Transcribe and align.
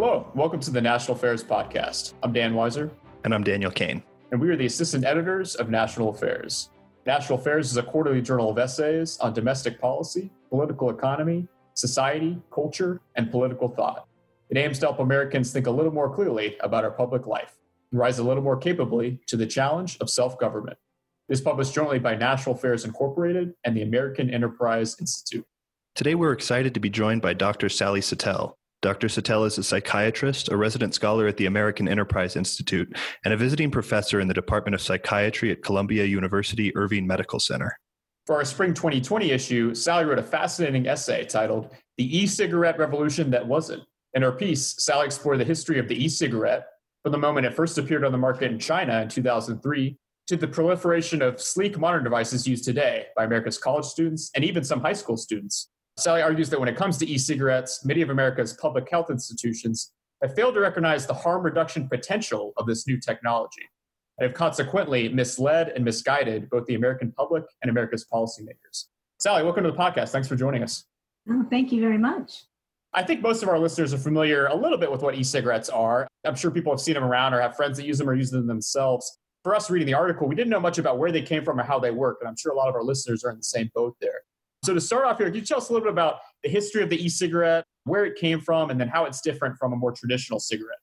Hello, 0.00 0.30
welcome 0.36 0.60
to 0.60 0.70
the 0.70 0.80
National 0.80 1.16
Affairs 1.16 1.42
Podcast. 1.42 2.14
I'm 2.22 2.32
Dan 2.32 2.54
Weiser. 2.54 2.88
And 3.24 3.34
I'm 3.34 3.42
Daniel 3.42 3.72
Kane. 3.72 4.00
And 4.30 4.40
we 4.40 4.48
are 4.48 4.54
the 4.54 4.66
assistant 4.66 5.04
editors 5.04 5.56
of 5.56 5.70
National 5.70 6.10
Affairs. 6.10 6.70
National 7.04 7.36
Affairs 7.36 7.72
is 7.72 7.78
a 7.78 7.82
quarterly 7.82 8.22
journal 8.22 8.48
of 8.48 8.58
essays 8.58 9.18
on 9.18 9.32
domestic 9.32 9.80
policy, 9.80 10.30
political 10.50 10.90
economy, 10.90 11.48
society, 11.74 12.40
culture, 12.54 13.00
and 13.16 13.28
political 13.28 13.66
thought. 13.66 14.06
It 14.50 14.56
aims 14.56 14.78
to 14.78 14.86
help 14.86 15.00
Americans 15.00 15.52
think 15.52 15.66
a 15.66 15.72
little 15.72 15.92
more 15.92 16.14
clearly 16.14 16.56
about 16.60 16.84
our 16.84 16.92
public 16.92 17.26
life 17.26 17.58
and 17.90 17.98
rise 17.98 18.20
a 18.20 18.22
little 18.22 18.44
more 18.44 18.56
capably 18.56 19.18
to 19.26 19.36
the 19.36 19.48
challenge 19.48 19.98
of 20.00 20.08
self 20.08 20.38
government. 20.38 20.78
It 21.28 21.32
is 21.32 21.40
published 21.40 21.74
jointly 21.74 21.98
by 21.98 22.14
National 22.14 22.54
Affairs 22.54 22.84
Incorporated 22.84 23.54
and 23.64 23.76
the 23.76 23.82
American 23.82 24.30
Enterprise 24.30 24.94
Institute. 25.00 25.44
Today, 25.96 26.14
we're 26.14 26.30
excited 26.30 26.72
to 26.74 26.78
be 26.78 26.88
joined 26.88 27.20
by 27.20 27.34
Dr. 27.34 27.68
Sally 27.68 28.00
Satel. 28.00 28.57
Dr. 28.80 29.08
Satel 29.08 29.44
is 29.44 29.58
a 29.58 29.64
psychiatrist, 29.64 30.50
a 30.50 30.56
resident 30.56 30.94
scholar 30.94 31.26
at 31.26 31.36
the 31.36 31.46
American 31.46 31.88
Enterprise 31.88 32.36
Institute, 32.36 32.96
and 33.24 33.34
a 33.34 33.36
visiting 33.36 33.72
professor 33.72 34.20
in 34.20 34.28
the 34.28 34.34
Department 34.34 34.74
of 34.76 34.80
Psychiatry 34.80 35.50
at 35.50 35.62
Columbia 35.62 36.04
University 36.04 36.74
Irving 36.76 37.04
Medical 37.04 37.40
Center. 37.40 37.76
For 38.24 38.36
our 38.36 38.44
spring 38.44 38.74
2020 38.74 39.32
issue, 39.32 39.74
Sally 39.74 40.04
wrote 40.04 40.20
a 40.20 40.22
fascinating 40.22 40.86
essay 40.86 41.24
titled 41.24 41.74
The 41.96 42.18
E 42.18 42.26
Cigarette 42.28 42.78
Revolution 42.78 43.30
That 43.30 43.48
Wasn't. 43.48 43.82
In 44.14 44.22
her 44.22 44.30
piece, 44.30 44.76
Sally 44.78 45.06
explored 45.06 45.40
the 45.40 45.44
history 45.44 45.80
of 45.80 45.88
the 45.88 46.04
e 46.04 46.08
cigarette 46.08 46.66
from 47.02 47.12
the 47.12 47.18
moment 47.18 47.46
it 47.46 47.54
first 47.54 47.78
appeared 47.78 48.04
on 48.04 48.12
the 48.12 48.18
market 48.18 48.52
in 48.52 48.60
China 48.60 49.00
in 49.02 49.08
2003 49.08 49.96
to 50.28 50.36
the 50.36 50.46
proliferation 50.46 51.20
of 51.20 51.40
sleek 51.40 51.78
modern 51.78 52.04
devices 52.04 52.46
used 52.46 52.64
today 52.64 53.06
by 53.16 53.24
America's 53.24 53.58
college 53.58 53.86
students 53.86 54.30
and 54.36 54.44
even 54.44 54.62
some 54.62 54.80
high 54.80 54.92
school 54.92 55.16
students. 55.16 55.68
Sally 55.98 56.22
argues 56.22 56.48
that 56.50 56.60
when 56.60 56.68
it 56.68 56.76
comes 56.76 56.96
to 56.98 57.06
e 57.08 57.18
cigarettes, 57.18 57.84
many 57.84 58.02
of 58.02 58.10
America's 58.10 58.52
public 58.52 58.88
health 58.88 59.10
institutions 59.10 59.94
have 60.22 60.32
failed 60.32 60.54
to 60.54 60.60
recognize 60.60 61.06
the 61.06 61.14
harm 61.14 61.42
reduction 61.42 61.88
potential 61.88 62.52
of 62.56 62.66
this 62.66 62.86
new 62.86 63.00
technology 63.00 63.62
and 64.16 64.28
have 64.28 64.36
consequently 64.36 65.08
misled 65.08 65.70
and 65.70 65.84
misguided 65.84 66.48
both 66.50 66.66
the 66.66 66.76
American 66.76 67.10
public 67.10 67.42
and 67.62 67.70
America's 67.70 68.06
policymakers. 68.12 68.84
Sally, 69.18 69.42
welcome 69.42 69.64
to 69.64 69.72
the 69.72 69.76
podcast. 69.76 70.10
Thanks 70.10 70.28
for 70.28 70.36
joining 70.36 70.62
us. 70.62 70.84
Oh, 71.28 71.44
thank 71.50 71.72
you 71.72 71.80
very 71.80 71.98
much. 71.98 72.44
I 72.94 73.02
think 73.02 73.20
most 73.20 73.42
of 73.42 73.48
our 73.48 73.58
listeners 73.58 73.92
are 73.92 73.98
familiar 73.98 74.46
a 74.46 74.54
little 74.54 74.78
bit 74.78 74.92
with 74.92 75.02
what 75.02 75.16
e 75.16 75.24
cigarettes 75.24 75.68
are. 75.68 76.06
I'm 76.24 76.36
sure 76.36 76.52
people 76.52 76.72
have 76.72 76.80
seen 76.80 76.94
them 76.94 77.04
around 77.04 77.34
or 77.34 77.40
have 77.40 77.56
friends 77.56 77.76
that 77.76 77.86
use 77.86 77.98
them 77.98 78.08
or 78.08 78.14
use 78.14 78.30
them 78.30 78.46
themselves. 78.46 79.18
For 79.42 79.52
us 79.52 79.68
reading 79.68 79.86
the 79.86 79.94
article, 79.94 80.28
we 80.28 80.36
didn't 80.36 80.50
know 80.50 80.60
much 80.60 80.78
about 80.78 80.98
where 80.98 81.10
they 81.10 81.22
came 81.22 81.44
from 81.44 81.58
or 81.58 81.64
how 81.64 81.80
they 81.80 81.90
work, 81.90 82.18
and 82.20 82.28
I'm 82.28 82.36
sure 82.36 82.52
a 82.52 82.56
lot 82.56 82.68
of 82.68 82.76
our 82.76 82.84
listeners 82.84 83.24
are 83.24 83.30
in 83.30 83.36
the 83.36 83.42
same 83.42 83.68
boat 83.74 83.96
there. 84.00 84.20
So 84.64 84.74
to 84.74 84.80
start 84.80 85.04
off 85.04 85.18
here, 85.18 85.28
can 85.28 85.36
you 85.36 85.42
tell 85.42 85.58
us 85.58 85.68
a 85.70 85.72
little 85.72 85.86
bit 85.86 85.92
about 85.92 86.16
the 86.42 86.48
history 86.48 86.82
of 86.82 86.90
the 86.90 87.02
e-cigarette, 87.02 87.64
where 87.84 88.04
it 88.04 88.16
came 88.16 88.40
from, 88.40 88.70
and 88.70 88.80
then 88.80 88.88
how 88.88 89.04
it's 89.04 89.20
different 89.20 89.56
from 89.56 89.72
a 89.72 89.76
more 89.76 89.92
traditional 89.92 90.40
cigarette? 90.40 90.78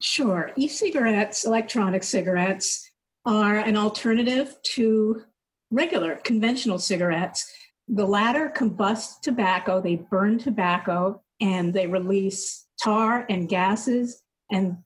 Sure. 0.00 0.50
E-cigarettes, 0.56 1.44
electronic 1.44 2.02
cigarettes, 2.02 2.90
are 3.24 3.58
an 3.58 3.76
alternative 3.76 4.56
to 4.74 5.22
regular 5.70 6.16
conventional 6.16 6.78
cigarettes. 6.78 7.50
The 7.88 8.06
latter 8.06 8.52
combust 8.54 9.20
tobacco, 9.22 9.80
they 9.80 9.96
burn 9.96 10.38
tobacco, 10.38 11.22
and 11.40 11.72
they 11.72 11.86
release 11.86 12.66
tar 12.82 13.26
and 13.28 13.48
gases. 13.48 14.22
And 14.50 14.78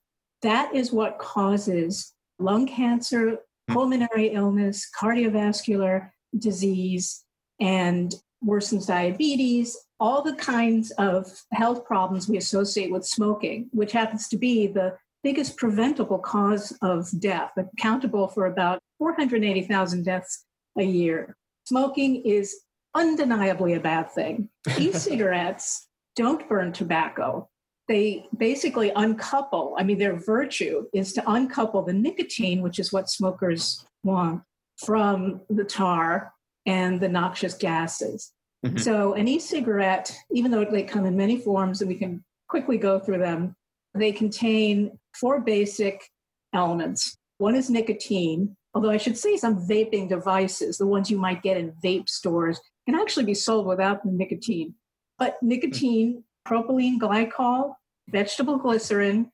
that 0.43 0.75
is 0.75 0.93
what 0.93 1.19
causes 1.19 2.13
lung 2.39 2.67
cancer, 2.67 3.39
hmm. 3.69 3.75
pulmonary 3.75 4.29
illness, 4.29 4.89
cardiovascular 4.99 6.11
disease, 6.39 7.25
and 7.61 8.15
worsens 8.47 8.87
diabetes, 8.87 9.77
all 9.99 10.23
the 10.23 10.35
kinds 10.37 10.91
of 10.93 11.27
health 11.53 11.85
problems 11.85 12.29
we 12.29 12.37
associate 12.37 12.91
with 12.91 13.05
smoking, 13.05 13.69
which 13.73 13.93
happens 13.93 14.29
to 14.29 14.39
be 14.39 14.67
the 14.67 14.97
biggest 15.23 15.57
preventable 15.57 16.19
cause 16.19 16.73
of 16.83 17.09
death, 17.19 17.51
accountable 17.57 18.29
for 18.29 18.47
about 18.47 18.81
480,000 18.99 20.05
deaths 20.05 20.45
a 20.79 20.85
year. 20.85 21.37
Smoking 21.65 22.23
is 22.25 22.61
undeniably 22.95 23.75
a 23.75 23.81
bad 23.81 24.11
thing. 24.11 24.49
E 24.79 24.93
cigarettes 24.93 25.89
don't 26.15 26.49
burn 26.49 26.73
tobacco. 26.73 27.49
They 27.89 28.27
basically 28.37 28.91
uncouple. 28.95 29.75
I 29.79 29.85
mean, 29.85 29.99
their 29.99 30.17
virtue 30.17 30.87
is 30.93 31.13
to 31.15 31.31
uncouple 31.31 31.83
the 31.83 31.93
nicotine, 31.93 32.63
which 32.63 32.79
is 32.79 32.93
what 32.93 33.11
smokers 33.11 33.85
want, 34.03 34.43
from 34.79 35.41
the 35.49 35.65
tar 35.65 36.33
and 36.67 37.01
the 37.01 37.09
noxious 37.09 37.55
gases. 37.55 38.33
Mm-hmm. 38.65 38.79
So, 38.79 39.15
an 39.15 39.29
e 39.29 39.39
cigarette, 39.39 40.17
even 40.31 40.51
though 40.51 40.65
they 40.65 40.83
come 40.83 41.05
in 41.07 41.17
many 41.17 41.39
forms 41.39 41.81
and 41.81 41.89
we 41.89 41.97
can 41.97 42.25
quickly 42.49 42.79
go 42.79 42.99
through 42.99 43.19
them, 43.19 43.55
they 43.95 44.13
contain 44.13 44.99
four 45.15 45.41
basic 45.41 46.09
elements. 46.53 47.17
One 47.39 47.55
is 47.55 47.69
nicotine, 47.69 48.57
although 48.75 48.91
I 48.91 48.97
should 48.97 49.19
say 49.19 49.37
some 49.37 49.67
vaping 49.67 50.09
devices, 50.09 50.79
the 50.79 50.87
ones 50.87 51.11
you 51.11 51.19
might 51.19 51.43
get 51.43 51.57
in 51.57 51.73
vape 51.85 52.09
stores, 52.09 52.61
can 52.87 52.95
actually 52.95 53.25
be 53.25 53.35
sold 53.35 53.67
without 53.67 54.03
the 54.03 54.11
nicotine. 54.11 54.75
But 55.19 55.37
nicotine, 55.43 56.25
propylene 56.47 56.99
glycol, 56.99 57.75
vegetable 58.09 58.59
glycerin, 58.59 59.31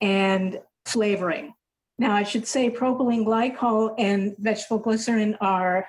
and 0.00 0.60
flavoring. 0.86 1.54
Now, 1.98 2.14
I 2.14 2.22
should 2.22 2.46
say 2.46 2.70
propylene 2.70 3.24
glycol 3.24 3.94
and 3.98 4.34
vegetable 4.38 4.78
glycerin 4.78 5.36
are 5.40 5.86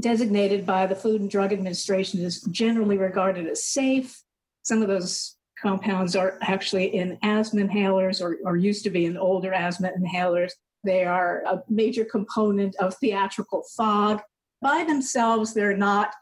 designated 0.00 0.66
by 0.66 0.86
the 0.86 0.96
Food 0.96 1.20
and 1.20 1.30
Drug 1.30 1.52
Administration 1.52 2.20
is 2.20 2.42
generally 2.42 2.98
regarded 2.98 3.46
as 3.46 3.64
safe. 3.64 4.22
Some 4.62 4.82
of 4.82 4.88
those 4.88 5.36
compounds 5.60 6.16
are 6.16 6.38
actually 6.42 6.94
in 6.94 7.18
asthma 7.22 7.62
inhalers 7.62 8.20
or, 8.20 8.38
or 8.44 8.56
used 8.56 8.84
to 8.84 8.90
be 8.90 9.06
in 9.06 9.16
older 9.16 9.52
asthma 9.52 9.90
inhalers. 9.98 10.52
They 10.84 11.04
are 11.04 11.42
a 11.46 11.62
major 11.68 12.04
component 12.04 12.76
of 12.76 12.94
theatrical 12.96 13.64
fog. 13.76 14.20
By 14.60 14.84
themselves, 14.84 15.54
they're 15.54 15.76
not 15.76 16.12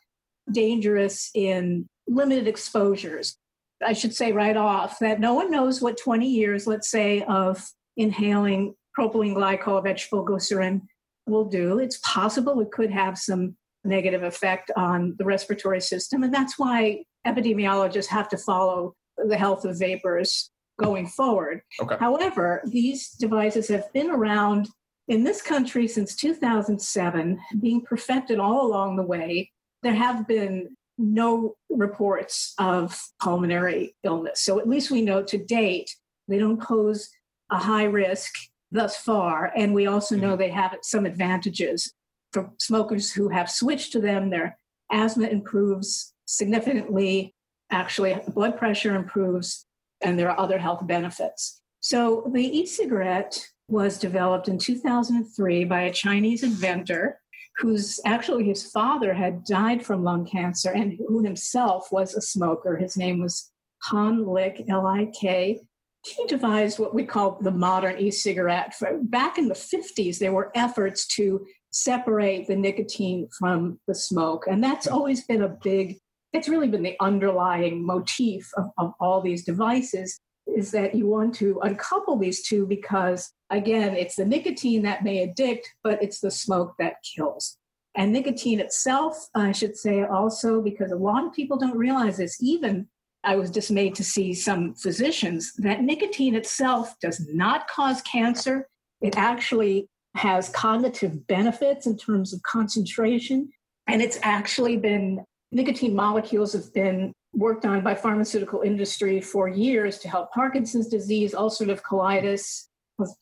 dangerous 0.50 1.30
in 1.34 1.88
limited 2.06 2.46
exposures. 2.46 3.36
I 3.84 3.94
should 3.94 4.14
say 4.14 4.32
right 4.32 4.56
off 4.56 4.98
that 5.00 5.18
no 5.18 5.34
one 5.34 5.50
knows 5.50 5.80
what 5.80 5.98
20 5.98 6.28
years, 6.28 6.66
let's 6.66 6.90
say, 6.90 7.22
of 7.22 7.66
inhaling 7.96 8.74
propylene 8.96 9.34
glycol 9.34 9.82
vegetable 9.82 10.24
glycerin 10.24 10.82
will 11.26 11.44
do. 11.46 11.78
It's 11.78 11.98
possible 11.98 12.60
it 12.60 12.70
could 12.70 12.90
have 12.90 13.18
some 13.18 13.56
negative 13.84 14.22
effect 14.22 14.70
on 14.76 15.15
the 15.19 15.25
respiratory 15.25 15.81
system. 15.81 16.22
And 16.22 16.32
that's 16.32 16.59
why 16.59 17.04
epidemiologists 17.26 18.06
have 18.06 18.28
to 18.31 18.38
follow 18.38 18.94
the 19.16 19.37
health 19.37 19.65
of 19.65 19.78
vapers 19.78 20.50
going 20.81 21.06
forward. 21.06 21.60
Okay. 21.81 21.97
However, 21.98 22.62
these 22.66 23.10
devices 23.10 23.69
have 23.69 23.93
been 23.93 24.10
around 24.10 24.69
in 25.09 25.25
this 25.25 25.43
country 25.43 25.88
since 25.88 26.15
2007, 26.16 27.38
being 27.60 27.82
perfected 27.82 28.38
all 28.38 28.66
along 28.66 28.97
the 28.97 29.03
way. 29.03 29.50
There 29.82 29.94
have 29.94 30.26
been 30.26 30.76
no 30.99 31.54
reports 31.69 32.54
of 32.59 32.99
pulmonary 33.20 33.94
illness. 34.04 34.41
So 34.41 34.60
at 34.60 34.69
least 34.69 34.91
we 34.91 35.03
know 35.03 35.22
to 35.25 35.38
date 35.38 35.91
they 36.28 36.38
don't 36.38 36.62
pose 36.62 37.10
a 37.50 37.59
high 37.59 37.84
risk 37.84 38.32
thus 38.70 38.97
far. 38.97 39.53
And 39.56 39.75
we 39.75 39.87
also 39.87 40.16
know 40.16 40.31
mm-hmm. 40.31 40.38
they 40.38 40.50
have 40.50 40.76
some 40.82 41.04
advantages 41.04 41.93
for 42.32 42.50
smokers 42.59 43.12
who 43.12 43.28
have 43.28 43.50
switched 43.50 43.93
to 43.93 44.00
them, 44.00 44.31
their 44.31 44.56
asthma 44.91 45.26
improves 45.26 46.12
significantly. 46.26 47.34
Actually, 47.70 48.19
blood 48.28 48.59
pressure 48.59 48.94
improves, 48.94 49.66
and 50.03 50.19
there 50.19 50.31
are 50.31 50.38
other 50.38 50.59
health 50.59 50.87
benefits. 50.87 51.60
So, 51.81 52.31
the 52.32 52.59
e 52.59 52.66
cigarette 52.66 53.47
was 53.69 53.98
developed 53.98 54.48
in 54.48 54.59
2003 54.59 55.65
by 55.65 55.82
a 55.82 55.93
Chinese 55.93 56.43
inventor 56.43 57.19
who's 57.59 58.00
actually 58.04 58.44
his 58.44 58.70
father 58.70 59.12
had 59.14 59.44
died 59.44 59.84
from 59.84 60.03
lung 60.04 60.26
cancer 60.26 60.70
and 60.70 60.99
who 61.06 61.23
himself 61.23 61.88
was 61.90 62.14
a 62.14 62.20
smoker. 62.20 62.76
His 62.76 62.96
name 62.96 63.20
was 63.20 63.50
Hon 63.85 64.26
Lik, 64.26 64.64
L 64.69 64.87
I 64.87 65.06
K. 65.19 65.61
He 66.05 66.25
devised 66.26 66.78
what 66.78 66.94
we 66.94 67.05
call 67.05 67.38
the 67.40 67.50
modern 67.50 67.99
e 67.99 68.11
cigarette. 68.11 68.75
Back 69.02 69.38
in 69.38 69.49
the 69.49 69.55
50s, 69.55 70.19
there 70.19 70.32
were 70.32 70.50
efforts 70.55 71.06
to 71.17 71.44
separate 71.72 72.46
the 72.46 72.56
nicotine 72.56 73.28
from 73.38 73.80
the 73.88 73.94
smoke. 73.94 74.44
And 74.48 74.62
that's 74.62 74.86
always 74.86 75.24
been 75.24 75.42
a 75.42 75.48
big, 75.48 75.98
it's 76.32 76.48
really 76.48 76.69
been 76.69 76.82
the 76.82 76.96
underlying 77.00 77.84
motif 77.84 78.50
of, 78.56 78.66
of 78.78 78.92
all 79.00 79.20
these 79.20 79.44
devices 79.44 80.19
is 80.46 80.70
that 80.72 80.94
you 80.94 81.06
want 81.06 81.34
to 81.36 81.60
uncouple 81.62 82.19
these 82.19 82.42
two 82.42 82.66
because, 82.66 83.32
again, 83.50 83.96
it's 83.96 84.16
the 84.16 84.24
nicotine 84.24 84.82
that 84.82 85.04
may 85.04 85.22
addict, 85.22 85.69
but 85.82 86.02
it's 86.02 86.20
the 86.20 86.30
smoke 86.30 86.74
that 86.78 86.96
kills. 87.14 87.58
And 87.94 88.12
nicotine 88.12 88.60
itself, 88.60 89.28
I 89.34 89.52
should 89.52 89.76
say 89.76 90.02
also, 90.02 90.60
because 90.60 90.90
a 90.90 90.96
lot 90.96 91.25
of 91.25 91.32
people 91.32 91.58
don't 91.58 91.76
realize 91.76 92.16
this, 92.16 92.42
even 92.42 92.88
I 93.25 93.36
was 93.36 93.50
dismayed 93.50 93.94
to 93.96 94.04
see 94.04 94.34
some 94.34 94.75
physicians, 94.75 95.52
that 95.58 95.82
nicotine 95.82 96.34
itself 96.34 96.94
does 97.00 97.25
not 97.32 97.68
cause 97.68 98.02
cancer. 98.02 98.68
It 99.00 99.16
actually 99.16 99.88
has 100.14 100.49
cognitive 100.50 101.26
benefits 101.26 101.87
in 101.87 101.97
terms 101.97 102.32
of 102.32 102.43
concentration. 102.43 103.50
And 103.87 104.03
it's 104.03 104.19
actually 104.23 104.76
been, 104.76 105.25
nicotine 105.50 105.94
molecules 105.94 106.53
have 106.53 106.73
been 106.75 107.12
worked 107.32 107.64
on 107.64 107.82
by 107.82 107.94
pharmaceutical 107.94 108.61
industry 108.61 109.20
for 109.20 109.49
years 109.49 109.99
to 109.99 110.09
help 110.09 110.31
Parkinson's 110.32 110.88
disease, 110.88 111.32
ulcerative 111.32 111.81
colitis, 111.81 112.64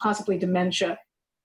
possibly 0.01 0.37
dementia. 0.37 0.99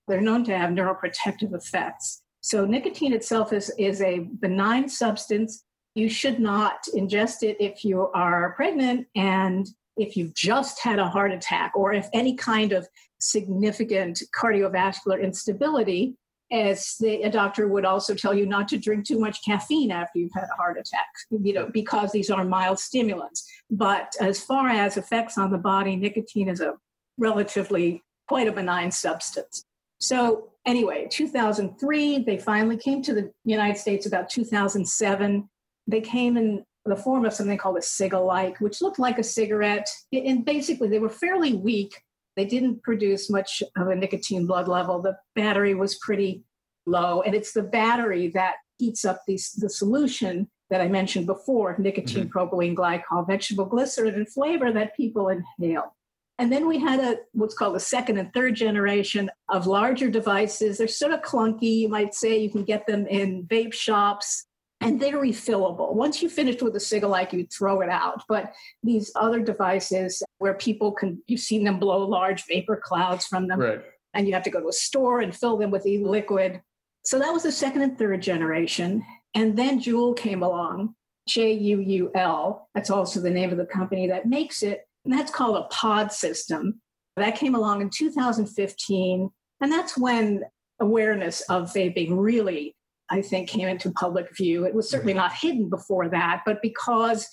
They're 0.07 0.21
known 0.21 0.43
to 0.45 0.57
have 0.57 0.71
neuroprotective 0.71 1.53
effects. 1.53 2.21
So 2.41 2.65
nicotine 2.65 3.13
itself 3.13 3.53
is, 3.53 3.71
is 3.77 4.01
a 4.01 4.19
benign 4.19 4.89
substance. 4.89 5.63
You 5.95 6.09
should 6.09 6.39
not 6.39 6.85
ingest 6.95 7.43
it 7.43 7.57
if 7.59 7.83
you 7.83 8.09
are 8.13 8.53
pregnant 8.55 9.07
and 9.15 9.67
if 9.97 10.17
you've 10.17 10.35
just 10.35 10.79
had 10.83 10.99
a 10.99 11.07
heart 11.07 11.31
attack 11.31 11.71
or 11.75 11.93
if 11.93 12.07
any 12.13 12.35
kind 12.35 12.73
of 12.73 12.87
significant 13.25 14.21
cardiovascular 14.35 15.21
instability, 15.21 16.15
as 16.51 16.95
the, 16.99 17.23
a 17.23 17.29
doctor 17.29 17.67
would 17.67 17.85
also 17.85 18.13
tell 18.13 18.33
you 18.33 18.45
not 18.45 18.67
to 18.67 18.77
drink 18.77 19.05
too 19.05 19.19
much 19.19 19.43
caffeine 19.43 19.91
after 19.91 20.19
you've 20.19 20.33
had 20.33 20.43
a 20.43 20.55
heart 20.55 20.77
attack, 20.77 21.07
you 21.31 21.53
know, 21.53 21.69
because 21.73 22.11
these 22.11 22.29
are 22.29 22.45
mild 22.45 22.79
stimulants. 22.79 23.49
But 23.71 24.13
as 24.19 24.39
far 24.39 24.69
as 24.69 24.97
effects 24.97 25.37
on 25.37 25.51
the 25.51 25.57
body, 25.57 25.95
nicotine 25.95 26.49
is 26.49 26.61
a 26.61 26.75
relatively 27.17 28.03
quite 28.27 28.47
a 28.47 28.51
benign 28.51 28.91
substance. 28.91 29.65
So 29.99 30.51
anyway, 30.65 31.07
2003, 31.09 32.19
they 32.19 32.37
finally 32.37 32.77
came 32.77 33.01
to 33.03 33.13
the 33.13 33.31
United 33.43 33.79
States 33.79 34.05
about 34.05 34.29
2007. 34.29 35.49
They 35.87 36.01
came 36.01 36.37
in 36.37 36.63
the 36.85 36.95
form 36.95 37.25
of 37.25 37.33
something 37.33 37.57
called 37.57 37.77
a 37.77 37.81
cig-alike, 37.81 38.59
which 38.59 38.81
looked 38.81 38.99
like 38.99 39.17
a 39.17 39.23
cigarette. 39.23 39.89
And 40.13 40.45
basically, 40.45 40.87
they 40.87 40.99
were 40.99 41.09
fairly 41.09 41.53
weak. 41.53 41.99
They 42.35 42.45
didn't 42.45 42.83
produce 42.83 43.29
much 43.29 43.63
of 43.77 43.87
a 43.87 43.95
nicotine 43.95 44.45
blood 44.45 44.67
level. 44.67 45.01
The 45.01 45.17
battery 45.35 45.73
was 45.73 45.95
pretty 45.95 46.43
low. 46.85 47.21
And 47.21 47.33
it's 47.33 47.53
the 47.53 47.63
battery 47.63 48.29
that 48.29 48.55
heats 48.77 49.05
up 49.05 49.21
these, 49.27 49.51
the 49.53 49.69
solution 49.69 50.49
that 50.69 50.81
I 50.81 50.87
mentioned 50.87 51.27
before 51.27 51.75
nicotine, 51.77 52.27
mm-hmm. 52.27 52.37
propylene 52.37 52.75
glycol, 52.75 53.27
vegetable 53.27 53.65
glycerin, 53.65 54.15
and 54.15 54.29
flavor 54.29 54.71
that 54.71 54.95
people 54.95 55.29
inhale. 55.29 55.95
And 56.37 56.51
then 56.51 56.67
we 56.67 56.79
had 56.79 56.99
a 56.99 57.17
what's 57.31 57.55
called 57.55 57.77
a 57.77 57.79
second 57.79 58.17
and 58.17 58.33
third 58.33 58.55
generation 58.55 59.31
of 59.47 59.67
larger 59.67 60.09
devices. 60.09 60.77
They're 60.77 60.87
sort 60.87 61.13
of 61.13 61.21
clunky, 61.21 61.77
you 61.77 61.89
might 61.89 62.13
say. 62.13 62.37
You 62.37 62.49
can 62.49 62.65
get 62.65 62.85
them 62.87 63.07
in 63.07 63.45
vape 63.45 63.73
shops 63.73 64.45
and 64.85 64.99
they're 64.99 65.17
refillable. 65.17 65.93
Once 65.93 66.21
you 66.21 66.29
finish 66.29 66.61
with 66.61 66.75
a 66.75 66.79
cig-alike, 66.79 67.33
you 67.33 67.47
throw 67.47 67.81
it 67.81 67.89
out. 67.89 68.23
But 68.29 68.53
these 68.83 69.11
other 69.15 69.41
devices 69.41 70.21
where 70.37 70.53
people 70.53 70.91
can, 70.91 71.21
you've 71.27 71.39
seen 71.39 71.63
them 71.63 71.79
blow 71.79 72.07
large 72.07 72.45
vapor 72.45 72.79
clouds 72.83 73.25
from 73.25 73.47
them, 73.47 73.59
right. 73.59 73.81
and 74.13 74.27
you 74.27 74.33
have 74.33 74.43
to 74.43 74.49
go 74.49 74.61
to 74.61 74.67
a 74.67 74.73
store 74.73 75.21
and 75.21 75.35
fill 75.35 75.57
them 75.57 75.71
with 75.71 75.85
e-liquid. 75.85 76.61
So 77.03 77.19
that 77.19 77.31
was 77.31 77.43
the 77.43 77.51
second 77.51 77.81
and 77.81 77.97
third 77.97 78.21
generation. 78.21 79.03
And 79.33 79.57
then 79.57 79.79
Juul 79.79 80.17
came 80.17 80.43
along, 80.43 80.95
J 81.27 81.53
U 81.53 81.79
U 81.79 82.11
L. 82.15 82.69
That's 82.73 82.89
also 82.89 83.19
the 83.19 83.29
name 83.29 83.51
of 83.51 83.57
the 83.57 83.65
company 83.65 84.07
that 84.07 84.27
makes 84.27 84.63
it. 84.63 84.87
And 85.03 85.13
that's 85.13 85.31
called 85.31 85.57
a 85.57 85.67
pod 85.67 86.11
system. 86.11 86.81
That 87.15 87.35
came 87.35 87.55
along 87.55 87.81
in 87.81 87.89
2015. 87.89 89.29
And 89.61 89.71
that's 89.71 89.97
when 89.97 90.43
awareness 90.79 91.41
of 91.41 91.71
vaping 91.73 92.17
really, 92.17 92.75
I 93.09 93.21
think, 93.21 93.49
came 93.49 93.67
into 93.67 93.91
public 93.91 94.35
view. 94.35 94.65
It 94.65 94.73
was 94.73 94.89
certainly 94.89 95.13
mm-hmm. 95.13 95.21
not 95.21 95.33
hidden 95.33 95.69
before 95.69 96.09
that, 96.09 96.41
but 96.45 96.61
because 96.61 97.27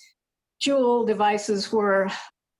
Juul 0.63 1.05
devices 1.07 1.71
were 1.71 2.09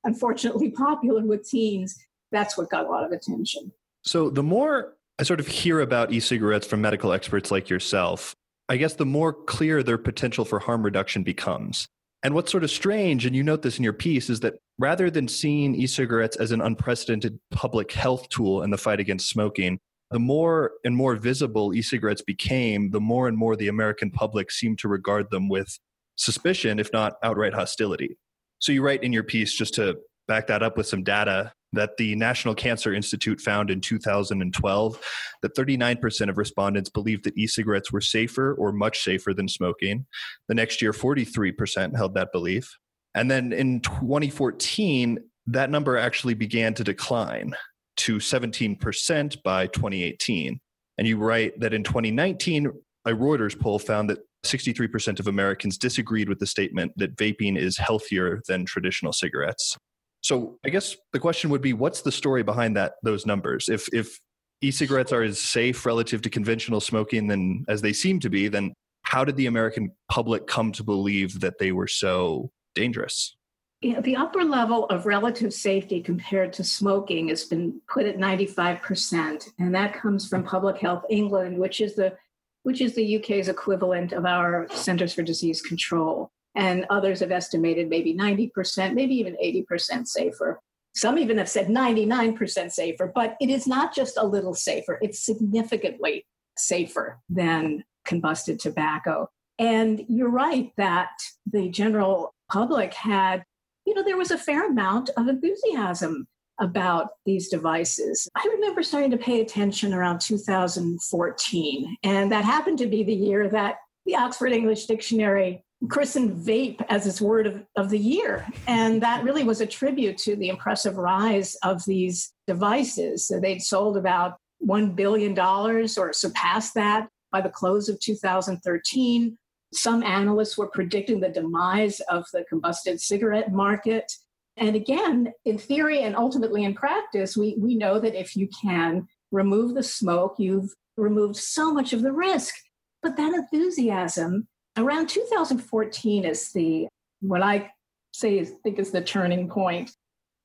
unfortunately 0.04 0.72
popular 0.78 1.24
with 1.24 1.48
teens, 1.48 1.96
that's 2.32 2.58
what 2.58 2.70
got 2.70 2.86
a 2.86 2.90
lot 2.90 3.06
of 3.06 3.12
attention. 3.12 3.72
So 4.04 4.30
the 4.30 4.44
more 4.44 4.96
I 5.20 5.24
sort 5.24 5.40
of 5.40 5.48
hear 5.48 5.80
about 5.80 6.12
e 6.12 6.20
cigarettes 6.20 6.68
from 6.68 6.82
medical 6.82 7.14
experts 7.14 7.52
like 7.52 7.70
yourself, 7.70 8.36
I 8.68 8.78
guess 8.78 8.96
the 8.96 9.06
more 9.06 9.34
clear 9.34 9.84
their 9.84 9.98
potential 9.98 10.46
for 10.46 10.60
harm 10.60 10.84
reduction 10.84 11.24
becomes. 11.24 11.88
And 12.24 12.34
what's 12.34 12.52
sort 12.52 12.64
of 12.64 12.72
strange, 12.72 13.26
and 13.26 13.36
you 13.36 13.44
note 13.44 13.62
this 13.62 13.78
in 13.78 13.84
your 13.84 13.94
piece, 13.94 14.30
is 14.30 14.40
that 14.40 14.56
rather 14.80 15.12
than 15.12 15.28
seeing 15.28 15.76
e 15.76 15.86
cigarettes 15.88 16.38
as 16.38 16.52
an 16.52 16.62
unprecedented 16.62 17.40
public 17.52 17.92
health 17.92 18.30
tool 18.30 18.64
in 18.64 18.72
the 18.72 18.78
fight 18.78 19.00
against 19.00 19.30
smoking, 19.30 19.80
the 20.14 20.20
more 20.20 20.74
and 20.86 20.96
more 20.96 21.16
visible 21.16 21.74
e 21.74 21.82
cigarettes 21.82 22.22
became, 22.22 22.92
the 22.92 23.02
more 23.02 23.28
and 23.28 23.36
more 23.36 23.56
the 23.56 23.68
American 23.68 24.12
public 24.12 24.52
seemed 24.52 24.78
to 24.78 24.88
regard 24.88 25.28
them 25.32 25.50
with 25.50 25.80
suspicion, 26.18 26.80
if 26.80 26.94
not 26.94 27.14
outright 27.24 27.54
hostility. 27.54 28.16
So 28.60 28.72
you 28.72 28.84
write 28.84 29.04
in 29.04 29.12
your 29.12 29.24
piece, 29.24 29.54
just 29.54 29.74
to 29.74 29.98
back 30.28 30.46
that 30.48 30.62
up 30.62 30.78
with 30.78 30.86
some 30.86 31.04
data, 31.04 31.52
that 31.74 31.98
the 31.98 32.16
National 32.16 32.54
Cancer 32.54 32.94
Institute 32.94 33.42
found 33.42 33.72
in 33.72 33.82
2012 33.82 35.02
that 35.42 35.56
39% 35.56 36.30
of 36.30 36.38
respondents 36.38 36.92
believed 36.92 37.24
that 37.24 37.36
e 37.36 37.48
cigarettes 37.48 37.92
were 37.92 38.00
safer 38.00 38.54
or 38.54 38.72
much 38.72 39.04
safer 39.04 39.34
than 39.34 39.48
smoking. 39.48 40.06
The 40.48 40.54
next 40.54 40.80
year, 40.80 40.92
43% 40.92 41.96
held 41.96 42.14
that 42.14 42.32
belief. 42.32 42.78
And 43.16 43.32
then 43.32 43.52
in 43.52 43.80
2014, 43.80 45.18
that 45.48 45.72
number 45.72 45.98
actually 45.98 46.36
began 46.36 46.76
to 46.76 46.84
decline 46.84 47.56
to 47.98 48.18
17% 48.18 49.44
by 49.44 49.68
2018. 49.68 50.60
And 50.98 51.08
you 51.08 51.18
write 51.18 51.60
that 51.60 51.74
in 51.74 51.84
2019, 51.84 52.72
a 53.06 53.12
Reuters 53.12 53.60
poll 53.60 53.80
found 53.80 54.10
that 54.10 54.20
63% 54.46 55.20
of 55.20 55.28
Americans 55.28 55.78
disagreed 55.78 56.30
with 56.30 56.40
the 56.40 56.48
statement 56.48 56.92
that 56.98 57.16
vaping 57.16 57.58
is 57.58 57.78
healthier 57.78 58.42
than 58.48 58.66
traditional 58.66 59.14
cigarettes. 59.14 59.78
So 60.22 60.58
I 60.66 60.70
guess 60.70 60.96
the 61.12 61.20
question 61.20 61.50
would 61.50 61.62
be, 61.62 61.74
what's 61.74 62.02
the 62.02 62.12
story 62.12 62.44
behind 62.44 62.76
that 62.78 62.94
those 63.04 63.26
numbers? 63.26 63.68
If 63.70 63.90
if 63.94 64.20
e-cigarettes 64.62 65.12
are 65.12 65.24
as 65.24 65.40
safe 65.40 65.86
relative 65.86 66.22
to 66.22 66.30
conventional 66.30 66.80
smoking 66.80 67.28
than 67.28 67.66
as 67.68 67.82
they 67.82 67.92
seem 67.92 68.20
to 68.22 68.30
be, 68.30 68.48
then 68.48 68.74
how 69.04 69.26
did 69.26 69.36
the 69.36 69.48
American 69.48 69.92
public 70.10 70.48
come 70.48 70.72
to 70.72 70.84
believe 70.84 71.42
that 71.42 71.60
they 71.60 71.74
were 71.74 71.88
so 71.88 72.50
dangerous? 72.74 73.36
You 73.84 73.94
know, 73.94 74.02
the 74.02 74.16
upper 74.16 74.44
level 74.44 74.86
of 74.86 75.06
relative 75.06 75.54
safety 75.54 76.02
compared 76.02 76.54
to 76.54 76.64
smoking 76.64 77.28
has 77.28 77.44
been 77.44 77.82
put 77.88 78.06
at 78.06 78.18
95%, 78.18 79.50
and 79.60 79.76
that 79.76 79.94
comes 79.94 80.28
from 80.28 80.44
Public 80.44 80.78
Health 80.78 81.04
England, 81.10 81.58
which 81.58 81.82
is 81.82 81.96
the 81.96 82.16
which 82.64 82.80
is 82.80 82.96
the 82.96 83.18
UK's 83.18 83.50
equivalent 83.50 84.14
of 84.14 84.26
our 84.26 84.68
Centers 84.70 85.14
for 85.14 85.22
Disease 85.22 85.62
Control 85.62 86.32
and 86.56 86.86
others 86.90 87.20
have 87.20 87.32
estimated 87.32 87.90
maybe 87.90 88.14
90%, 88.14 88.94
maybe 88.94 89.16
even 89.16 89.36
80% 89.36 90.08
safer. 90.08 90.60
Some 90.96 91.18
even 91.18 91.38
have 91.40 91.50
said 91.50 91.68
99% 91.68 92.72
safer, 92.72 93.12
but 93.14 93.36
it 93.42 93.50
is 93.50 93.66
not 93.66 93.94
just 93.96 94.18
a 94.18 94.26
little 94.26 94.54
safer, 94.54 95.00
it's 95.02 95.26
significantly 95.26 96.26
safer 96.58 97.20
than 97.30 97.84
combusted 98.08 98.60
tobacco. 98.60 99.30
And 99.58 100.06
you're 100.08 100.30
right 100.30 100.72
that 100.78 101.12
the 101.52 101.70
general 101.70 102.36
public 102.52 102.94
had, 102.94 103.44
you 103.86 103.94
know, 103.94 104.04
there 104.04 104.18
was 104.18 104.32
a 104.32 104.38
fair 104.38 104.68
amount 104.68 105.10
of 105.18 105.28
enthusiasm 105.28 106.28
about 106.60 107.10
these 107.26 107.50
devices. 107.50 108.28
I 108.36 108.48
remember 108.54 108.84
starting 108.84 109.12
to 109.12 109.18
pay 109.18 109.42
attention 109.42 109.94
around 109.94 110.22
2014, 110.22 111.98
and 112.04 112.32
that 112.32 112.46
happened 112.46 112.78
to 112.80 112.88
be 112.88 113.04
the 113.04 113.14
year 113.14 113.50
that 113.50 113.78
the 114.06 114.16
Oxford 114.16 114.52
English 114.52 114.86
Dictionary 114.86 115.64
christened 115.90 116.46
vape 116.46 116.84
as 116.90 117.06
its 117.08 117.20
word 117.20 117.48
of, 117.48 117.64
of 117.76 117.90
the 117.90 118.00
year. 118.00 118.48
And 118.68 119.02
that 119.02 119.24
really 119.24 119.44
was 119.44 119.62
a 119.62 119.66
tribute 119.66 120.18
to 120.20 120.36
the 120.36 120.50
impressive 120.50 120.98
rise 120.98 121.56
of 121.64 121.84
these 121.86 122.32
devices. 122.48 123.28
So 123.28 123.40
they'd 123.40 123.62
sold 123.62 123.98
about 123.98 124.38
$1 124.66 124.96
billion 124.96 125.38
or 125.38 126.14
surpassed 126.14 126.74
that 126.76 127.10
by 127.32 127.42
the 127.42 127.50
close 127.50 127.90
of 127.90 128.00
2013. 128.00 129.38
Some 129.74 130.04
analysts 130.04 130.58
were 130.58 130.68
predicting 130.68 131.20
the 131.20 131.30
demise 131.30 132.00
of 132.02 132.26
the 132.32 132.46
combusted 132.50 133.00
cigarette 133.00 133.52
market. 133.52 134.12
And 134.58 134.76
again, 134.76 135.34
in 135.46 135.58
theory 135.58 136.02
and 136.02 136.16
ultimately 136.16 136.64
in 136.64 136.76
practice, 136.76 137.36
we, 137.36 137.56
we 137.58 137.76
know 137.76 138.00
that 138.00 138.14
if 138.14 138.36
you 138.36 138.48
can 138.62 139.08
remove 139.32 139.74
the 139.74 139.84
smoke, 139.84 140.36
you've 140.38 140.74
removed 140.96 141.38
so 141.38 141.74
much 141.74 141.94
of 141.94 142.02
the 142.02 142.12
risk. 142.12 142.54
But 143.02 143.18
that 143.18 143.34
enthusiasm 143.34 144.48
around 144.78 145.10
2014 145.10 146.26
is 146.26 146.52
the 146.52 146.88
what 147.22 147.42
I 147.42 147.72
say 148.12 148.38
is 148.38 148.52
think 148.64 148.80
is 148.80 148.92
the 148.92 149.02
turning 149.02 149.50
point. 149.50 149.92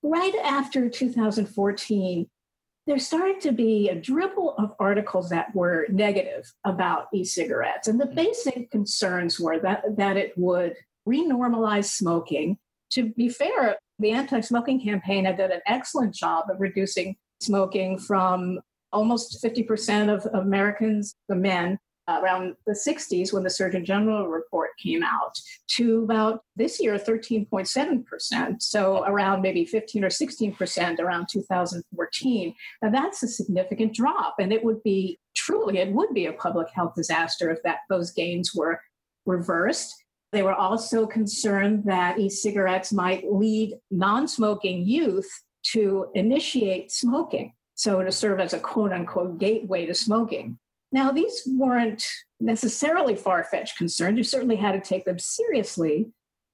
Right 0.03 0.35
after 0.45 0.89
2014, 0.89 2.27
there 2.89 2.99
started 2.99 3.39
to 3.43 3.53
be 3.53 3.91
a 3.91 3.95
dribble 3.95 4.55
of 4.57 4.73
articles 4.81 5.29
that 5.29 5.55
were 5.55 5.87
negative 5.91 6.51
about 6.65 7.09
e-cigarettes. 7.13 7.87
And 7.87 8.01
the 8.01 8.07
mm. 8.07 8.15
basic 8.15 8.71
concerns 8.71 9.39
were 9.39 9.59
that, 9.61 9.83
that 9.99 10.17
it 10.17 10.33
would 10.39 10.75
renormalize 11.07 11.85
smoking. 11.85 12.57
To 12.93 13.11
be 13.11 13.29
fair, 13.29 13.77
the 13.99 14.13
anti-smoking 14.13 14.83
campaign 14.83 15.27
had 15.27 15.37
done 15.37 15.53
an 15.53 15.61
excellent 15.67 16.15
job 16.15 16.47
of 16.51 16.61
reducing 16.61 17.17
smoking 17.41 17.99
from 17.99 18.59
almost 18.91 19.45
50% 19.45 20.09
of 20.09 20.25
Americans, 20.35 21.15
the 21.29 21.37
men, 21.37 21.79
around 22.09 22.57
the 22.67 22.73
60s 22.73 23.33
when 23.33 23.43
the 23.43 23.51
Surgeon 23.51 23.85
General 23.85 24.29
report 24.29 24.71
came 24.83 25.03
out 25.03 25.39
to 25.77 26.03
about 26.03 26.43
this 26.57 26.81
year 26.81 26.97
13.7%. 26.97 28.63
So 28.63 29.05
around 29.05 29.43
maybe 29.43 29.65
15 29.65 30.05
or 30.05 30.09
16% 30.09 30.99
around 30.99 31.29
2014. 31.31 32.55
Now 32.83 32.91
that's 32.91 33.23
a 33.23 33.29
significant 33.29 33.95
drop. 33.95 34.37
And 34.41 34.53
it 34.53 34.65
would 34.65 34.83
be 34.83 35.19
truly, 35.37 35.79
it 35.79 35.93
would 35.93 36.15
be 36.15 36.27
a 36.27 36.33
public 36.33 36.69
health 36.75 36.95
disaster 36.97 37.51
if 37.51 37.63
that 37.63 37.81
those 37.89 38.13
gains 38.13 38.55
were 38.55 38.81
reversed. 39.27 39.95
They 40.33 40.43
were 40.43 40.55
also 40.55 41.07
concerned 41.07 41.85
that 41.85 42.19
e 42.19 42.29
cigarettes 42.29 42.93
might 42.93 43.31
lead 43.31 43.75
non 43.91 44.29
smoking 44.29 44.87
youth 44.87 45.29
to 45.73 46.09
initiate 46.15 46.93
smoking, 46.93 47.55
so 47.75 48.03
to 48.03 48.13
serve 48.13 48.41
as 48.41 48.53
a 48.53 48.59
quote 48.59 48.93
unquote 48.93 49.39
gateway 49.39 49.87
to 49.87 49.95
smoking. 49.95 50.59
Now, 50.91 51.11
these 51.11 51.43
weren't 51.47 52.07
necessarily 52.41 53.15
far 53.15 53.45
fetched 53.45 53.77
concerns. 53.77 54.17
You 54.17 54.25
certainly 54.25 54.57
had 54.57 54.73
to 54.73 54.81
take 54.81 55.05
them 55.05 55.19
seriously. 55.19 56.07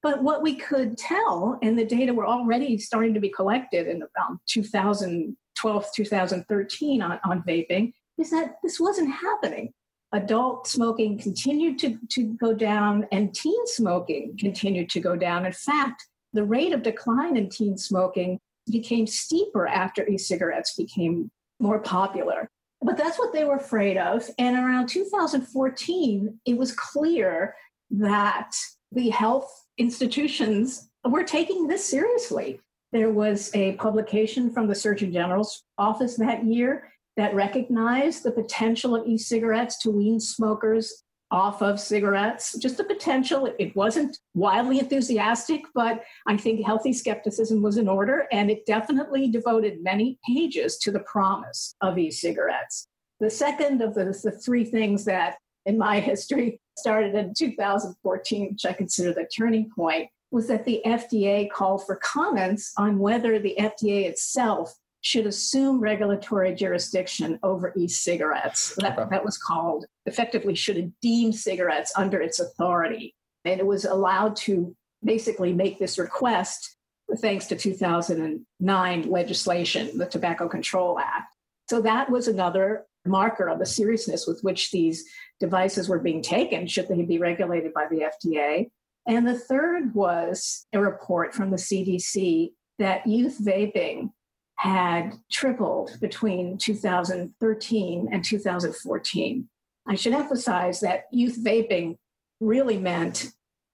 But 0.02 0.22
what 0.22 0.42
we 0.42 0.56
could 0.56 0.98
tell, 0.98 1.58
and 1.62 1.78
the 1.78 1.84
data 1.84 2.12
were 2.12 2.26
already 2.26 2.76
starting 2.78 3.14
to 3.14 3.20
be 3.20 3.30
collected 3.30 3.86
in 3.86 3.96
about 3.96 4.38
2012, 4.48 5.86
2013 5.94 7.02
on, 7.02 7.20
on 7.24 7.42
vaping, 7.42 7.92
is 8.18 8.30
that 8.30 8.56
this 8.62 8.78
wasn't 8.78 9.12
happening. 9.12 9.72
Adult 10.12 10.66
smoking 10.66 11.18
continued 11.18 11.78
to, 11.78 11.98
to 12.10 12.34
go 12.34 12.52
down, 12.52 13.06
and 13.12 13.34
teen 13.34 13.66
smoking 13.66 14.36
continued 14.38 14.90
to 14.90 15.00
go 15.00 15.16
down. 15.16 15.46
In 15.46 15.52
fact, 15.52 16.06
the 16.34 16.44
rate 16.44 16.72
of 16.72 16.82
decline 16.82 17.36
in 17.36 17.48
teen 17.48 17.78
smoking 17.78 18.38
became 18.70 19.06
steeper 19.06 19.66
after 19.66 20.06
e 20.06 20.18
cigarettes 20.18 20.74
became 20.74 21.30
more 21.60 21.78
popular. 21.78 22.50
But 22.84 22.98
that's 22.98 23.18
what 23.18 23.32
they 23.32 23.44
were 23.44 23.56
afraid 23.56 23.96
of. 23.96 24.28
And 24.38 24.56
around 24.56 24.88
2014, 24.88 26.40
it 26.44 26.56
was 26.56 26.72
clear 26.72 27.56
that 27.90 28.52
the 28.92 29.08
health 29.08 29.50
institutions 29.78 30.90
were 31.02 31.24
taking 31.24 31.66
this 31.66 31.88
seriously. 31.88 32.60
There 32.92 33.10
was 33.10 33.50
a 33.54 33.72
publication 33.72 34.50
from 34.50 34.68
the 34.68 34.74
Surgeon 34.74 35.12
General's 35.14 35.64
office 35.78 36.16
that 36.16 36.44
year 36.44 36.92
that 37.16 37.34
recognized 37.34 38.22
the 38.22 38.30
potential 38.30 38.94
of 38.94 39.06
e 39.06 39.16
cigarettes 39.16 39.78
to 39.78 39.90
wean 39.90 40.20
smokers 40.20 41.03
off 41.34 41.62
of 41.62 41.80
cigarettes, 41.80 42.56
just 42.58 42.76
the 42.76 42.84
potential. 42.84 43.52
It 43.58 43.74
wasn't 43.74 44.16
wildly 44.34 44.78
enthusiastic, 44.78 45.62
but 45.74 46.04
I 46.28 46.36
think 46.36 46.64
healthy 46.64 46.92
skepticism 46.92 47.60
was 47.60 47.76
in 47.76 47.88
order, 47.88 48.28
and 48.30 48.52
it 48.52 48.64
definitely 48.66 49.28
devoted 49.28 49.82
many 49.82 50.16
pages 50.24 50.78
to 50.78 50.92
the 50.92 51.00
promise 51.00 51.74
of 51.80 51.98
e 51.98 52.12
cigarettes. 52.12 52.86
The 53.18 53.30
second 53.30 53.82
of 53.82 53.94
the, 53.94 54.04
the 54.22 54.30
three 54.30 54.64
things 54.64 55.04
that 55.06 55.38
in 55.66 55.76
my 55.76 55.98
history 56.12 56.60
started 56.78 57.16
in 57.16 57.34
2014, 57.36 58.50
which 58.52 58.64
I 58.64 58.72
consider 58.72 59.12
the 59.12 59.28
turning 59.36 59.68
point, 59.76 60.10
was 60.30 60.46
that 60.46 60.64
the 60.64 60.82
FDA 60.86 61.50
called 61.50 61.84
for 61.84 61.96
comments 61.96 62.72
on 62.78 63.00
whether 63.00 63.40
the 63.40 63.56
FDA 63.58 64.06
itself 64.06 64.72
should 65.04 65.26
assume 65.26 65.80
regulatory 65.80 66.54
jurisdiction 66.54 67.38
over 67.42 67.74
e-cigarettes. 67.76 68.74
That, 68.76 68.98
okay. 68.98 69.08
that 69.10 69.24
was 69.24 69.36
called 69.36 69.84
effectively 70.06 70.54
should 70.54 70.92
deem 71.02 71.30
cigarettes 71.30 71.92
under 71.94 72.22
its 72.22 72.40
authority. 72.40 73.14
And 73.44 73.60
it 73.60 73.66
was 73.66 73.84
allowed 73.84 74.34
to 74.36 74.74
basically 75.04 75.52
make 75.52 75.78
this 75.78 75.98
request 75.98 76.78
thanks 77.18 77.46
to 77.48 77.56
2009 77.56 79.10
legislation, 79.10 79.98
the 79.98 80.06
Tobacco 80.06 80.48
Control 80.48 80.98
Act. 80.98 81.34
So 81.68 81.82
that 81.82 82.10
was 82.10 82.26
another 82.26 82.86
marker 83.04 83.50
of 83.50 83.58
the 83.58 83.66
seriousness 83.66 84.26
with 84.26 84.40
which 84.40 84.70
these 84.70 85.04
devices 85.38 85.86
were 85.86 85.98
being 85.98 86.22
taken, 86.22 86.66
should 86.66 86.88
they 86.88 87.02
be 87.02 87.18
regulated 87.18 87.74
by 87.74 87.88
the 87.90 88.10
FDA. 88.24 88.70
And 89.06 89.28
the 89.28 89.38
third 89.38 89.94
was 89.94 90.66
a 90.72 90.80
report 90.80 91.34
from 91.34 91.50
the 91.50 91.58
CDC 91.58 92.52
that 92.78 93.06
youth 93.06 93.38
vaping 93.44 94.08
had 94.56 95.14
tripled 95.30 95.98
between 96.00 96.58
2013 96.58 98.08
and 98.10 98.24
2014. 98.24 99.48
I 99.86 99.94
should 99.94 100.12
emphasize 100.12 100.80
that 100.80 101.04
youth 101.10 101.38
vaping 101.44 101.96
really 102.40 102.78
meant 102.78 103.32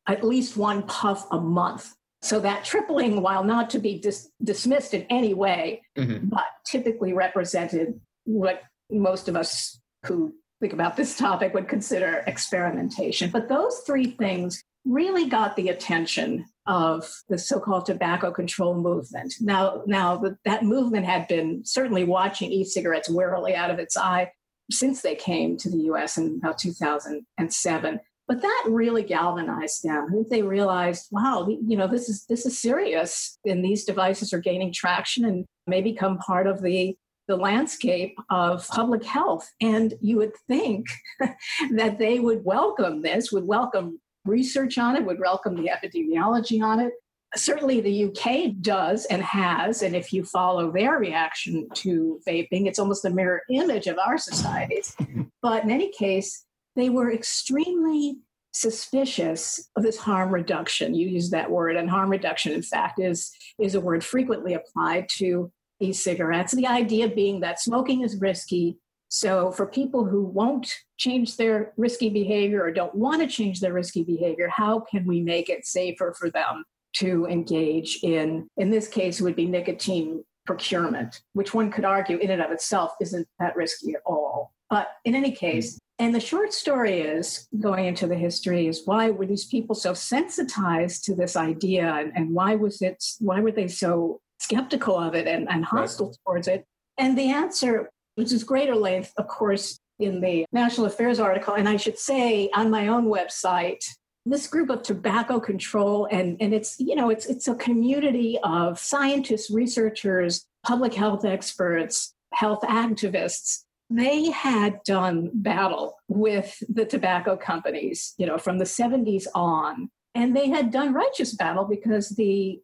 at 0.08 0.24
least 0.24 0.56
one 0.56 0.82
puff 0.84 1.26
a 1.30 1.40
month. 1.40 1.94
So 2.22 2.40
that 2.40 2.64
tripling, 2.64 3.22
while 3.22 3.44
not 3.44 3.70
to 3.70 3.78
be 3.78 3.98
dis- 3.98 4.30
dismissed 4.42 4.92
in 4.92 5.06
any 5.08 5.32
way, 5.32 5.82
mm-hmm. 5.96 6.28
but 6.28 6.44
typically 6.66 7.12
represented 7.12 8.00
what 8.24 8.62
most 8.90 9.28
of 9.28 9.36
us 9.36 9.80
who 10.06 10.34
think 10.60 10.72
about 10.72 10.96
this 10.96 11.16
topic 11.16 11.54
would 11.54 11.68
consider 11.68 12.22
experimentation. 12.26 13.30
But 13.30 13.48
those 13.48 13.78
three 13.86 14.10
things 14.10 14.62
really 14.84 15.28
got 15.28 15.56
the 15.56 15.68
attention 15.68 16.44
of 16.70 17.04
the 17.28 17.36
so-called 17.36 17.84
tobacco 17.84 18.30
control 18.30 18.80
movement. 18.80 19.34
Now, 19.40 19.82
now 19.86 20.22
that 20.44 20.62
movement 20.62 21.04
had 21.04 21.26
been 21.26 21.62
certainly 21.64 22.04
watching 22.04 22.52
e-cigarettes 22.52 23.10
warily 23.10 23.56
out 23.56 23.72
of 23.72 23.80
its 23.80 23.96
eye 23.96 24.30
since 24.70 25.02
they 25.02 25.16
came 25.16 25.56
to 25.56 25.68
the 25.68 25.78
U.S. 25.90 26.16
in 26.16 26.38
about 26.40 26.58
2007. 26.58 28.00
But 28.28 28.42
that 28.42 28.64
really 28.68 29.02
galvanized 29.02 29.82
them. 29.82 30.24
They 30.30 30.42
realized, 30.42 31.08
wow, 31.10 31.48
you 31.48 31.76
know, 31.76 31.88
this 31.88 32.08
is 32.08 32.24
this 32.26 32.46
is 32.46 32.62
serious, 32.62 33.36
and 33.44 33.64
these 33.64 33.84
devices 33.84 34.32
are 34.32 34.38
gaining 34.38 34.72
traction 34.72 35.24
and 35.24 35.44
may 35.66 35.82
become 35.82 36.18
part 36.18 36.46
of 36.46 36.62
the 36.62 36.96
the 37.26 37.36
landscape 37.36 38.16
of 38.30 38.66
public 38.68 39.02
health. 39.02 39.50
And 39.60 39.94
you 40.00 40.18
would 40.18 40.36
think 40.46 40.86
that 41.72 41.98
they 41.98 42.20
would 42.20 42.44
welcome 42.44 43.02
this, 43.02 43.32
would 43.32 43.48
welcome 43.48 43.98
research 44.24 44.78
on 44.78 44.96
it, 44.96 45.04
would 45.04 45.20
welcome 45.20 45.54
the 45.54 45.70
epidemiology 45.70 46.62
on 46.62 46.80
it. 46.80 46.92
Certainly, 47.36 47.80
the 47.82 48.04
UK 48.06 48.60
does 48.60 49.04
and 49.06 49.22
has. 49.22 49.82
And 49.82 49.94
if 49.94 50.12
you 50.12 50.24
follow 50.24 50.72
their 50.72 50.98
reaction 50.98 51.68
to 51.74 52.20
vaping, 52.26 52.66
it's 52.66 52.78
almost 52.78 53.04
a 53.04 53.10
mirror 53.10 53.42
image 53.50 53.86
of 53.86 53.98
our 53.98 54.18
societies. 54.18 54.96
but 55.42 55.62
in 55.62 55.70
any 55.70 55.92
case, 55.92 56.44
they 56.74 56.90
were 56.90 57.12
extremely 57.12 58.16
suspicious 58.52 59.68
of 59.76 59.82
this 59.82 59.96
harm 59.96 60.34
reduction. 60.34 60.94
You 60.94 61.08
use 61.08 61.30
that 61.30 61.50
word, 61.50 61.76
and 61.76 61.88
harm 61.88 62.10
reduction, 62.10 62.52
in 62.52 62.62
fact, 62.62 62.98
is, 62.98 63.32
is 63.60 63.74
a 63.74 63.80
word 63.80 64.04
frequently 64.04 64.54
applied 64.54 65.08
to 65.18 65.52
e-cigarettes. 65.80 66.52
The 66.52 66.66
idea 66.66 67.08
being 67.08 67.40
that 67.40 67.60
smoking 67.60 68.02
is 68.02 68.20
risky, 68.20 68.76
so, 69.10 69.50
for 69.50 69.66
people 69.66 70.04
who 70.04 70.22
won't 70.22 70.72
change 70.96 71.36
their 71.36 71.72
risky 71.76 72.08
behavior 72.08 72.62
or 72.62 72.70
don't 72.70 72.94
want 72.94 73.20
to 73.20 73.26
change 73.26 73.58
their 73.58 73.72
risky 73.72 74.04
behavior, 74.04 74.48
how 74.48 74.80
can 74.80 75.04
we 75.04 75.20
make 75.20 75.48
it 75.48 75.66
safer 75.66 76.14
for 76.16 76.30
them 76.30 76.64
to 76.94 77.26
engage 77.26 77.98
in, 78.04 78.46
in 78.56 78.70
this 78.70 78.86
case, 78.86 79.20
it 79.20 79.24
would 79.24 79.34
be 79.34 79.46
nicotine 79.46 80.24
procurement, 80.46 81.22
which 81.32 81.52
one 81.52 81.72
could 81.72 81.84
argue 81.84 82.18
in 82.18 82.30
and 82.30 82.40
of 82.40 82.52
itself 82.52 82.94
isn't 83.00 83.26
that 83.40 83.56
risky 83.56 83.94
at 83.94 84.02
all. 84.06 84.52
But 84.68 84.88
in 85.04 85.16
any 85.16 85.32
case, 85.32 85.76
and 85.98 86.14
the 86.14 86.20
short 86.20 86.52
story 86.52 87.00
is 87.00 87.48
going 87.60 87.86
into 87.86 88.06
the 88.06 88.14
history 88.14 88.68
is 88.68 88.82
why 88.84 89.10
were 89.10 89.26
these 89.26 89.46
people 89.46 89.74
so 89.74 89.92
sensitized 89.92 91.04
to 91.04 91.16
this 91.16 91.34
idea 91.34 91.92
and, 91.94 92.12
and 92.14 92.32
why 92.32 92.54
was 92.54 92.80
it 92.80 93.04
why 93.18 93.40
were 93.40 93.52
they 93.52 93.68
so 93.68 94.20
skeptical 94.38 94.96
of 94.96 95.14
it 95.14 95.26
and, 95.26 95.50
and 95.50 95.64
hostile 95.64 96.06
right. 96.06 96.16
towards 96.24 96.48
it? 96.48 96.64
And 96.96 97.18
the 97.18 97.30
answer 97.30 97.90
which 98.20 98.32
is 98.32 98.44
greater 98.44 98.76
length, 98.76 99.14
of 99.16 99.26
course, 99.28 99.80
in 99.98 100.20
the 100.20 100.44
National 100.52 100.86
Affairs 100.86 101.18
article. 101.18 101.54
And 101.54 101.66
I 101.66 101.78
should 101.78 101.98
say 101.98 102.50
on 102.54 102.70
my 102.70 102.88
own 102.88 103.06
website, 103.06 103.82
this 104.26 104.46
group 104.46 104.68
of 104.68 104.82
tobacco 104.82 105.40
control 105.40 106.06
and, 106.10 106.36
and 106.38 106.52
it's 106.52 106.78
you 106.78 106.94
know 106.94 107.08
it's 107.08 107.24
it's 107.24 107.48
a 107.48 107.54
community 107.54 108.38
of 108.44 108.78
scientists 108.78 109.50
researchers 109.50 110.44
public 110.62 110.92
health 110.92 111.24
experts 111.24 112.14
health 112.34 112.60
activists 112.60 113.64
they 113.88 114.30
had 114.30 114.78
done 114.84 115.30
battle 115.32 115.96
with 116.08 116.62
the 116.68 116.84
tobacco 116.84 117.34
companies 117.34 118.12
you 118.18 118.26
know 118.26 118.36
from 118.36 118.58
the 118.58 118.66
70s 118.66 119.24
on 119.34 119.88
and 120.14 120.36
they 120.36 120.50
had 120.50 120.70
done 120.70 120.92
righteous 120.92 121.34
battle 121.34 121.64
because 121.64 122.10
the 122.10 122.60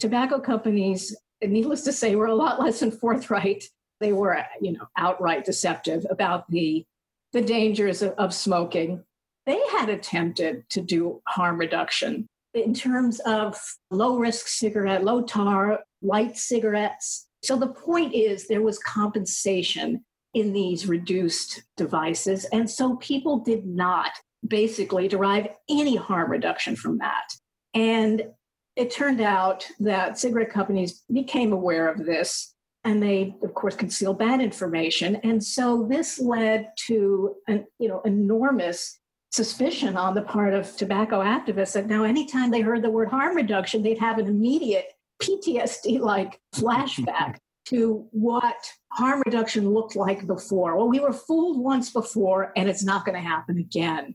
tobacco 0.00 0.40
companies 0.40 1.14
needless 1.42 1.82
to 1.82 1.92
say 1.92 2.16
were 2.16 2.26
a 2.26 2.34
lot 2.34 2.58
less 2.58 2.80
than 2.80 2.90
forthright 2.90 3.64
they 4.00 4.12
were, 4.12 4.42
you 4.60 4.72
know, 4.72 4.88
outright 4.96 5.44
deceptive 5.44 6.06
about 6.10 6.50
the 6.50 6.84
the 7.32 7.42
dangers 7.42 8.02
of, 8.02 8.12
of 8.12 8.32
smoking. 8.32 9.02
They 9.44 9.60
had 9.72 9.88
attempted 9.88 10.68
to 10.70 10.80
do 10.80 11.20
harm 11.26 11.58
reduction 11.58 12.28
in 12.54 12.72
terms 12.72 13.20
of 13.20 13.58
low 13.90 14.16
risk 14.16 14.48
cigarette, 14.48 15.04
low 15.04 15.22
tar, 15.22 15.80
light 16.02 16.36
cigarettes. 16.36 17.26
So 17.42 17.56
the 17.56 17.68
point 17.68 18.14
is 18.14 18.48
there 18.48 18.62
was 18.62 18.78
compensation 18.78 20.04
in 20.34 20.52
these 20.52 20.86
reduced 20.86 21.62
devices. 21.76 22.44
And 22.46 22.68
so 22.68 22.96
people 22.96 23.38
did 23.38 23.66
not 23.66 24.12
basically 24.46 25.08
derive 25.08 25.48
any 25.68 25.96
harm 25.96 26.30
reduction 26.30 26.76
from 26.76 26.98
that. 26.98 27.28
And 27.74 28.26
it 28.76 28.90
turned 28.90 29.20
out 29.20 29.66
that 29.80 30.18
cigarette 30.18 30.50
companies 30.50 31.02
became 31.12 31.52
aware 31.52 31.88
of 31.88 32.04
this 32.04 32.54
and 32.86 33.02
they 33.02 33.34
of 33.42 33.52
course 33.52 33.74
conceal 33.74 34.14
bad 34.14 34.40
information 34.40 35.16
and 35.16 35.42
so 35.42 35.86
this 35.90 36.18
led 36.18 36.70
to 36.76 37.34
an 37.48 37.66
you 37.78 37.88
know 37.88 38.00
enormous 38.02 39.00
suspicion 39.32 39.96
on 39.96 40.14
the 40.14 40.22
part 40.22 40.54
of 40.54 40.74
tobacco 40.76 41.20
activists 41.20 41.72
that 41.72 41.88
now 41.88 42.04
anytime 42.04 42.50
they 42.50 42.60
heard 42.60 42.82
the 42.82 42.90
word 42.90 43.08
harm 43.08 43.36
reduction 43.36 43.82
they'd 43.82 43.98
have 43.98 44.18
an 44.18 44.26
immediate 44.26 44.92
ptsd 45.22 46.00
like 46.00 46.40
flashback 46.54 47.36
to 47.66 48.06
what 48.12 48.56
harm 48.92 49.20
reduction 49.26 49.68
looked 49.68 49.96
like 49.96 50.26
before 50.26 50.76
well 50.76 50.88
we 50.88 51.00
were 51.00 51.12
fooled 51.12 51.58
once 51.58 51.90
before 51.90 52.52
and 52.56 52.68
it's 52.68 52.84
not 52.84 53.04
going 53.04 53.16
to 53.16 53.28
happen 53.28 53.58
again 53.58 54.14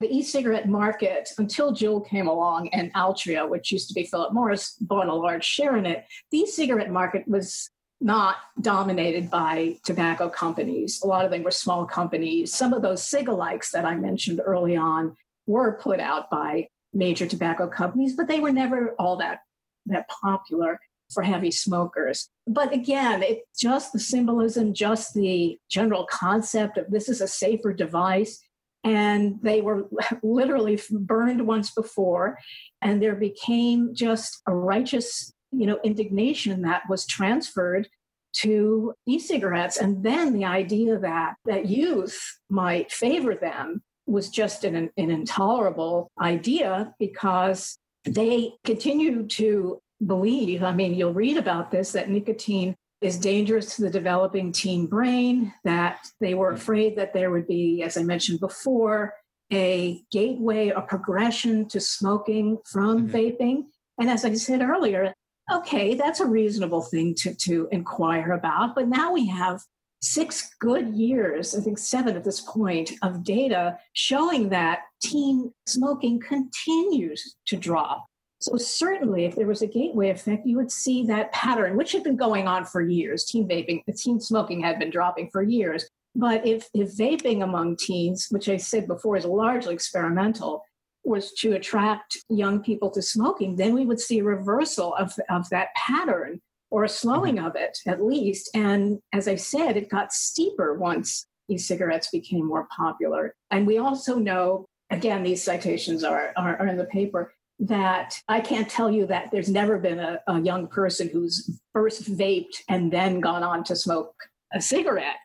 the 0.00 0.10
e-cigarette 0.10 0.66
market 0.66 1.28
until 1.36 1.74
Juul 1.74 2.08
came 2.08 2.26
along 2.26 2.68
and 2.68 2.90
Altria, 2.94 3.46
which 3.46 3.70
used 3.70 3.86
to 3.88 3.94
be 3.94 4.04
Philip 4.04 4.32
Morris, 4.32 4.76
bought 4.80 5.08
a 5.08 5.14
large 5.14 5.44
share 5.44 5.76
in 5.76 5.84
it. 5.84 6.06
The 6.30 6.38
e-cigarette 6.38 6.90
market 6.90 7.28
was 7.28 7.68
not 8.00 8.36
dominated 8.60 9.30
by 9.30 9.76
tobacco 9.84 10.28
companies. 10.28 11.00
A 11.02 11.06
lot 11.06 11.24
of 11.24 11.30
them 11.30 11.42
were 11.42 11.50
small 11.50 11.84
companies. 11.84 12.52
Some 12.52 12.72
of 12.72 12.82
those 12.82 13.02
cigalikes 13.02 13.70
that 13.72 13.84
I 13.84 13.94
mentioned 13.96 14.40
early 14.44 14.76
on 14.76 15.16
were 15.46 15.78
put 15.80 16.00
out 16.00 16.30
by 16.30 16.68
major 16.92 17.26
tobacco 17.26 17.68
companies, 17.68 18.16
but 18.16 18.26
they 18.26 18.40
were 18.40 18.52
never 18.52 18.94
all 18.98 19.16
that 19.16 19.40
that 19.86 20.08
popular 20.08 20.78
for 21.12 21.22
heavy 21.22 21.50
smokers. 21.50 22.28
But 22.46 22.72
again, 22.72 23.22
it's 23.22 23.60
just 23.60 23.92
the 23.92 23.98
symbolism, 23.98 24.74
just 24.74 25.14
the 25.14 25.58
general 25.68 26.06
concept 26.06 26.78
of 26.78 26.90
this 26.90 27.08
is 27.08 27.20
a 27.20 27.28
safer 27.28 27.72
device. 27.72 28.40
And 28.84 29.38
they 29.42 29.60
were 29.60 29.88
literally 30.22 30.80
burned 30.90 31.46
once 31.46 31.70
before, 31.72 32.38
and 32.80 33.02
there 33.02 33.14
became 33.14 33.94
just 33.94 34.40
a 34.46 34.54
righteous, 34.54 35.32
you 35.52 35.66
know, 35.66 35.78
indignation 35.84 36.62
that 36.62 36.82
was 36.88 37.06
transferred 37.06 37.88
to 38.32 38.94
e-cigarettes. 39.06 39.76
And 39.76 40.02
then 40.04 40.32
the 40.32 40.44
idea 40.44 40.98
that 40.98 41.34
that 41.46 41.66
youth 41.66 42.38
might 42.48 42.92
favor 42.92 43.34
them 43.34 43.82
was 44.06 44.28
just 44.28 44.64
an, 44.64 44.76
an 44.76 45.10
intolerable 45.10 46.10
idea 46.20 46.94
because 46.98 47.78
they 48.04 48.52
continue 48.64 49.26
to 49.26 49.80
believe, 50.06 50.62
I 50.62 50.72
mean, 50.72 50.94
you'll 50.94 51.12
read 51.12 51.36
about 51.36 51.70
this, 51.70 51.92
that 51.92 52.08
nicotine 52.08 52.76
is 53.00 53.18
dangerous 53.18 53.76
to 53.76 53.82
the 53.82 53.90
developing 53.90 54.52
teen 54.52 54.86
brain, 54.86 55.52
that 55.64 56.06
they 56.20 56.34
were 56.34 56.52
afraid 56.52 56.96
that 56.96 57.14
there 57.14 57.30
would 57.30 57.46
be, 57.46 57.82
as 57.82 57.96
I 57.96 58.02
mentioned 58.02 58.40
before, 58.40 59.14
a 59.52 60.02
gateway, 60.12 60.68
a 60.68 60.80
progression 60.80 61.68
to 61.68 61.80
smoking 61.80 62.58
from 62.64 63.08
mm-hmm. 63.08 63.16
vaping. 63.16 63.64
And 63.98 64.08
as 64.08 64.24
I 64.24 64.34
said 64.34 64.62
earlier, 64.62 65.14
okay, 65.52 65.94
that's 65.94 66.20
a 66.20 66.26
reasonable 66.26 66.82
thing 66.82 67.14
to, 67.16 67.34
to 67.34 67.68
inquire 67.72 68.32
about. 68.32 68.74
But 68.74 68.88
now 68.88 69.12
we 69.12 69.26
have 69.28 69.60
six 70.02 70.54
good 70.60 70.88
years, 70.88 71.54
I 71.54 71.60
think 71.60 71.78
seven 71.78 72.16
at 72.16 72.24
this 72.24 72.40
point, 72.40 72.92
of 73.02 73.22
data 73.24 73.78
showing 73.92 74.48
that 74.50 74.80
teen 75.02 75.52
smoking 75.66 76.20
continues 76.20 77.36
to 77.46 77.56
drop. 77.56 78.06
So, 78.40 78.56
certainly, 78.56 79.26
if 79.26 79.36
there 79.36 79.46
was 79.46 79.60
a 79.60 79.66
gateway 79.66 80.08
effect, 80.08 80.46
you 80.46 80.56
would 80.56 80.72
see 80.72 81.04
that 81.06 81.30
pattern, 81.32 81.76
which 81.76 81.92
had 81.92 82.02
been 82.02 82.16
going 82.16 82.48
on 82.48 82.64
for 82.64 82.80
years. 82.80 83.26
Teen 83.26 83.46
vaping, 83.46 83.82
teen 83.94 84.18
smoking 84.18 84.62
had 84.62 84.78
been 84.78 84.88
dropping 84.88 85.28
for 85.30 85.42
years. 85.42 85.86
But 86.14 86.46
if, 86.46 86.68
if 86.72 86.96
vaping 86.96 87.44
among 87.44 87.76
teens, 87.76 88.28
which 88.30 88.48
I 88.48 88.56
said 88.56 88.86
before 88.86 89.16
is 89.16 89.26
largely 89.26 89.74
experimental, 89.74 90.64
was 91.04 91.32
to 91.32 91.54
attract 91.54 92.18
young 92.28 92.60
people 92.60 92.90
to 92.90 93.02
smoking, 93.02 93.56
then 93.56 93.74
we 93.74 93.86
would 93.86 94.00
see 94.00 94.18
a 94.18 94.24
reversal 94.24 94.94
of, 94.94 95.12
of 95.28 95.48
that 95.50 95.68
pattern 95.74 96.40
or 96.70 96.84
a 96.84 96.88
slowing 96.88 97.36
mm-hmm. 97.36 97.46
of 97.46 97.56
it 97.56 97.78
at 97.86 98.04
least. 98.04 98.50
And 98.54 99.00
as 99.12 99.26
I 99.28 99.36
said, 99.36 99.76
it 99.76 99.88
got 99.88 100.12
steeper 100.12 100.74
once 100.74 101.26
e 101.48 101.58
cigarettes 101.58 102.08
became 102.10 102.46
more 102.46 102.68
popular. 102.74 103.34
And 103.50 103.66
we 103.66 103.78
also 103.78 104.18
know, 104.18 104.66
again, 104.90 105.22
these 105.22 105.42
citations 105.42 106.04
are, 106.04 106.32
are, 106.36 106.56
are 106.58 106.66
in 106.68 106.76
the 106.76 106.84
paper, 106.84 107.32
that 107.60 108.14
I 108.26 108.40
can't 108.40 108.70
tell 108.70 108.90
you 108.90 109.06
that 109.06 109.30
there's 109.30 109.50
never 109.50 109.78
been 109.78 109.98
a, 109.98 110.20
a 110.26 110.40
young 110.40 110.66
person 110.66 111.10
who's 111.12 111.60
first 111.74 112.10
vaped 112.10 112.56
and 112.68 112.90
then 112.90 113.20
gone 113.20 113.42
on 113.42 113.64
to 113.64 113.76
smoke 113.76 114.14
a 114.52 114.60
cigarette. 114.62 115.18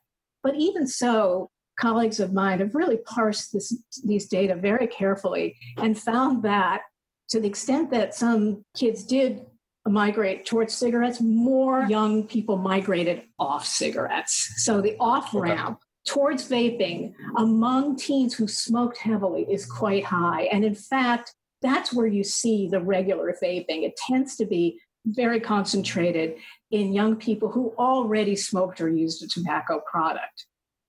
But 0.43 0.55
even 0.55 0.85
so, 0.85 1.49
colleagues 1.79 2.19
of 2.19 2.33
mine 2.33 2.59
have 2.59 2.75
really 2.75 2.97
parsed 2.97 3.53
this, 3.53 3.77
these 4.03 4.27
data 4.27 4.55
very 4.55 4.87
carefully 4.87 5.55
and 5.77 5.97
found 5.97 6.43
that 6.43 6.81
to 7.29 7.39
the 7.39 7.47
extent 7.47 7.91
that 7.91 8.13
some 8.13 8.63
kids 8.75 9.03
did 9.03 9.45
migrate 9.87 10.45
towards 10.45 10.73
cigarettes, 10.73 11.21
more 11.21 11.85
young 11.87 12.23
people 12.23 12.57
migrated 12.57 13.23
off 13.37 13.65
cigarettes. 13.65 14.53
So 14.57 14.81
the 14.81 14.95
off 14.99 15.33
ramp 15.33 15.77
okay. 15.77 16.13
towards 16.13 16.47
vaping 16.49 17.13
among 17.37 17.97
teens 17.97 18.33
who 18.33 18.47
smoked 18.47 18.97
heavily 18.97 19.45
is 19.49 19.65
quite 19.65 20.05
high. 20.05 20.43
And 20.51 20.65
in 20.65 20.75
fact, 20.75 21.33
that's 21.61 21.93
where 21.93 22.07
you 22.07 22.23
see 22.23 22.67
the 22.67 22.81
regular 22.81 23.35
vaping. 23.41 23.83
It 23.83 23.95
tends 24.07 24.35
to 24.37 24.45
be 24.45 24.79
very 25.05 25.39
concentrated 25.39 26.35
in 26.71 26.93
young 26.93 27.15
people 27.15 27.49
who 27.49 27.73
already 27.77 28.35
smoked 28.35 28.81
or 28.81 28.89
used 28.89 29.23
a 29.23 29.27
tobacco 29.27 29.81
product. 29.89 30.47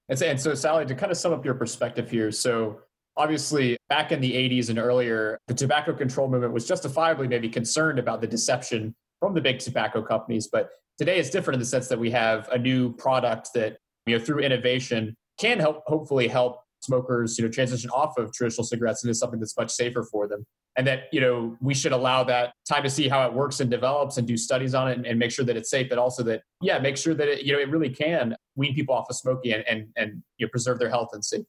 And 0.08 0.18
so, 0.18 0.26
and 0.26 0.40
so, 0.40 0.54
Sally, 0.54 0.86
to 0.86 0.94
kind 0.94 1.10
of 1.10 1.18
sum 1.18 1.32
up 1.32 1.44
your 1.44 1.54
perspective 1.54 2.10
here, 2.10 2.30
so 2.30 2.80
obviously 3.16 3.76
back 3.88 4.12
in 4.12 4.20
the 4.20 4.32
80s 4.32 4.68
and 4.68 4.78
earlier, 4.78 5.38
the 5.48 5.54
tobacco 5.54 5.92
control 5.92 6.28
movement 6.28 6.52
was 6.52 6.66
justifiably 6.66 7.26
maybe 7.26 7.48
concerned 7.48 7.98
about 7.98 8.20
the 8.20 8.26
deception 8.26 8.94
from 9.20 9.34
the 9.34 9.40
big 9.40 9.58
tobacco 9.58 10.02
companies. 10.02 10.48
But 10.48 10.70
today 10.98 11.18
it's 11.18 11.30
different 11.30 11.56
in 11.56 11.60
the 11.60 11.66
sense 11.66 11.88
that 11.88 11.98
we 11.98 12.10
have 12.10 12.48
a 12.50 12.58
new 12.58 12.92
product 12.92 13.50
that, 13.54 13.78
you 14.06 14.18
know, 14.18 14.24
through 14.24 14.40
innovation 14.40 15.16
can 15.38 15.58
help 15.58 15.82
hopefully 15.86 16.28
help 16.28 16.60
smokers, 16.86 17.36
you 17.38 17.44
know, 17.44 17.50
transition 17.50 17.90
off 17.90 18.16
of 18.16 18.32
traditional 18.32 18.64
cigarettes 18.64 19.04
into 19.04 19.14
something 19.14 19.38
that's 19.38 19.56
much 19.56 19.70
safer 19.70 20.04
for 20.04 20.26
them. 20.26 20.44
And 20.76 20.86
that, 20.86 21.04
you 21.12 21.20
know, 21.20 21.56
we 21.60 21.74
should 21.74 21.92
allow 21.92 22.22
that 22.24 22.52
time 22.68 22.82
to 22.82 22.90
see 22.90 23.08
how 23.08 23.26
it 23.26 23.32
works 23.32 23.60
and 23.60 23.70
develops 23.70 24.18
and 24.18 24.26
do 24.26 24.36
studies 24.36 24.74
on 24.74 24.88
it 24.90 24.98
and, 24.98 25.06
and 25.06 25.18
make 25.18 25.30
sure 25.30 25.44
that 25.44 25.56
it's 25.56 25.70
safe, 25.70 25.88
but 25.88 25.98
also 25.98 26.22
that, 26.24 26.42
yeah, 26.60 26.78
make 26.78 26.96
sure 26.96 27.14
that 27.14 27.28
it, 27.28 27.42
you 27.44 27.52
know, 27.52 27.58
it 27.58 27.70
really 27.70 27.90
can 27.90 28.36
wean 28.56 28.74
people 28.74 28.94
off 28.94 29.06
of 29.10 29.16
smoking 29.16 29.52
and, 29.52 29.64
and, 29.66 29.88
and 29.96 30.22
you 30.38 30.46
know, 30.46 30.50
preserve 30.50 30.78
their 30.78 30.90
health 30.90 31.10
and 31.12 31.24
safety. 31.24 31.46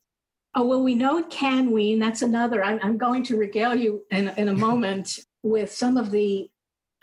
Oh, 0.56 0.66
well, 0.66 0.84
we 0.84 0.96
know 0.96 1.18
it 1.18 1.30
can 1.30 1.72
wean. 1.72 2.00
That's 2.00 2.22
another. 2.22 2.64
I'm, 2.64 2.80
I'm 2.82 2.98
going 2.98 3.24
to 3.26 3.38
regale 3.38 3.76
you 3.76 4.04
in, 4.12 4.30
in 4.30 4.48
a 4.48 4.54
moment 4.68 5.20
with 5.44 5.72
some 5.72 5.98
of 5.98 6.12
the, 6.12 6.50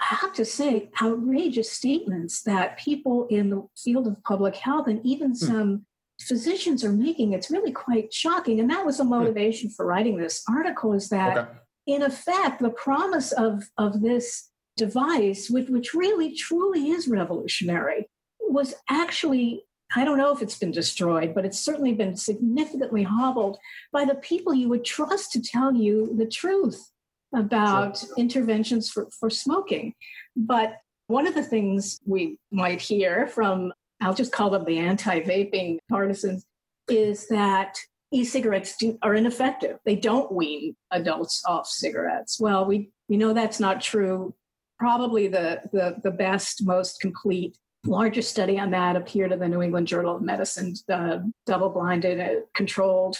I 0.00 0.14
have 0.16 0.32
to 0.34 0.44
say, 0.44 0.90
outrageous 1.00 1.70
statements 1.70 2.42
that 2.42 2.78
people 2.78 3.26
in 3.30 3.50
the 3.50 3.66
field 3.76 4.06
of 4.06 4.22
public 4.24 4.56
health 4.56 4.88
and 4.88 5.04
even 5.04 5.30
hmm. 5.30 5.34
some 5.34 5.86
physicians 6.20 6.84
are 6.84 6.92
making. 6.92 7.32
It's 7.32 7.50
really 7.50 7.72
quite 7.72 8.12
shocking. 8.12 8.60
And 8.60 8.70
that 8.70 8.86
was 8.86 8.98
the 8.98 9.04
hmm. 9.04 9.10
motivation 9.10 9.70
for 9.70 9.86
writing 9.86 10.16
this 10.16 10.42
article 10.48 10.92
is 10.92 11.08
that, 11.08 11.36
okay. 11.36 11.50
in 11.86 12.02
effect, 12.02 12.60
the 12.60 12.70
promise 12.70 13.32
of, 13.32 13.64
of 13.78 14.02
this 14.02 14.50
device, 14.76 15.48
which, 15.50 15.68
which 15.68 15.94
really 15.94 16.34
truly 16.34 16.90
is 16.90 17.08
revolutionary, 17.08 18.08
was 18.40 18.74
actually 18.88 19.64
I 19.96 20.04
don't 20.04 20.18
know 20.18 20.32
if 20.32 20.42
it's 20.42 20.58
been 20.58 20.72
destroyed, 20.72 21.34
but 21.34 21.44
it's 21.44 21.60
certainly 21.60 21.92
been 21.92 22.16
significantly 22.16 23.04
hobbled 23.04 23.58
by 23.92 24.04
the 24.04 24.16
people 24.16 24.52
you 24.52 24.68
would 24.68 24.84
trust 24.84 25.32
to 25.32 25.42
tell 25.42 25.74
you 25.74 26.16
the 26.16 26.26
truth 26.26 26.90
about 27.34 27.98
sure. 27.98 28.08
interventions 28.16 28.90
for, 28.90 29.08
for 29.18 29.30
smoking. 29.30 29.94
But 30.34 30.78
one 31.06 31.26
of 31.26 31.34
the 31.34 31.42
things 31.42 32.00
we 32.04 32.38
might 32.50 32.80
hear 32.80 33.26
from 33.26 33.72
I'll 34.04 34.14
just 34.14 34.32
call 34.32 34.50
them 34.50 34.64
the 34.64 34.78
anti 34.78 35.20
vaping 35.20 35.78
partisans, 35.88 36.44
is 36.88 37.26
that 37.28 37.78
e 38.12 38.24
cigarettes 38.24 38.76
are 39.02 39.14
ineffective. 39.14 39.78
They 39.84 39.96
don't 39.96 40.30
wean 40.30 40.76
adults 40.90 41.42
off 41.46 41.66
cigarettes. 41.66 42.38
Well, 42.38 42.66
we, 42.66 42.90
we 43.08 43.16
know 43.16 43.32
that's 43.32 43.60
not 43.60 43.80
true. 43.80 44.34
Probably 44.78 45.28
the, 45.28 45.62
the, 45.72 45.96
the 46.02 46.10
best, 46.10 46.64
most 46.64 47.00
complete, 47.00 47.56
largest 47.86 48.30
study 48.30 48.58
on 48.58 48.70
that 48.70 48.96
appeared 48.96 49.32
in 49.32 49.38
the 49.38 49.48
New 49.48 49.62
England 49.62 49.88
Journal 49.88 50.16
of 50.16 50.22
Medicine, 50.22 50.74
uh, 50.92 51.18
double 51.46 51.70
blinded, 51.70 52.20
uh, 52.20 52.40
controlled. 52.54 53.16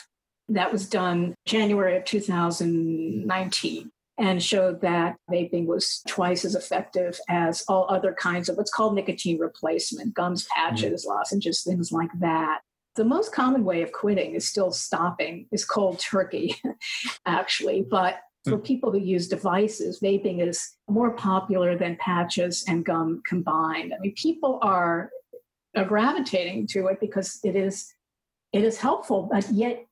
That 0.48 0.70
was 0.70 0.86
done 0.86 1.34
January 1.46 1.96
of 1.96 2.04
2019 2.04 3.90
and 4.18 4.42
showed 4.42 4.80
that 4.80 5.16
vaping 5.30 5.66
was 5.66 6.02
twice 6.06 6.44
as 6.44 6.54
effective 6.54 7.18
as 7.28 7.64
all 7.68 7.86
other 7.88 8.14
kinds 8.14 8.48
of 8.48 8.56
what's 8.56 8.70
called 8.70 8.94
nicotine 8.94 9.38
replacement, 9.38 10.14
gums, 10.14 10.46
patches, 10.54 11.04
mm-hmm. 11.04 11.16
lozenges, 11.16 11.62
things 11.62 11.90
like 11.90 12.10
that. 12.20 12.60
The 12.96 13.04
most 13.04 13.34
common 13.34 13.64
way 13.64 13.82
of 13.82 13.90
quitting 13.90 14.34
is 14.34 14.48
still 14.48 14.70
stopping, 14.70 15.46
is 15.50 15.64
cold 15.64 15.98
turkey, 15.98 16.54
actually. 17.26 17.84
But 17.90 18.20
for 18.44 18.58
mm. 18.58 18.64
people 18.64 18.92
who 18.92 19.00
use 19.00 19.26
devices, 19.26 19.98
vaping 20.00 20.46
is 20.46 20.76
more 20.88 21.10
popular 21.10 21.76
than 21.76 21.96
patches 21.96 22.64
and 22.68 22.84
gum 22.84 23.20
combined. 23.26 23.92
I 23.92 23.98
mean, 23.98 24.14
people 24.14 24.60
are, 24.62 25.10
are 25.74 25.84
gravitating 25.84 26.68
to 26.68 26.86
it 26.86 27.00
because 27.00 27.40
it 27.42 27.56
is 27.56 27.92
it 28.52 28.62
is 28.62 28.78
helpful, 28.78 29.28
but 29.32 29.50
yet 29.50 29.84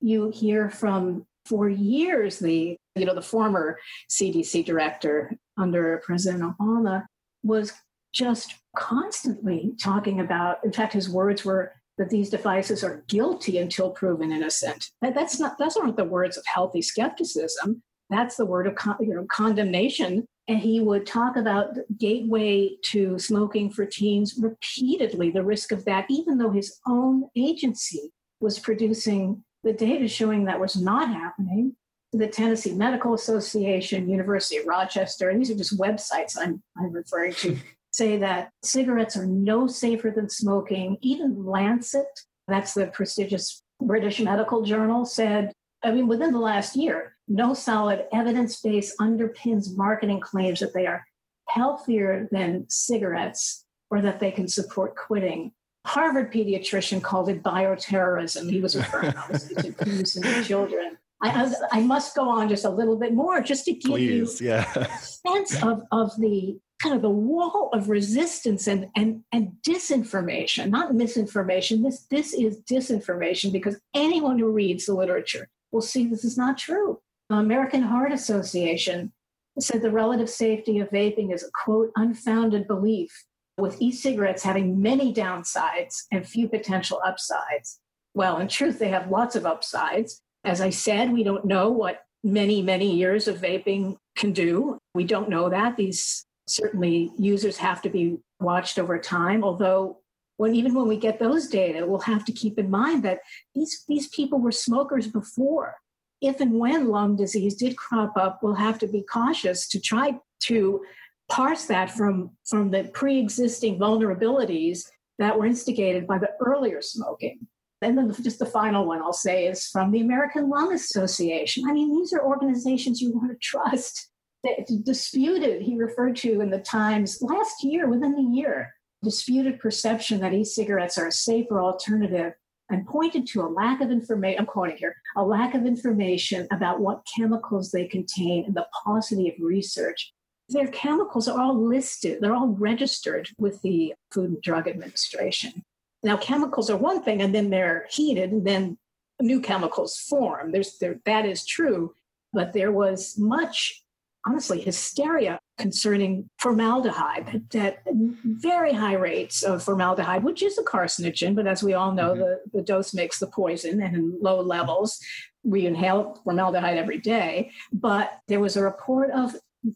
you 0.00 0.30
hear 0.30 0.70
from 0.70 1.26
for 1.46 1.68
years 1.68 2.38
the 2.38 2.76
you 2.98 3.06
know 3.06 3.14
the 3.14 3.22
former 3.22 3.78
CDC 4.10 4.64
director 4.64 5.32
under 5.56 6.02
President 6.04 6.42
Obama 6.42 7.04
was 7.42 7.72
just 8.12 8.54
constantly 8.76 9.72
talking 9.80 10.20
about 10.20 10.58
in 10.64 10.72
fact 10.72 10.92
his 10.92 11.08
words 11.08 11.44
were 11.44 11.72
that 11.98 12.10
these 12.10 12.30
devices 12.30 12.82
are 12.84 13.04
guilty 13.08 13.58
until 13.58 13.90
proven 13.90 14.32
innocent. 14.32 14.90
That, 15.02 15.14
that's 15.14 15.38
not 15.38 15.58
those 15.58 15.76
aren't 15.76 15.96
the 15.96 16.04
words 16.04 16.36
of 16.36 16.44
healthy 16.46 16.80
skepticism. 16.80 17.82
That's 18.08 18.36
the 18.36 18.46
word 18.46 18.66
of 18.66 18.76
con, 18.76 18.96
you 19.00 19.14
know, 19.14 19.26
condemnation. 19.30 20.24
And 20.46 20.58
he 20.58 20.80
would 20.80 21.06
talk 21.06 21.36
about 21.36 21.76
gateway 21.98 22.70
to 22.84 23.18
smoking 23.18 23.70
for 23.70 23.84
teens 23.84 24.38
repeatedly 24.40 25.30
the 25.30 25.44
risk 25.44 25.72
of 25.72 25.84
that 25.84 26.06
even 26.08 26.38
though 26.38 26.50
his 26.50 26.80
own 26.86 27.28
agency 27.36 28.12
was 28.40 28.58
producing 28.58 29.44
the 29.64 29.72
data 29.72 30.08
showing 30.08 30.44
that 30.44 30.60
was 30.60 30.76
not 30.80 31.08
happening. 31.08 31.76
The 32.12 32.26
Tennessee 32.26 32.74
Medical 32.74 33.14
Association, 33.14 34.08
University 34.08 34.56
of 34.56 34.66
Rochester, 34.66 35.28
and 35.28 35.40
these 35.40 35.50
are 35.50 35.54
just 35.54 35.78
websites 35.78 36.36
I'm, 36.40 36.62
I'm 36.76 36.92
referring 36.92 37.34
to, 37.34 37.58
say 37.92 38.18
that 38.18 38.50
cigarettes 38.62 39.16
are 39.16 39.26
no 39.26 39.66
safer 39.66 40.10
than 40.10 40.28
smoking. 40.28 40.96
Even 41.00 41.44
Lancet, 41.44 42.06
that's 42.46 42.74
the 42.74 42.86
prestigious 42.86 43.62
British 43.80 44.20
medical 44.20 44.62
journal, 44.62 45.04
said, 45.04 45.52
I 45.82 45.92
mean, 45.92 46.08
within 46.08 46.32
the 46.32 46.38
last 46.38 46.76
year, 46.76 47.16
no 47.28 47.54
solid 47.54 48.06
evidence 48.12 48.60
base 48.60 48.96
underpins 49.00 49.76
marketing 49.76 50.20
claims 50.20 50.60
that 50.60 50.74
they 50.74 50.86
are 50.86 51.04
healthier 51.48 52.28
than 52.32 52.66
cigarettes 52.68 53.64
or 53.90 54.00
that 54.02 54.20
they 54.20 54.30
can 54.30 54.48
support 54.48 54.96
quitting. 54.96 55.52
Harvard 55.86 56.32
pediatrician 56.32 57.02
called 57.02 57.28
it 57.28 57.42
bioterrorism. 57.42 58.50
He 58.50 58.60
was 58.60 58.76
referring 58.76 59.16
obviously 59.16 59.72
to 59.72 59.90
use 59.90 60.16
in 60.16 60.44
children. 60.44 60.98
I, 61.20 61.52
I, 61.72 61.80
must 61.80 62.14
go 62.14 62.28
on 62.28 62.48
just 62.48 62.64
a 62.64 62.70
little 62.70 62.96
bit 62.96 63.12
more 63.12 63.40
just 63.40 63.64
to 63.64 63.72
give 63.72 63.90
Please, 63.90 64.40
you 64.40 64.48
yeah. 64.48 64.72
a 64.76 64.88
sense 64.98 65.60
of, 65.62 65.82
of 65.90 66.12
the 66.20 66.58
kind 66.80 66.94
of 66.94 67.02
the 67.02 67.10
wall 67.10 67.70
of 67.72 67.88
resistance 67.88 68.68
and, 68.68 68.86
and, 68.94 69.24
and 69.32 69.52
disinformation, 69.66 70.70
not 70.70 70.94
misinformation. 70.94 71.82
This, 71.82 72.06
this 72.10 72.32
is 72.32 72.62
disinformation 72.62 73.52
because 73.52 73.80
anyone 73.94 74.38
who 74.38 74.50
reads 74.50 74.86
the 74.86 74.94
literature 74.94 75.48
will 75.72 75.82
see 75.82 76.06
this 76.06 76.24
is 76.24 76.38
not 76.38 76.56
true. 76.56 77.00
American 77.30 77.82
Heart 77.82 78.12
Association 78.12 79.12
said 79.58 79.82
the 79.82 79.90
relative 79.90 80.30
safety 80.30 80.78
of 80.78 80.88
vaping 80.90 81.34
is 81.34 81.42
a 81.42 81.50
quote, 81.64 81.90
unfounded 81.96 82.66
belief, 82.68 83.24
with 83.58 83.80
e 83.82 83.90
cigarettes 83.90 84.44
having 84.44 84.80
many 84.80 85.12
downsides 85.12 86.04
and 86.12 86.26
few 86.26 86.48
potential 86.48 87.00
upsides. 87.04 87.80
Well, 88.14 88.38
in 88.38 88.48
truth, 88.48 88.78
they 88.78 88.88
have 88.88 89.10
lots 89.10 89.36
of 89.36 89.46
upsides. 89.46 90.22
As 90.48 90.60
I 90.60 90.70
said, 90.70 91.12
we 91.12 91.22
don't 91.22 91.44
know 91.44 91.70
what 91.70 92.02
many, 92.24 92.62
many 92.62 92.96
years 92.96 93.28
of 93.28 93.38
vaping 93.38 93.96
can 94.16 94.32
do. 94.32 94.78
We 94.94 95.04
don't 95.04 95.28
know 95.28 95.48
that. 95.50 95.76
These 95.76 96.24
certainly 96.46 97.12
users 97.18 97.58
have 97.58 97.82
to 97.82 97.90
be 97.90 98.18
watched 98.40 98.78
over 98.78 98.98
time, 98.98 99.44
although 99.44 99.98
when 100.38 100.54
even 100.54 100.74
when 100.74 100.88
we 100.88 100.96
get 100.96 101.18
those 101.18 101.48
data, 101.48 101.86
we'll 101.86 102.00
have 102.00 102.24
to 102.24 102.32
keep 102.32 102.58
in 102.58 102.70
mind 102.70 103.02
that 103.02 103.20
these, 103.54 103.84
these 103.88 104.08
people 104.08 104.38
were 104.38 104.52
smokers 104.52 105.06
before 105.06 105.76
if 106.20 106.40
and 106.40 106.58
when 106.58 106.88
lung 106.88 107.16
disease 107.16 107.54
did 107.54 107.76
crop 107.76 108.16
up, 108.16 108.40
we'll 108.42 108.54
have 108.54 108.78
to 108.80 108.88
be 108.88 109.02
cautious 109.02 109.68
to 109.68 109.80
try 109.80 110.18
to 110.40 110.84
parse 111.28 111.66
that 111.66 111.90
from, 111.90 112.30
from 112.46 112.70
the 112.70 112.84
pre 112.92 113.18
existing 113.18 113.78
vulnerabilities 113.78 114.84
that 115.18 115.38
were 115.38 115.46
instigated 115.46 116.06
by 116.06 116.18
the 116.18 116.30
earlier 116.40 116.80
smoking. 116.80 117.46
And 117.80 117.96
then 117.96 118.12
just 118.22 118.38
the 118.38 118.46
final 118.46 118.86
one 118.86 119.00
I'll 119.00 119.12
say 119.12 119.46
is 119.46 119.66
from 119.66 119.92
the 119.92 120.00
American 120.00 120.48
Lung 120.50 120.72
Association. 120.72 121.64
I 121.68 121.72
mean, 121.72 121.96
these 121.96 122.12
are 122.12 122.24
organizations 122.24 123.00
you 123.00 123.12
want 123.12 123.30
to 123.30 123.38
trust. 123.38 124.10
That 124.44 124.66
Disputed, 124.84 125.62
he 125.62 125.76
referred 125.76 126.14
to 126.18 126.40
in 126.40 126.50
the 126.50 126.60
Times 126.60 127.18
last 127.20 127.64
year, 127.64 127.88
within 127.88 128.14
the 128.14 128.36
year, 128.36 128.72
disputed 129.02 129.58
perception 129.58 130.20
that 130.20 130.32
e 130.32 130.44
cigarettes 130.44 130.96
are 130.96 131.08
a 131.08 131.12
safer 131.12 131.60
alternative 131.60 132.34
and 132.70 132.86
pointed 132.86 133.26
to 133.28 133.40
a 133.40 133.48
lack 133.48 133.80
of 133.80 133.90
information, 133.90 134.40
I'm 134.40 134.46
quoting 134.46 134.76
here, 134.76 134.94
a 135.16 135.24
lack 135.24 135.54
of 135.54 135.64
information 135.64 136.46
about 136.52 136.80
what 136.80 137.06
chemicals 137.16 137.70
they 137.70 137.86
contain 137.86 138.44
and 138.44 138.54
the 138.54 138.66
paucity 138.84 139.28
of 139.28 139.34
research. 139.40 140.12
Their 140.50 140.68
chemicals 140.68 141.28
are 141.28 141.40
all 141.40 141.66
listed, 141.66 142.18
they're 142.20 142.34
all 142.34 142.48
registered 142.48 143.28
with 143.38 143.60
the 143.62 143.94
Food 144.12 144.30
and 144.30 144.42
Drug 144.42 144.68
Administration. 144.68 145.62
Now, 146.02 146.16
chemicals 146.16 146.70
are 146.70 146.76
one 146.76 147.02
thing, 147.02 147.22
and 147.22 147.34
then 147.34 147.50
they're 147.50 147.86
heated, 147.90 148.30
and 148.32 148.46
then 148.46 148.78
new 149.20 149.40
chemicals 149.40 149.98
form. 149.98 150.52
There's, 150.52 150.78
there, 150.78 151.00
that 151.04 151.26
is 151.26 151.44
true, 151.44 151.94
but 152.32 152.52
there 152.52 152.72
was 152.72 153.16
much 153.18 153.82
honestly 154.26 154.60
hysteria 154.60 155.38
concerning 155.58 156.28
formaldehyde 156.38 157.42
that 157.50 157.78
very 158.24 158.72
high 158.72 158.94
rates 158.94 159.42
of 159.42 159.62
formaldehyde 159.62 160.24
which 160.24 160.42
is 160.42 160.58
a 160.58 160.62
carcinogen 160.62 161.34
but 161.34 161.46
as 161.46 161.62
we 161.62 161.72
all 161.72 161.92
know 161.92 162.10
mm-hmm. 162.10 162.20
the, 162.20 162.40
the 162.54 162.62
dose 162.62 162.92
makes 162.92 163.18
the 163.18 163.26
poison 163.26 163.80
and 163.80 163.96
in 163.96 164.18
low 164.20 164.40
levels 164.40 164.98
we 165.44 165.66
inhale 165.66 166.20
formaldehyde 166.24 166.76
every 166.76 166.98
day 166.98 167.50
but 167.72 168.20
there 168.28 168.40
was 168.40 168.56
a 168.56 168.62
report 168.62 169.10
of 169.12 169.34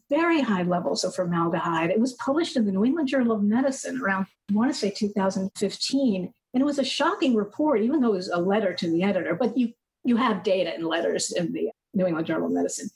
very 0.09 0.41
high 0.41 0.63
levels 0.63 1.03
of 1.03 1.15
formaldehyde 1.15 1.89
it 1.89 1.99
was 1.99 2.13
published 2.13 2.55
in 2.55 2.65
the 2.65 2.71
new 2.71 2.85
england 2.85 3.07
journal 3.07 3.35
of 3.35 3.43
medicine 3.43 3.99
around 4.01 4.25
i 4.49 4.53
want 4.53 4.71
to 4.71 4.77
say 4.77 4.89
2015 4.89 6.33
and 6.53 6.61
it 6.61 6.65
was 6.65 6.79
a 6.79 6.83
shocking 6.83 7.35
report 7.35 7.81
even 7.81 7.99
though 7.99 8.13
it 8.13 8.17
was 8.17 8.29
a 8.29 8.37
letter 8.37 8.73
to 8.73 8.89
the 8.89 9.03
editor 9.03 9.35
but 9.35 9.57
you 9.57 9.71
you 10.03 10.17
have 10.17 10.43
data 10.43 10.73
and 10.73 10.85
letters 10.85 11.31
in 11.31 11.51
the 11.53 11.69
new 11.93 12.05
england 12.05 12.27
journal 12.27 12.47
of 12.47 12.53
medicine 12.53 12.89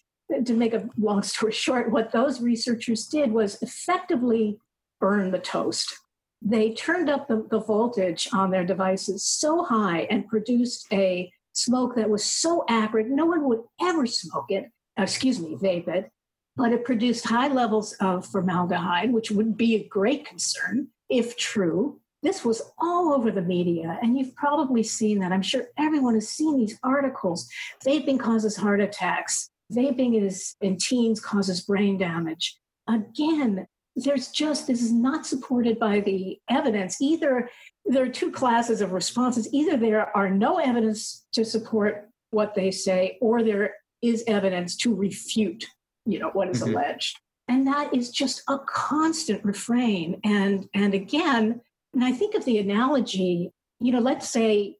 to 0.45 0.53
make 0.53 0.73
a 0.73 0.89
long 0.97 1.23
story 1.23 1.51
short, 1.53 1.91
what 1.91 2.12
those 2.12 2.41
researchers 2.41 3.07
did 3.07 3.31
was 3.31 3.62
effectively 3.62 4.57
burn 4.99 5.31
the 5.31 5.39
toast. 5.39 5.95
They 6.41 6.73
turned 6.73 7.10
up 7.10 7.27
the, 7.27 7.47
the, 7.49 7.60
voltage 7.60 8.29
on 8.31 8.51
their 8.51 8.63
devices 8.63 9.25
so 9.25 9.63
high 9.63 10.01
and 10.12 10.27
produced 10.27 10.86
a 10.93 11.31
smoke 11.53 11.95
that 11.95 12.10
was 12.10 12.23
so 12.23 12.63
acrid, 12.69 13.10
no 13.10 13.25
one 13.25 13.47
would 13.47 13.62
ever 13.81 14.05
smoke 14.05 14.45
it, 14.49 14.69
excuse 14.97 15.39
me, 15.39 15.55
vape 15.55 15.88
it, 15.88 16.12
but 16.58 16.74
it 16.74 16.84
produced 16.84 17.26
high 17.26 17.48
levels 17.48 17.93
of 18.02 18.26
formaldehyde, 18.26 19.13
which 19.13 19.32
would 19.32 19.56
be 19.56 19.76
a 19.76 19.88
great 19.88 20.26
concern 20.26 20.88
if 21.10 21.38
true. 21.38 22.00
This 22.24 22.43
was 22.43 22.62
all 22.80 23.13
over 23.13 23.32
the 23.32 23.43
media, 23.43 24.00
and 24.02 24.17
you've 24.17 24.36
probably 24.36 24.84
seen 24.84 25.20
that. 25.20 25.32
I'm 25.32 25.43
sure 25.43 25.67
everyone 25.78 26.15
has 26.15 26.28
seen 26.28 26.58
these 26.58 26.78
articles. 26.84 27.48
Vaping 27.86 28.20
causes 28.20 28.58
heart 28.58 28.82
attacks 28.82 29.50
vaping 29.72 30.22
is 30.22 30.56
in 30.62 30.78
teens 30.78 31.20
causes 31.20 31.62
brain 31.62 31.98
damage. 31.98 32.58
Again, 32.88 33.67
there's 33.96 34.30
just 34.30 34.67
this 34.67 34.82
is 34.82 34.91
not 34.91 35.26
supported 35.26 35.80
by 35.80 36.00
the 36.02 36.39
evidence. 36.50 37.02
Either 37.02 37.50
there 37.86 38.04
are 38.04 38.10
two 38.10 38.32
classes 38.32 38.82
of 38.82 38.91
responses. 38.91 39.52
Either 39.54 39.76
there 39.76 40.15
are 40.15 40.30
no 40.30 40.58
evidence 40.58 41.26
to 41.34 41.43
support 41.43 42.10
what 42.32 42.54
they 42.56 42.72
say, 42.72 43.17
or 43.22 43.41
there 43.41 43.76
is 44.02 44.24
evidence 44.28 44.76
to 44.78 44.93
refute, 44.93 45.65
you 46.08 46.20
know, 46.20 46.30
what 46.30 46.50
is 46.50 46.62
mm-hmm. 46.62 46.74
alleged. 46.74 47.17
And 47.48 47.67
that 47.67 47.93
is 47.93 48.10
just 48.10 48.43
a 48.50 48.58
constant 48.60 49.43
refrain. 49.43 50.20
And 50.24 50.67
and 50.74 50.93
again, 50.93 51.62
and 51.93 52.04
I 52.04 52.12
think 52.12 52.36
of 52.36 52.46
the 52.46 52.58
analogy, 52.58 53.52
you 53.80 53.91
know, 53.91 54.00
let's 54.00 54.30
say 54.30 54.78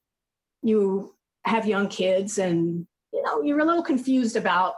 you 0.62 1.16
have 1.46 1.66
young 1.66 1.88
kids 1.88 2.38
and 2.38 2.88
you 3.14 3.24
know, 3.24 3.42
you're 3.42 3.60
a 3.60 3.66
little 3.66 3.84
confused 3.84 4.36
about, 4.36 4.76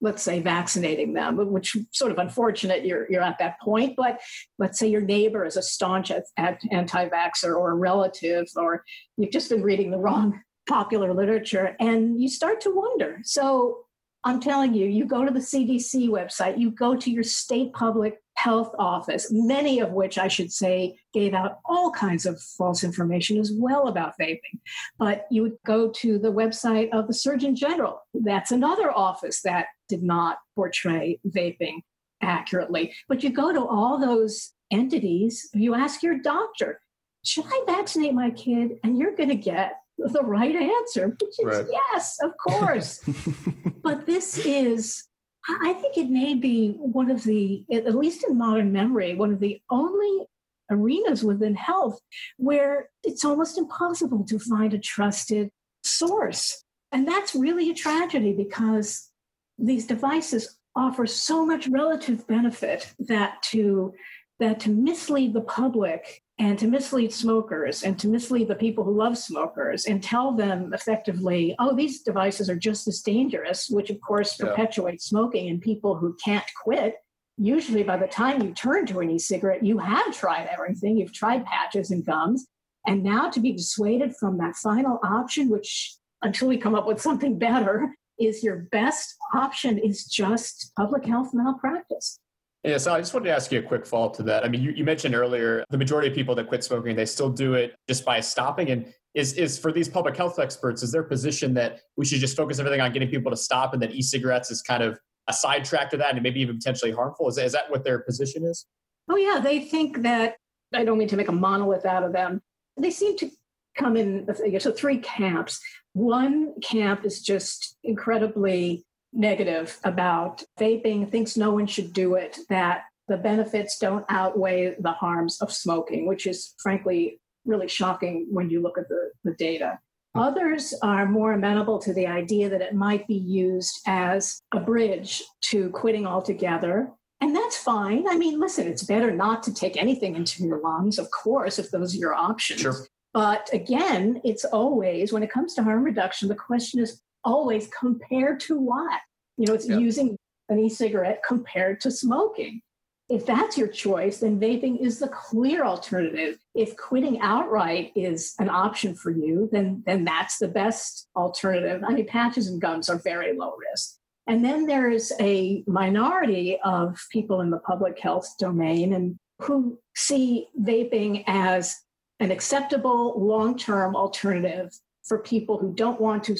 let's 0.00 0.22
say, 0.22 0.40
vaccinating 0.40 1.14
them, 1.14 1.36
which 1.52 1.76
sort 1.92 2.12
of 2.12 2.18
unfortunate 2.18 2.84
you're, 2.84 3.10
you're 3.10 3.22
at 3.22 3.38
that 3.38 3.60
point. 3.60 3.94
But 3.96 4.20
let's 4.58 4.78
say 4.78 4.88
your 4.88 5.00
neighbor 5.00 5.44
is 5.44 5.56
a 5.56 5.62
staunch 5.62 6.10
anti 6.36 7.08
vaxxer 7.08 7.56
or 7.56 7.70
a 7.70 7.74
relative, 7.74 8.46
or 8.56 8.84
you've 9.16 9.30
just 9.30 9.48
been 9.48 9.62
reading 9.62 9.90
the 9.90 9.98
wrong 9.98 10.40
popular 10.68 11.14
literature 11.14 11.74
and 11.80 12.20
you 12.20 12.28
start 12.28 12.60
to 12.60 12.74
wonder. 12.74 13.20
So 13.22 13.84
I'm 14.28 14.40
telling 14.40 14.74
you, 14.74 14.84
you 14.84 15.06
go 15.06 15.24
to 15.24 15.32
the 15.32 15.40
CDC 15.40 16.10
website, 16.10 16.58
you 16.58 16.70
go 16.70 16.94
to 16.94 17.10
your 17.10 17.22
state 17.22 17.72
public 17.72 18.20
health 18.34 18.74
office, 18.78 19.28
many 19.30 19.80
of 19.80 19.92
which 19.92 20.18
I 20.18 20.28
should 20.28 20.52
say 20.52 20.98
gave 21.14 21.32
out 21.32 21.60
all 21.64 21.90
kinds 21.90 22.26
of 22.26 22.38
false 22.38 22.84
information 22.84 23.38
as 23.38 23.50
well 23.50 23.88
about 23.88 24.18
vaping. 24.20 24.60
But 24.98 25.26
you 25.30 25.40
would 25.40 25.56
go 25.64 25.88
to 25.88 26.18
the 26.18 26.30
website 26.30 26.90
of 26.90 27.06
the 27.06 27.14
Surgeon 27.14 27.56
General. 27.56 28.02
That's 28.12 28.50
another 28.50 28.92
office 28.92 29.40
that 29.46 29.68
did 29.88 30.02
not 30.02 30.36
portray 30.54 31.20
vaping 31.26 31.78
accurately. 32.20 32.92
But 33.08 33.22
you 33.22 33.30
go 33.30 33.50
to 33.50 33.64
all 33.64 33.98
those 33.98 34.52
entities, 34.70 35.48
you 35.54 35.74
ask 35.74 36.02
your 36.02 36.18
doctor, 36.18 36.82
should 37.24 37.46
I 37.46 37.64
vaccinate 37.66 38.12
my 38.12 38.28
kid? 38.28 38.72
And 38.84 38.98
you're 38.98 39.16
going 39.16 39.30
to 39.30 39.36
get 39.36 39.76
the 39.98 40.22
right 40.22 40.54
answer, 40.54 41.16
which 41.20 41.38
is 41.38 41.44
right. 41.44 41.66
yes, 41.70 42.18
of 42.22 42.32
course. 42.38 43.02
but 43.82 44.06
this 44.06 44.38
is 44.38 45.08
I 45.48 45.72
think 45.72 45.96
it 45.96 46.10
may 46.10 46.34
be 46.34 46.72
one 46.78 47.10
of 47.10 47.24
the, 47.24 47.64
at 47.72 47.94
least 47.94 48.24
in 48.28 48.36
modern 48.36 48.70
memory, 48.70 49.14
one 49.14 49.32
of 49.32 49.40
the 49.40 49.60
only 49.70 50.26
arenas 50.70 51.24
within 51.24 51.54
health 51.54 51.98
where 52.36 52.90
it's 53.02 53.24
almost 53.24 53.56
impossible 53.56 54.24
to 54.24 54.38
find 54.38 54.74
a 54.74 54.78
trusted 54.78 55.50
source. 55.82 56.64
And 56.92 57.08
that's 57.08 57.34
really 57.34 57.70
a 57.70 57.74
tragedy 57.74 58.34
because 58.34 59.10
these 59.58 59.86
devices 59.86 60.58
offer 60.76 61.06
so 61.06 61.46
much 61.46 61.66
relative 61.68 62.26
benefit 62.26 62.92
that 63.00 63.42
to 63.42 63.94
that 64.38 64.60
to 64.60 64.70
mislead 64.70 65.32
the 65.32 65.40
public 65.40 66.22
and 66.38 66.58
to 66.58 66.68
mislead 66.68 67.12
smokers 67.12 67.82
and 67.82 67.98
to 67.98 68.06
mislead 68.06 68.48
the 68.48 68.54
people 68.54 68.84
who 68.84 68.96
love 68.96 69.18
smokers 69.18 69.86
and 69.86 70.02
tell 70.02 70.32
them 70.32 70.72
effectively, 70.72 71.54
oh, 71.58 71.74
these 71.74 72.02
devices 72.02 72.48
are 72.48 72.56
just 72.56 72.86
as 72.86 73.00
dangerous, 73.00 73.68
which 73.68 73.90
of 73.90 74.00
course 74.00 74.38
yeah. 74.38 74.46
perpetuates 74.46 75.06
smoking 75.06 75.48
in 75.48 75.60
people 75.60 75.96
who 75.96 76.16
can't 76.24 76.44
quit. 76.62 76.94
Usually, 77.36 77.82
by 77.82 77.96
the 77.96 78.06
time 78.06 78.42
you 78.42 78.52
turn 78.52 78.86
to 78.86 79.00
an 79.00 79.10
e 79.10 79.18
cigarette, 79.18 79.64
you 79.64 79.78
have 79.78 80.16
tried 80.16 80.48
everything. 80.52 80.96
You've 80.96 81.12
tried 81.12 81.44
patches 81.44 81.90
and 81.90 82.04
gums. 82.04 82.46
And 82.86 83.02
now 83.02 83.30
to 83.30 83.40
be 83.40 83.52
dissuaded 83.52 84.16
from 84.16 84.38
that 84.38 84.56
final 84.56 84.98
option, 85.04 85.48
which 85.48 85.96
until 86.22 86.48
we 86.48 86.56
come 86.56 86.74
up 86.74 86.86
with 86.86 87.00
something 87.00 87.38
better, 87.38 87.94
is 88.18 88.42
your 88.42 88.68
best 88.72 89.14
option 89.34 89.78
is 89.78 90.04
just 90.04 90.72
public 90.76 91.04
health 91.04 91.30
malpractice. 91.32 92.18
Yeah, 92.64 92.76
so 92.76 92.92
I 92.92 92.98
just 92.98 93.14
wanted 93.14 93.26
to 93.26 93.34
ask 93.34 93.52
you 93.52 93.60
a 93.60 93.62
quick 93.62 93.86
follow 93.86 94.06
up 94.06 94.16
to 94.16 94.22
that. 94.24 94.44
I 94.44 94.48
mean, 94.48 94.62
you, 94.62 94.72
you 94.72 94.84
mentioned 94.84 95.14
earlier 95.14 95.64
the 95.70 95.78
majority 95.78 96.08
of 96.08 96.14
people 96.14 96.34
that 96.34 96.48
quit 96.48 96.64
smoking, 96.64 96.96
they 96.96 97.06
still 97.06 97.30
do 97.30 97.54
it 97.54 97.76
just 97.86 98.04
by 98.04 98.20
stopping. 98.20 98.70
And 98.70 98.92
is 99.14 99.34
is 99.34 99.58
for 99.58 99.72
these 99.72 99.88
public 99.88 100.16
health 100.16 100.38
experts, 100.38 100.82
is 100.82 100.90
their 100.90 101.04
position 101.04 101.54
that 101.54 101.80
we 101.96 102.04
should 102.04 102.20
just 102.20 102.36
focus 102.36 102.58
everything 102.58 102.80
on 102.80 102.92
getting 102.92 103.08
people 103.08 103.30
to 103.30 103.36
stop 103.36 103.74
and 103.74 103.82
that 103.82 103.92
e-cigarettes 103.92 104.50
is 104.50 104.60
kind 104.60 104.82
of 104.82 104.98
a 105.28 105.32
sidetrack 105.32 105.90
to 105.90 105.96
that 105.98 106.14
and 106.14 106.22
maybe 106.22 106.40
even 106.40 106.56
potentially 106.56 106.90
harmful? 106.90 107.28
Is, 107.28 107.38
is 107.38 107.52
that 107.52 107.70
what 107.70 107.84
their 107.84 108.00
position 108.00 108.44
is? 108.44 108.66
Oh 109.08 109.16
yeah, 109.16 109.40
they 109.40 109.60
think 109.60 110.02
that 110.02 110.36
I 110.74 110.84
don't 110.84 110.98
mean 110.98 111.08
to 111.08 111.16
make 111.16 111.28
a 111.28 111.32
monolith 111.32 111.86
out 111.86 112.02
of 112.02 112.12
them. 112.12 112.42
They 112.76 112.90
seem 112.90 113.16
to 113.18 113.30
come 113.76 113.96
in 113.96 114.28
so 114.58 114.72
three 114.72 114.98
camps. 114.98 115.60
One 115.92 116.54
camp 116.60 117.04
is 117.04 117.22
just 117.22 117.76
incredibly 117.84 118.84
negative 119.12 119.78
about 119.84 120.42
vaping, 120.58 121.10
thinks 121.10 121.36
no 121.36 121.52
one 121.52 121.66
should 121.66 121.92
do 121.92 122.14
it, 122.14 122.38
that 122.48 122.82
the 123.08 123.16
benefits 123.16 123.78
don't 123.78 124.04
outweigh 124.08 124.76
the 124.78 124.92
harms 124.92 125.40
of 125.40 125.52
smoking, 125.52 126.06
which 126.06 126.26
is 126.26 126.54
frankly 126.62 127.20
really 127.46 127.68
shocking 127.68 128.26
when 128.30 128.50
you 128.50 128.62
look 128.62 128.78
at 128.78 128.88
the, 128.88 129.10
the 129.24 129.32
data. 129.34 129.78
Hmm. 130.14 130.20
Others 130.20 130.74
are 130.82 131.06
more 131.06 131.32
amenable 131.32 131.78
to 131.80 131.92
the 131.92 132.06
idea 132.06 132.48
that 132.48 132.60
it 132.60 132.74
might 132.74 133.06
be 133.06 133.16
used 133.16 133.80
as 133.86 134.40
a 134.54 134.60
bridge 134.60 135.22
to 135.42 135.70
quitting 135.70 136.06
altogether. 136.06 136.90
And 137.20 137.34
that's 137.34 137.56
fine. 137.56 138.06
I 138.08 138.16
mean, 138.16 138.38
listen, 138.38 138.68
it's 138.68 138.84
better 138.84 139.10
not 139.10 139.42
to 139.44 139.54
take 139.54 139.76
anything 139.76 140.14
into 140.14 140.44
your 140.44 140.60
lungs, 140.60 140.98
of 140.98 141.10
course, 141.10 141.58
if 141.58 141.70
those 141.70 141.94
are 141.94 141.98
your 141.98 142.14
options. 142.14 142.60
Sure. 142.60 142.76
But 143.12 143.48
again, 143.52 144.20
it's 144.22 144.44
always, 144.44 145.12
when 145.12 145.22
it 145.22 145.32
comes 145.32 145.54
to 145.54 145.64
harm 145.64 145.82
reduction, 145.82 146.28
the 146.28 146.36
question 146.36 146.78
is 146.78 147.02
always 147.24 147.68
compared 147.68 148.40
to 148.40 148.58
what? 148.58 149.00
You 149.36 149.46
know, 149.46 149.54
it's 149.54 149.68
yep. 149.68 149.80
using 149.80 150.16
an 150.48 150.58
e 150.58 150.68
cigarette 150.68 151.22
compared 151.26 151.80
to 151.82 151.90
smoking. 151.90 152.60
If 153.08 153.24
that's 153.24 153.56
your 153.56 153.68
choice, 153.68 154.18
then 154.18 154.38
vaping 154.38 154.80
is 154.80 154.98
the 154.98 155.08
clear 155.08 155.64
alternative. 155.64 156.38
If 156.54 156.76
quitting 156.76 157.20
outright 157.20 157.92
is 157.96 158.34
an 158.38 158.50
option 158.50 158.94
for 158.94 159.10
you, 159.10 159.48
then, 159.50 159.82
then 159.86 160.04
that's 160.04 160.38
the 160.38 160.48
best 160.48 161.08
alternative. 161.16 161.82
I 161.86 161.94
mean, 161.94 162.06
patches 162.06 162.48
and 162.48 162.60
gums 162.60 162.90
are 162.90 162.98
very 162.98 163.34
low 163.34 163.54
risk. 163.70 163.96
And 164.26 164.44
then 164.44 164.66
there's 164.66 165.10
a 165.20 165.64
minority 165.66 166.58
of 166.62 166.98
people 167.10 167.40
in 167.40 167.48
the 167.48 167.60
public 167.60 167.98
health 167.98 168.28
domain 168.38 168.92
and 168.92 169.18
who 169.40 169.78
see 169.96 170.48
vaping 170.60 171.24
as 171.26 171.74
an 172.20 172.30
acceptable 172.30 173.14
long-term 173.18 173.96
alternative 173.96 174.70
for 175.04 175.18
people 175.20 175.56
who 175.56 175.72
don't 175.72 176.00
want 176.00 176.24
to 176.24 176.36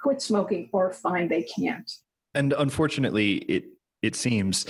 quit 0.00 0.22
smoking 0.22 0.68
or 0.72 0.92
find 0.92 1.30
they 1.30 1.42
can't. 1.42 1.90
And 2.34 2.52
unfortunately, 2.52 3.36
it 3.48 3.64
it 4.02 4.14
seems 4.14 4.66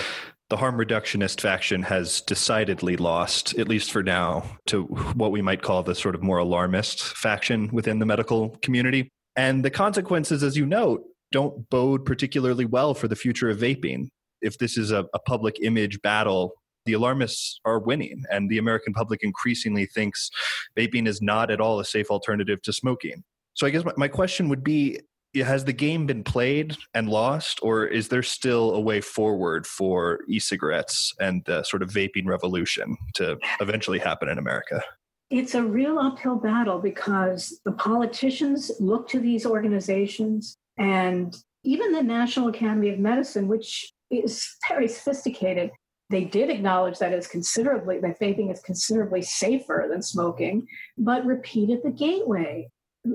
the 0.48 0.56
harm 0.56 0.78
reductionist 0.78 1.40
faction 1.40 1.82
has 1.82 2.22
decidedly 2.22 2.96
lost, 2.96 3.58
at 3.58 3.68
least 3.68 3.92
for 3.92 4.02
now, 4.02 4.44
to 4.66 4.84
what 4.84 5.30
we 5.30 5.42
might 5.42 5.60
call 5.60 5.82
the 5.82 5.94
sort 5.94 6.14
of 6.14 6.22
more 6.22 6.38
alarmist 6.38 7.02
faction 7.02 7.68
within 7.70 7.98
the 7.98 8.06
medical 8.06 8.50
community. 8.62 9.10
And 9.36 9.62
the 9.62 9.70
consequences, 9.70 10.42
as 10.42 10.56
you 10.56 10.64
note, 10.64 11.02
don't 11.30 11.68
bode 11.68 12.06
particularly 12.06 12.64
well 12.64 12.94
for 12.94 13.08
the 13.08 13.16
future 13.16 13.50
of 13.50 13.58
vaping. 13.58 14.08
If 14.40 14.56
this 14.56 14.78
is 14.78 14.90
a, 14.90 15.04
a 15.12 15.18
public 15.18 15.58
image 15.60 16.00
battle, 16.00 16.54
the 16.86 16.94
alarmists 16.94 17.60
are 17.66 17.78
winning, 17.78 18.24
and 18.30 18.48
the 18.48 18.56
American 18.56 18.94
public 18.94 19.22
increasingly 19.22 19.84
thinks 19.84 20.30
vaping 20.78 21.06
is 21.06 21.20
not 21.20 21.50
at 21.50 21.60
all 21.60 21.78
a 21.80 21.84
safe 21.84 22.10
alternative 22.10 22.62
to 22.62 22.72
smoking. 22.72 23.24
So 23.52 23.66
I 23.66 23.70
guess 23.70 23.84
my, 23.84 23.92
my 23.98 24.08
question 24.08 24.48
would 24.48 24.64
be 24.64 25.00
has 25.40 25.64
the 25.64 25.72
game 25.72 26.07
been 26.07 26.24
played 26.24 26.77
and 26.94 27.09
lost, 27.09 27.61
or 27.62 27.87
is 27.87 28.09
there 28.09 28.22
still 28.22 28.74
a 28.74 28.81
way 28.81 29.01
forward 29.01 29.66
for 29.66 30.20
e-cigarettes 30.29 31.14
and 31.20 31.44
the 31.46 31.62
sort 31.62 31.83
of 31.83 31.90
vaping 31.90 32.27
revolution 32.27 32.96
to 33.14 33.38
eventually 33.61 33.98
happen 33.98 34.29
in 34.29 34.38
America? 34.38 34.83
It's 35.31 35.55
a 35.55 35.62
real 35.62 35.98
uphill 35.98 36.37
battle 36.37 36.79
because 36.79 37.61
the 37.64 37.72
politicians 37.72 38.70
look 38.81 39.09
to 39.11 39.20
these 39.20 39.44
organizations 39.44 40.57
and 40.79 41.37
even 41.64 41.92
the 41.92 42.03
National 42.03 42.48
Academy 42.48 42.88
of 42.90 42.98
Medicine, 42.98 43.48
which 43.48 43.92
is 44.11 44.57
very 44.68 44.88
sophisticated, 44.88 45.70
they 46.11 46.24
did 46.24 46.48
acknowledge 46.48 46.98
that 46.98 47.12
it's 47.12 47.27
considerably 47.27 47.98
that 48.01 48.18
vaping 48.18 48.51
is 48.51 48.61
considerably 48.61 49.20
safer 49.20 49.87
than 49.90 50.01
smoking, 50.01 50.66
but 50.96 51.27
repeated 51.27 51.81
the 51.85 51.90
gateway. 51.90 52.70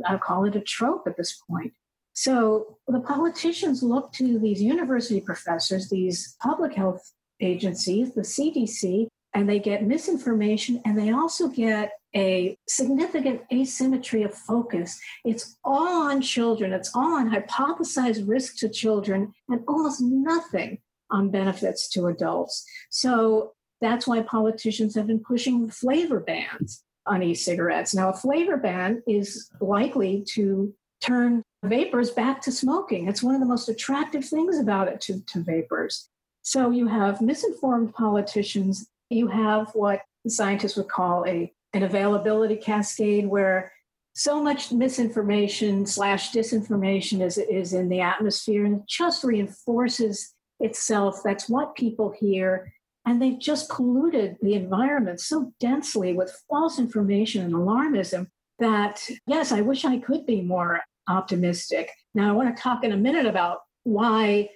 I 0.05 0.17
call 0.17 0.45
it 0.45 0.55
a 0.55 0.61
trope 0.61 1.03
at 1.07 1.17
this 1.17 1.41
point. 1.49 1.73
So 2.13 2.77
the 2.87 2.99
politicians 2.99 3.83
look 3.83 4.13
to 4.13 4.39
these 4.39 4.61
university 4.61 5.19
professors, 5.19 5.89
these 5.89 6.35
public 6.41 6.73
health 6.73 7.01
agencies, 7.41 8.13
the 8.13 8.21
CDC, 8.21 9.07
and 9.33 9.49
they 9.49 9.59
get 9.59 9.85
misinformation 9.85 10.81
and 10.85 10.97
they 10.97 11.11
also 11.11 11.47
get 11.47 11.91
a 12.15 12.55
significant 12.67 13.41
asymmetry 13.51 14.21
of 14.21 14.33
focus. 14.33 14.99
It's 15.25 15.57
all 15.63 16.03
on 16.03 16.21
children, 16.21 16.71
it's 16.71 16.91
all 16.95 17.15
on 17.15 17.31
hypothesized 17.31 18.27
risk 18.27 18.57
to 18.57 18.69
children, 18.69 19.33
and 19.49 19.61
almost 19.67 20.01
nothing 20.01 20.77
on 21.09 21.31
benefits 21.31 21.89
to 21.89 22.07
adults. 22.07 22.63
So 22.91 23.53
that's 23.81 24.05
why 24.07 24.21
politicians 24.21 24.95
have 24.95 25.07
been 25.07 25.19
pushing 25.19 25.69
flavor 25.69 26.19
bans 26.19 26.83
on 27.07 27.23
e 27.23 27.33
cigarettes. 27.33 27.93
Now, 27.95 28.09
a 28.09 28.13
flavor 28.13 28.57
ban 28.57 29.01
is 29.07 29.49
likely 29.59 30.23
to 30.33 30.73
turn 31.01 31.43
vapers 31.63 32.11
back 32.11 32.41
to 32.41 32.51
smoking. 32.51 33.07
It's 33.07 33.23
one 33.23 33.35
of 33.35 33.41
the 33.41 33.47
most 33.47 33.69
attractive 33.69 34.25
things 34.25 34.59
about 34.59 34.87
it 34.87 35.01
to, 35.01 35.21
to 35.21 35.39
vapers. 35.41 36.09
So 36.41 36.69
you 36.69 36.87
have 36.87 37.21
misinformed 37.21 37.93
politicians. 37.93 38.87
You 39.09 39.27
have 39.27 39.71
what 39.73 40.01
scientists 40.27 40.75
would 40.75 40.89
call 40.89 41.25
a 41.25 41.51
an 41.73 41.83
availability 41.83 42.55
cascade 42.55 43.25
where 43.25 43.73
so 44.13 44.43
much 44.43 44.71
misinformation 44.71 45.87
slash 45.87 46.31
disinformation 46.31 47.21
is, 47.21 47.39
is 47.39 47.73
in 47.73 47.89
the 47.89 47.99
atmosphere 47.99 48.65
and 48.65 48.81
it 48.81 48.87
just 48.87 49.23
reinforces 49.23 50.35
itself. 50.59 51.21
That's 51.23 51.49
what 51.49 51.75
people 51.75 52.13
hear. 52.19 52.71
And 53.05 53.19
they've 53.19 53.39
just 53.39 53.69
polluted 53.69 54.37
the 54.41 54.53
environment 54.53 55.19
so 55.19 55.51
densely 55.59 56.13
with 56.13 56.39
false 56.47 56.77
information 56.77 57.43
and 57.43 57.53
alarmism 57.53 58.27
that, 58.59 59.03
yes, 59.25 59.51
I 59.51 59.61
wish 59.61 59.83
I 59.83 59.97
could 59.97 60.27
be 60.27 60.41
more 60.41 60.81
optimistic. 61.07 61.89
Now, 62.13 62.29
I 62.29 62.33
want 62.33 62.55
to 62.55 62.61
talk 62.61 62.83
in 62.83 62.91
a 62.91 62.97
minute 62.97 63.25
about 63.25 63.59
why 63.83 64.49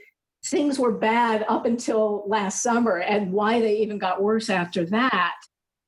things 0.46 0.80
were 0.80 0.92
bad 0.92 1.46
up 1.50 1.66
until 1.66 2.24
last 2.28 2.62
summer 2.62 3.00
and 3.00 3.34
why 3.34 3.60
they 3.60 3.78
even 3.78 3.98
got 3.98 4.22
worse 4.22 4.50
after 4.50 4.86
that. 4.86 5.36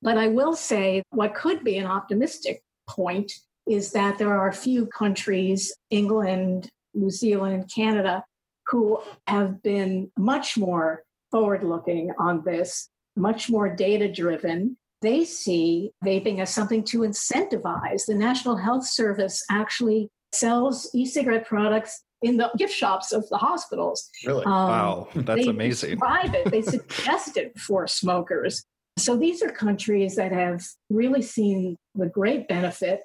But 0.02 0.18
I 0.18 0.28
will 0.28 0.56
say 0.56 1.04
what 1.12 1.36
could 1.36 1.64
be 1.64 1.78
an 1.78 1.86
optimistic 1.86 2.62
point 2.88 3.32
is 3.68 3.92
that 3.92 4.18
there 4.18 4.34
are 4.34 4.50
a 4.50 4.54
few 4.54 4.86
countries, 4.88 5.74
England, 5.90 6.70
New 6.94 7.10
Zealand, 7.10 7.72
Canada, 7.74 8.24
who 8.68 9.00
have 9.28 9.62
been 9.62 10.12
much 10.18 10.58
more 10.58 11.04
forward 11.32 11.64
looking 11.64 12.12
on 12.18 12.44
this, 12.44 12.90
much 13.16 13.50
more 13.50 13.74
data 13.74 14.12
driven. 14.12 14.78
They 15.02 15.24
see 15.24 15.92
vaping 16.04 16.40
as 16.40 16.50
something 16.54 16.84
to 16.86 17.00
incentivize. 17.00 18.06
The 18.08 18.16
National 18.16 18.58
Health 18.58 18.88
Service 18.88 19.44
actually 19.50 20.10
sells 20.34 20.90
e-cigarette 20.94 21.48
products 21.48 22.04
in 22.22 22.38
the 22.38 22.52
gift 22.58 22.74
shops 22.74 23.12
of 23.12 23.28
the 23.30 23.38
hospitals. 23.38 24.10
Really? 24.26 24.46
Um, 24.46 24.52
wow, 24.52 25.08
that's 25.16 25.46
they 25.46 25.50
amazing. 25.50 25.92
Describe 25.92 26.36
it. 26.36 26.52
They 26.52 26.62
suggest 26.76 27.38
it 27.38 27.58
for 27.58 27.88
smokers. 27.88 28.66
So 28.98 29.16
these 29.16 29.42
are 29.42 29.50
countries 29.50 30.16
that 30.18 30.32
have 30.32 30.66
really 30.90 31.22
seen 31.22 31.78
the 31.96 32.08
great 32.08 32.48
benefit 32.48 33.02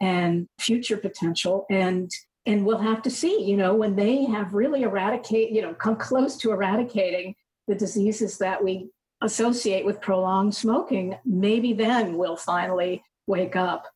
and 0.00 0.46
future 0.60 0.98
potential, 0.98 1.66
and 1.70 2.10
and 2.44 2.64
we'll 2.64 2.78
have 2.78 3.02
to 3.02 3.10
see. 3.10 3.42
You 3.42 3.56
know, 3.56 3.74
when 3.74 3.96
they 3.96 4.24
have 4.24 4.54
really 4.54 4.82
eradicate, 4.82 5.50
you 5.50 5.62
know, 5.62 5.74
come 5.74 5.96
close 5.96 6.36
to 6.38 6.52
eradicating 6.52 7.34
the 7.66 7.74
diseases 7.74 8.38
that 8.38 8.62
we 8.62 8.90
associate 9.22 9.84
with 9.84 10.00
prolonged 10.00 10.54
smoking, 10.54 11.18
maybe 11.24 11.72
then 11.72 12.16
we'll 12.16 12.36
finally 12.36 13.02
wake 13.26 13.56
up. 13.56 13.86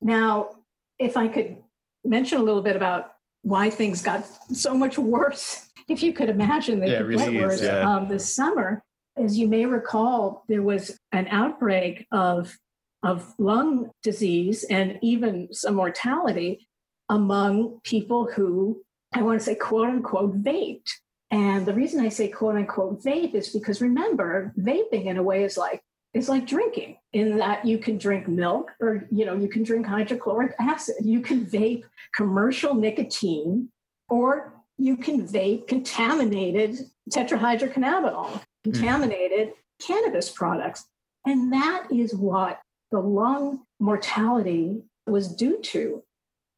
Now, 0.00 0.50
if 0.98 1.16
I 1.16 1.28
could 1.28 1.56
mention 2.04 2.38
a 2.38 2.42
little 2.42 2.62
bit 2.62 2.76
about 2.76 3.12
why 3.42 3.70
things 3.70 4.02
got 4.02 4.26
so 4.52 4.74
much 4.74 4.98
worse. 4.98 5.66
If 5.88 6.04
you 6.04 6.12
could 6.12 6.28
imagine, 6.28 6.78
they 6.78 6.92
yeah, 6.92 6.98
could 6.98 7.08
really 7.08 7.32
get 7.32 7.42
worse 7.42 7.62
yeah. 7.62 7.80
um, 7.80 8.06
this 8.06 8.32
summer. 8.32 8.80
As 9.16 9.36
you 9.36 9.48
may 9.48 9.66
recall, 9.66 10.44
there 10.46 10.62
was 10.62 10.96
an 11.10 11.26
outbreak 11.28 12.06
of 12.12 12.56
of 13.02 13.34
lung 13.38 13.90
disease 14.04 14.62
and 14.64 15.00
even 15.02 15.52
some 15.52 15.74
mortality 15.74 16.68
among 17.08 17.80
people 17.82 18.30
who 18.30 18.80
I 19.12 19.22
want 19.22 19.40
to 19.40 19.44
say 19.44 19.56
quote 19.56 19.88
unquote 19.88 20.42
vaped. 20.42 20.90
And 21.32 21.66
the 21.66 21.74
reason 21.74 22.00
I 22.00 22.08
say 22.08 22.28
quote 22.28 22.54
unquote 22.54 23.02
vape 23.02 23.34
is 23.34 23.48
because 23.48 23.80
remember, 23.80 24.52
vaping 24.58 25.06
in 25.06 25.16
a 25.16 25.22
way 25.24 25.42
is 25.42 25.56
like 25.56 25.82
is 26.14 26.28
like 26.28 26.46
drinking 26.46 26.96
in 27.12 27.36
that 27.38 27.64
you 27.64 27.78
can 27.78 27.96
drink 27.96 28.28
milk 28.28 28.72
or 28.80 29.06
you 29.10 29.24
know 29.24 29.36
you 29.36 29.48
can 29.48 29.62
drink 29.62 29.86
hydrochloric 29.86 30.54
acid 30.60 30.96
you 31.02 31.20
can 31.20 31.44
vape 31.46 31.84
commercial 32.14 32.74
nicotine 32.74 33.68
or 34.08 34.52
you 34.78 34.96
can 34.96 35.26
vape 35.26 35.68
contaminated 35.68 36.78
tetrahydrocannabinol 37.10 38.28
hmm. 38.28 38.38
contaminated 38.64 39.48
mm. 39.48 39.86
cannabis 39.86 40.30
products 40.30 40.84
and 41.26 41.52
that 41.52 41.86
is 41.92 42.14
what 42.14 42.60
the 42.90 42.98
lung 42.98 43.60
mortality 43.78 44.82
was 45.06 45.34
due 45.34 45.60
to 45.62 46.02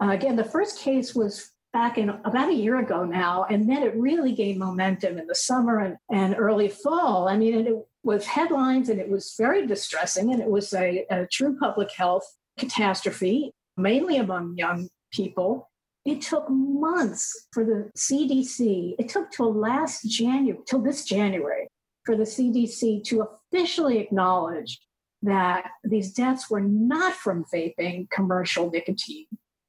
uh, 0.02 0.10
again 0.10 0.36
the 0.36 0.44
first 0.44 0.78
case 0.78 1.14
was 1.14 1.50
back 1.72 1.96
in 1.96 2.10
about 2.10 2.50
a 2.50 2.54
year 2.54 2.78
ago 2.78 3.04
now 3.04 3.46
and 3.50 3.68
then 3.68 3.82
it 3.82 3.94
really 3.96 4.32
gained 4.32 4.58
momentum 4.58 5.18
in 5.18 5.26
the 5.26 5.34
summer 5.34 5.80
and, 5.80 5.96
and 6.10 6.34
early 6.38 6.68
fall 6.68 7.28
i 7.28 7.36
mean 7.36 7.66
it, 7.66 7.74
was 8.04 8.26
headlines 8.26 8.88
and 8.88 9.00
it 9.00 9.08
was 9.08 9.34
very 9.38 9.66
distressing 9.66 10.32
and 10.32 10.42
it 10.42 10.48
was 10.48 10.72
a, 10.74 11.06
a 11.10 11.26
true 11.26 11.56
public 11.58 11.90
health 11.92 12.24
catastrophe, 12.58 13.52
mainly 13.76 14.16
among 14.16 14.56
young 14.56 14.88
people. 15.12 15.70
It 16.04 16.20
took 16.20 16.46
months 16.50 17.46
for 17.52 17.64
the 17.64 17.90
CDC, 17.96 18.96
it 18.98 19.08
took 19.08 19.30
till 19.30 19.54
last 19.54 20.02
January, 20.02 20.58
till 20.66 20.80
this 20.80 21.04
January, 21.04 21.68
for 22.04 22.16
the 22.16 22.24
CDC 22.24 23.04
to 23.04 23.28
officially 23.52 23.98
acknowledge 23.98 24.80
that 25.22 25.70
these 25.84 26.12
deaths 26.12 26.50
were 26.50 26.60
not 26.60 27.14
from 27.14 27.44
vaping 27.54 28.10
commercial 28.10 28.68
nicotine. 28.70 29.26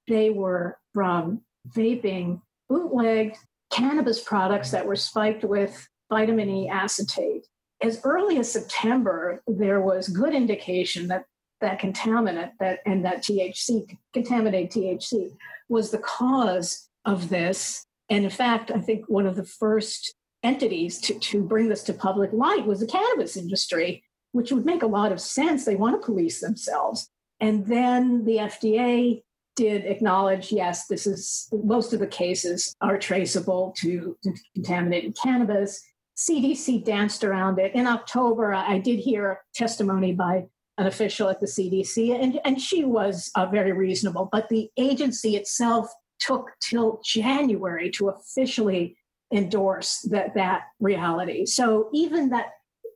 They 0.08 0.32
were 0.32 0.80
from 0.94 1.42
vaping 1.70 2.42
bootlegged 2.68 3.38
cannabis 3.72 4.20
products 4.20 4.72
that 4.72 4.88
were 4.88 4.96
spiked 4.96 5.44
with 5.44 5.88
vitamin 6.10 6.50
E 6.50 6.70
acetate 6.70 7.46
as 7.84 8.00
early 8.04 8.40
as 8.40 8.52
September, 8.52 9.44
there 9.46 9.82
was 9.82 10.08
good 10.08 10.34
indication 10.34 11.08
that 11.10 11.26
that 11.62 11.80
contaminant 11.80 12.52
that 12.60 12.80
and 12.86 13.06
that 13.06 13.24
THC 13.24 13.98
contaminated 14.14 14.72
THC 14.72 15.32
was 15.70 15.92
the 15.92 16.00
cause 16.00 16.90
of 17.06 17.30
this. 17.30 17.86
And 18.10 18.24
in 18.24 18.30
fact, 18.30 18.72
I 18.72 18.80
think 18.80 19.06
one 19.08 19.28
of 19.28 19.36
the 19.36 19.46
first 19.46 20.14
entities 20.44 21.00
to, 21.02 21.18
to 21.18 21.42
bring 21.42 21.70
this 21.70 21.84
to 21.84 21.94
public 21.94 22.32
light 22.34 22.66
was 22.66 22.82
the 22.82 22.88
cannabis 22.88 23.38
industry, 23.38 24.04
which 24.34 24.52
would 24.52 24.66
make 24.66 24.84
a 24.84 24.88
lot 24.88 25.12
of 25.12 25.22
sense. 25.22 25.64
They 25.64 25.76
want 25.76 26.00
to 26.00 26.06
police 26.06 26.42
themselves. 26.42 27.10
And 27.40 27.66
then 27.66 28.26
the 28.26 28.38
FDA 28.38 29.24
did 29.56 29.86
acknowledge 29.86 30.52
yes, 30.52 30.88
this 30.88 31.06
is 31.08 31.48
most 31.52 31.94
of 31.94 32.00
the 32.00 32.08
cases 32.08 32.76
are 32.82 32.98
traceable 32.98 33.74
to, 33.78 34.18
to 34.24 34.34
contaminated 34.54 35.16
cannabis. 35.22 35.82
CDC 36.18 36.84
danced 36.86 37.24
around 37.24 37.60
it. 37.60 37.74
In 37.74 37.88
October, 37.88 38.54
I 38.54 38.78
did 38.78 39.00
hear 39.00 39.42
testimony 39.56 40.14
by 40.14 40.46
an 40.78 40.88
official 40.88 41.30
at 41.30 41.40
the 41.40 41.48
CDC, 41.48 42.20
and, 42.22 42.40
and 42.46 42.60
she 42.60 42.84
was 42.84 43.32
uh, 43.36 43.46
very 43.46 43.72
reasonable. 43.72 44.30
But 44.32 44.50
the 44.50 44.70
agency 44.78 45.36
itself 45.36 45.88
took 46.20 46.52
till 46.62 47.02
January 47.04 47.92
to 47.92 48.10
officially 48.10 48.98
endorse 49.34 50.02
that, 50.12 50.36
that 50.36 50.64
reality. 50.80 51.46
So 51.46 51.90
even 51.94 52.30
that 52.30 52.48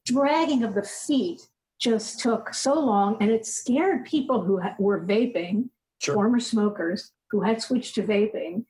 dragging 0.06 0.64
of 0.64 0.76
the 0.76 0.84
feet 0.84 1.42
just 1.80 2.20
took 2.20 2.54
so 2.54 2.74
long, 2.74 3.18
and 3.20 3.30
it 3.30 3.46
scared 3.46 4.06
people 4.06 4.42
who 4.42 4.60
ha- 4.60 4.76
were 4.80 5.06
vaping, 5.06 5.70
sure. 6.02 6.16
former 6.16 6.40
smokers 6.40 7.12
who 7.30 7.42
had 7.42 7.62
switched 7.62 7.96
to 7.96 8.04
vaping, 8.04 8.66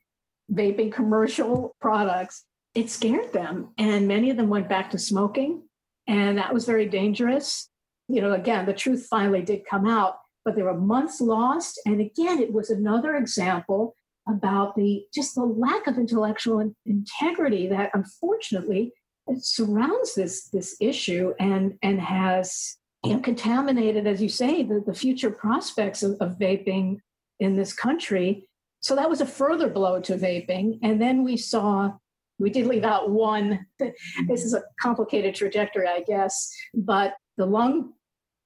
vaping 0.52 0.92
commercial 0.92 1.76
products 1.80 2.44
it 2.78 2.88
scared 2.88 3.32
them. 3.32 3.70
And 3.76 4.06
many 4.06 4.30
of 4.30 4.36
them 4.36 4.48
went 4.48 4.68
back 4.68 4.92
to 4.92 4.98
smoking. 4.98 5.64
And 6.06 6.38
that 6.38 6.54
was 6.54 6.64
very 6.64 6.86
dangerous. 6.86 7.68
You 8.06 8.22
know, 8.22 8.32
again, 8.32 8.66
the 8.66 8.72
truth 8.72 9.08
finally 9.10 9.42
did 9.42 9.66
come 9.68 9.86
out, 9.86 10.14
but 10.44 10.54
there 10.54 10.64
were 10.64 10.78
months 10.78 11.20
lost. 11.20 11.80
And 11.84 12.00
again, 12.00 12.38
it 12.38 12.52
was 12.52 12.70
another 12.70 13.16
example 13.16 13.96
about 14.28 14.76
the 14.76 15.04
just 15.12 15.34
the 15.34 15.42
lack 15.42 15.88
of 15.88 15.98
intellectual 15.98 16.72
integrity 16.86 17.66
that 17.66 17.90
unfortunately 17.94 18.92
surrounds 19.38 20.14
this 20.14 20.48
this 20.50 20.76
issue 20.80 21.32
and 21.40 21.74
and 21.82 22.00
has 22.00 22.76
you 23.04 23.14
know, 23.14 23.20
contaminated, 23.20 24.06
as 24.06 24.22
you 24.22 24.28
say, 24.28 24.62
the, 24.62 24.82
the 24.86 24.94
future 24.94 25.30
prospects 25.30 26.02
of, 26.02 26.12
of 26.20 26.38
vaping 26.38 26.98
in 27.40 27.56
this 27.56 27.72
country. 27.72 28.46
So 28.80 28.94
that 28.94 29.10
was 29.10 29.20
a 29.20 29.26
further 29.26 29.68
blow 29.68 30.00
to 30.02 30.16
vaping. 30.16 30.78
And 30.82 31.00
then 31.00 31.24
we 31.24 31.36
saw 31.36 31.92
we 32.38 32.50
did 32.50 32.66
leave 32.66 32.84
out 32.84 33.10
one. 33.10 33.66
This 33.78 34.44
is 34.44 34.54
a 34.54 34.62
complicated 34.80 35.34
trajectory, 35.34 35.88
I 35.88 36.02
guess, 36.06 36.52
but 36.74 37.14
the 37.36 37.46
lung 37.46 37.92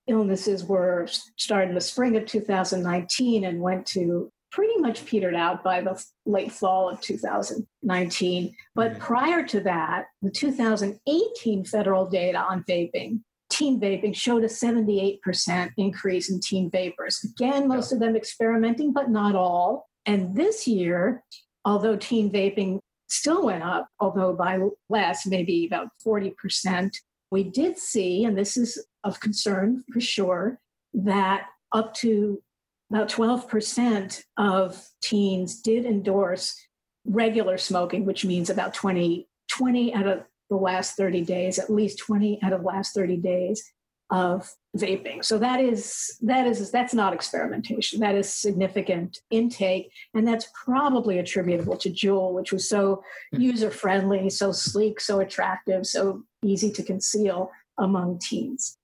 illnesses 0.07 0.65
were 0.65 1.07
started 1.37 1.71
in 1.71 1.75
the 1.75 1.81
spring 1.81 2.17
of 2.17 2.27
2019 2.27 3.45
and 3.45 3.61
went 3.61 3.87
to 3.87 4.31
pretty 4.51 4.77
much 4.79 5.07
petered 5.07 5.35
out 5.35 5.65
by 5.65 5.81
the 5.81 6.03
late 6.27 6.53
fall 6.53 6.89
of 6.89 7.01
2019. 7.01 8.55
But 8.75 8.93
mm-hmm. 8.93 9.01
prior 9.01 9.47
to 9.47 9.61
that, 9.61 10.07
the 10.21 10.31
2018 10.31 11.65
federal 11.65 12.07
data 12.07 12.39
on 12.39 12.63
vaping, 12.69 13.21
teen 13.51 13.81
vaping, 13.81 14.15
showed 14.15 14.45
a 14.45 14.49
78% 14.49 15.71
increase 15.79 16.31
in 16.31 16.41
teen 16.41 16.71
vapers. 16.71 17.25
Again, 17.25 17.67
most 17.67 17.93
of 17.93 17.99
them 17.99 18.15
experimenting, 18.15 18.93
but 18.93 19.11
not 19.11 19.35
all. 19.35 19.89
And 20.05 20.37
this 20.37 20.67
year, 20.69 21.25
although 21.65 21.97
teen 21.97 22.31
vaping 22.31 22.81
still 23.13 23.45
went 23.45 23.63
up, 23.63 23.89
although 24.01 24.33
by 24.33 24.59
less, 24.89 25.27
maybe 25.27 25.67
about 25.67 25.89
40%. 26.05 26.91
We 27.31 27.45
did 27.45 27.79
see, 27.79 28.25
and 28.25 28.37
this 28.37 28.57
is 28.57 28.85
of 29.05 29.21
concern 29.21 29.85
for 29.93 30.01
sure, 30.01 30.59
that 30.95 31.47
up 31.73 31.95
to 31.95 32.43
about 32.91 33.09
12% 33.09 34.23
of 34.37 34.87
teens 35.03 35.61
did 35.61 35.85
endorse 35.85 36.57
regular 37.05 37.59
smoking, 37.59 38.05
which 38.05 38.25
means 38.25 38.51
about 38.51 38.75
20, 38.75 39.29
20 39.51 39.95
out 39.95 40.07
of 40.07 40.25
the 40.51 40.57
last 40.57 40.97
30 40.97 41.23
days, 41.23 41.59
at 41.59 41.71
least 41.71 41.99
20 41.99 42.43
out 42.43 42.53
of 42.53 42.61
the 42.61 42.67
last 42.67 42.95
30 42.95 43.17
days 43.17 43.63
of 44.13 44.55
vaping. 44.77 45.25
So 45.25 45.39
that 45.39 45.59
is 45.59 46.19
that 46.21 46.47
is 46.47 46.71
that's 46.71 46.93
not 46.93 47.15
experimentation. 47.15 47.99
That 47.99 48.15
is 48.15 48.33
significant 48.33 49.21
intake, 49.31 49.91
and 50.15 50.29
that's 50.29 50.49
probably 50.65 51.19
attributable 51.19 51.77
to 51.79 51.91
Juul, 51.91 52.35
which 52.35 52.53
was 52.53 52.69
so 52.69 53.03
hmm. 53.33 53.41
user 53.41 53.71
friendly, 53.71 54.29
so 54.31 54.53
sleek, 54.53 55.01
so 55.01 55.21
attractive, 55.21 55.87
so 55.87 56.23
easy 56.45 56.71
to 56.73 56.83
conceal 56.83 57.51
among 57.79 58.19
teens. 58.19 58.77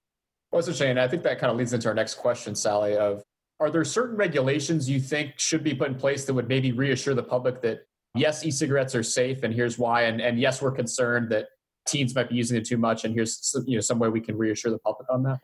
Well, 0.51 0.63
so 0.63 0.73
Shane, 0.73 0.97
I 0.97 1.07
think 1.07 1.23
that 1.25 1.39
kind 1.39 1.51
of 1.51 1.59
leads 1.59 1.75
into 1.75 1.89
our 1.89 1.95
next 1.95 2.15
question, 2.15 2.55
Sally. 2.55 2.97
Of 2.97 3.23
are 3.61 3.71
there 3.71 3.85
certain 3.85 4.17
regulations 4.17 4.89
you 4.89 4.99
think 4.99 5.39
should 5.39 5.63
be 5.63 5.75
put 5.75 5.89
in 5.89 5.95
place 5.95 6.25
that 6.25 6.33
would 6.33 6.49
maybe 6.49 6.73
reassure 6.73 7.15
the 7.15 7.23
public 7.23 7.61
that 7.63 7.81
yes, 8.15 8.47
e-cigarettes 8.47 8.95
are 8.95 9.03
safe, 9.03 9.43
and 9.43 9.53
here's 9.53 9.79
why, 9.79 10.05
and 10.05 10.23
and 10.23 10.41
yes, 10.41 10.63
we're 10.63 10.73
concerned 10.73 11.29
that 11.33 11.49
teens 11.89 12.15
might 12.15 12.29
be 12.29 12.37
using 12.37 12.57
it 12.57 12.65
too 12.65 12.77
much, 12.77 13.05
and 13.05 13.15
here's 13.15 13.55
you 13.67 13.77
know 13.77 13.81
some 13.81 13.99
way 13.99 14.09
we 14.09 14.21
can 14.21 14.37
reassure 14.37 14.71
the 14.71 14.79
public 14.79 15.09
on 15.11 15.23
that. 15.25 15.41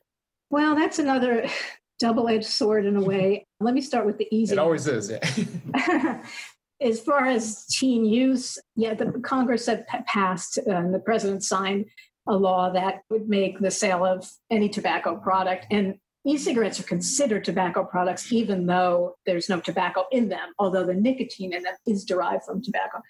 Well, 0.51 0.75
that's 0.75 0.99
another 0.99 1.47
double-edged 1.99 2.47
sword 2.47 2.87
in 2.87 2.97
a 2.97 3.01
way. 3.01 3.47
Let 3.61 3.75
me 3.75 3.81
start 3.81 4.07
with 4.07 4.19
the 4.19 4.29
easy. 4.31 4.53
It 4.53 4.59
always 4.59 4.87
is, 4.87 5.11
yeah. 5.11 6.23
as 6.81 7.01
far 7.01 7.27
as 7.27 7.67
teen 7.67 8.05
use, 8.05 8.59
yeah, 8.77 8.95
the 8.95 9.07
Congress 9.25 9.67
had 9.67 9.87
passed, 9.87 10.59
and 10.59 10.93
the 10.93 10.99
president 10.99 11.43
signed 11.43 11.87
a 12.27 12.35
law 12.35 12.71
that 12.71 13.03
would 13.11 13.29
make 13.29 13.59
the 13.59 13.71
sale 13.71 14.05
of 14.05 14.29
any 14.51 14.69
tobacco 14.69 15.17
product 15.17 15.67
and 15.71 15.97
e-cigarettes 16.27 16.81
are 16.81 16.85
considered 16.85 17.45
tobacco 17.45 17.85
products 17.85 18.33
even 18.33 18.67
though 18.67 19.15
there's 19.27 19.49
no 19.49 19.61
tobacco 19.61 20.05
in 20.11 20.29
them 20.29 20.53
although 20.59 20.85
the 20.85 20.95
nicotine 20.95 21.53
in 21.53 21.63
them 21.63 21.75
is 21.87 22.05
derived 22.05 22.43
from 22.45 22.63
tobacco 22.63 23.01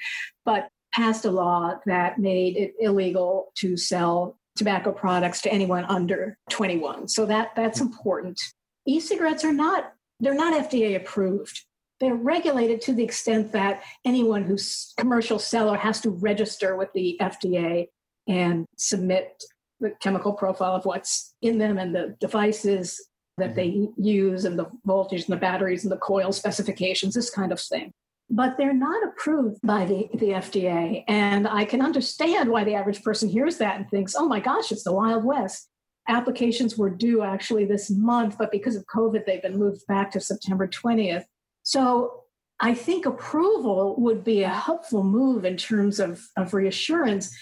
but 0.44 0.68
passed 0.94 1.24
a 1.24 1.30
law 1.30 1.74
that 1.87 2.18
made 2.18 2.57
it 2.57 2.74
illegal 2.80 3.52
to 3.57 3.76
sell 3.76 4.37
tobacco 4.57 4.92
products 4.92 5.40
to 5.42 5.52
anyone 5.52 5.85
under 5.87 6.38
21. 6.50 7.09
So 7.09 7.26
that 7.26 7.50
that's 7.57 7.80
hmm. 7.80 7.87
important. 7.87 8.40
E-cigarettes 8.87 9.44
are 9.44 9.52
not 9.52 9.92
they're 10.20 10.35
not 10.35 10.70
FDA 10.70 10.96
approved. 10.96 11.64
They're 12.00 12.14
regulated 12.14 12.81
to 12.83 12.92
the 12.92 13.02
extent 13.02 13.52
that 13.52 13.83
anyone 14.04 14.44
who's 14.44 14.92
commercial 14.98 15.38
seller 15.38 15.77
has 15.77 16.00
to 16.02 16.10
register 16.10 16.77
with 16.77 16.92
the 16.94 17.16
FDA 17.21 17.88
and 18.29 18.66
submit 18.77 19.42
the 19.81 19.90
chemical 20.00 20.33
profile 20.33 20.75
of 20.75 20.85
what's 20.85 21.35
in 21.42 21.58
them 21.58 21.79
and 21.79 21.94
the 21.94 22.16
devices 22.21 23.00
that 23.38 23.50
hmm. 23.50 23.56
they 23.56 23.88
use 23.96 24.44
and 24.44 24.58
the 24.58 24.66
voltage 24.85 25.25
and 25.25 25.33
the 25.33 25.40
batteries 25.40 25.85
and 25.85 25.90
the 25.90 25.96
coil 25.96 26.31
specifications, 26.31 27.14
this 27.14 27.31
kind 27.31 27.50
of 27.50 27.60
thing 27.60 27.92
but 28.31 28.56
they're 28.56 28.75
not 28.75 29.02
approved 29.04 29.60
by 29.62 29.85
the, 29.85 30.08
the 30.14 30.31
FDA. 30.31 31.04
And 31.08 31.46
I 31.46 31.64
can 31.64 31.83
understand 31.83 32.48
why 32.48 32.64
the 32.64 32.75
average 32.75 33.02
person 33.02 33.29
hears 33.29 33.58
that 33.58 33.77
and 33.77 33.88
thinks, 33.88 34.14
oh 34.14 34.27
my 34.27 34.40
gosh, 34.40 34.72
it's 34.72 34.85
the 34.85 34.92
Wild 34.92 35.25
West. 35.25 35.68
Applications 36.08 36.77
were 36.77 36.90
due 36.90 37.22
actually 37.22 37.64
this 37.64 37.90
month, 37.90 38.37
but 38.38 38.50
because 38.50 38.77
of 38.77 38.85
COVID, 38.87 39.25
they've 39.25 39.42
been 39.42 39.58
moved 39.58 39.87
back 39.87 40.10
to 40.12 40.20
September 40.20 40.66
20th. 40.66 41.25
So 41.62 42.25
I 42.60 42.75
think 42.75 43.06
approval 43.06 43.96
would 43.98 44.25
be 44.25 44.42
a 44.42 44.48
helpful 44.48 45.02
move 45.02 45.44
in 45.44 45.56
terms 45.56 46.00
of, 46.00 46.22
of 46.37 46.54
reassurance. 46.54 47.35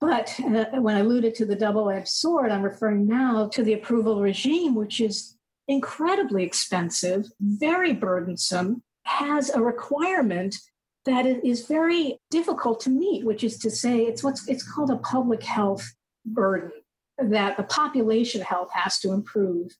But 0.00 0.38
uh, 0.40 0.66
when 0.80 0.96
I 0.96 1.00
alluded 1.00 1.34
to 1.36 1.46
the 1.46 1.56
double 1.56 1.90
edged 1.90 2.08
sword, 2.08 2.50
I'm 2.50 2.62
referring 2.62 3.06
now 3.06 3.48
to 3.52 3.62
the 3.62 3.74
approval 3.74 4.20
regime, 4.20 4.74
which 4.74 5.00
is 5.00 5.36
incredibly 5.68 6.44
expensive, 6.44 7.26
very 7.40 7.92
burdensome, 7.92 8.82
has 9.04 9.50
a 9.50 9.60
requirement 9.60 10.56
that 11.04 11.26
is 11.26 11.66
very 11.66 12.18
difficult 12.30 12.80
to 12.80 12.90
meet, 12.90 13.24
which 13.24 13.44
is 13.44 13.58
to 13.58 13.70
say 13.70 14.00
it's 14.00 14.24
what's 14.24 14.48
it's 14.48 14.62
called 14.62 14.90
a 14.90 14.96
public 14.96 15.42
health 15.42 15.94
burden 16.24 16.72
that 17.18 17.56
the 17.56 17.62
population 17.62 18.40
health 18.40 18.70
has 18.72 18.98
to 19.00 19.12
improve. 19.12 19.70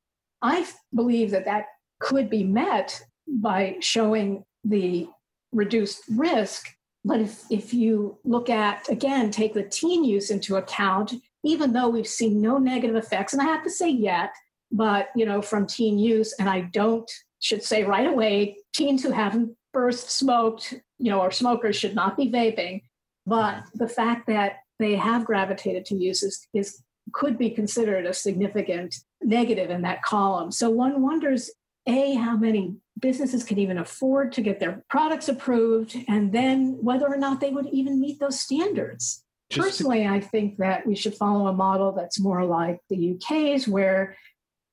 I 0.42 0.66
believe 0.94 1.30
that 1.30 1.46
that 1.46 1.66
could 2.00 2.28
be 2.28 2.44
met 2.44 3.00
by 3.26 3.76
showing 3.80 4.44
the 4.62 5.08
reduced 5.52 6.02
risk. 6.10 6.68
But 7.04 7.20
if, 7.20 7.44
if 7.50 7.74
you 7.74 8.18
look 8.24 8.48
at, 8.48 8.88
again, 8.88 9.30
take 9.30 9.54
the 9.54 9.62
teen 9.62 10.04
use 10.04 10.30
into 10.30 10.56
account, 10.56 11.14
even 11.44 11.72
though 11.72 11.88
we've 11.88 12.06
seen 12.06 12.40
no 12.40 12.58
negative 12.58 12.96
effects, 12.96 13.32
and 13.32 13.42
I 13.42 13.46
have 13.46 13.62
to 13.64 13.70
say 13.70 13.88
yet, 13.90 14.30
but 14.70 15.08
you 15.14 15.26
know, 15.26 15.42
from 15.42 15.66
teen 15.66 15.98
use, 15.98 16.34
and 16.38 16.48
I 16.48 16.62
don't 16.62 17.10
should 17.40 17.62
say 17.62 17.84
right 17.84 18.06
away, 18.06 18.56
teens 18.74 19.02
who 19.02 19.10
haven't 19.10 19.56
first 19.72 20.10
smoked, 20.10 20.74
you 20.98 21.10
know, 21.10 21.20
or 21.20 21.30
smokers 21.30 21.76
should 21.76 21.94
not 21.94 22.16
be 22.16 22.30
vaping. 22.30 22.82
But 23.26 23.64
the 23.74 23.88
fact 23.88 24.26
that 24.26 24.56
they 24.78 24.96
have 24.96 25.24
gravitated 25.24 25.84
to 25.86 25.96
use 25.96 26.22
is, 26.22 26.46
is 26.52 26.82
could 27.12 27.38
be 27.38 27.50
considered 27.50 28.06
a 28.06 28.12
significant 28.12 28.96
negative 29.22 29.70
in 29.70 29.82
that 29.82 30.02
column. 30.02 30.50
So 30.50 30.70
one 30.70 31.02
wonders 31.02 31.50
a 31.86 32.14
how 32.14 32.36
many 32.36 32.76
businesses 33.00 33.44
can 33.44 33.58
even 33.58 33.78
afford 33.78 34.32
to 34.32 34.40
get 34.40 34.60
their 34.60 34.82
products 34.88 35.28
approved 35.28 35.96
and 36.08 36.32
then 36.32 36.78
whether 36.80 37.06
or 37.06 37.16
not 37.16 37.40
they 37.40 37.50
would 37.50 37.66
even 37.66 38.00
meet 38.00 38.18
those 38.20 38.40
standards 38.40 39.22
Just 39.50 39.60
personally 39.60 40.06
i 40.06 40.20
think 40.20 40.56
that 40.58 40.86
we 40.86 40.94
should 40.94 41.14
follow 41.14 41.48
a 41.48 41.52
model 41.52 41.92
that's 41.92 42.20
more 42.20 42.44
like 42.44 42.78
the 42.88 43.14
uk's 43.14 43.68
where 43.68 44.16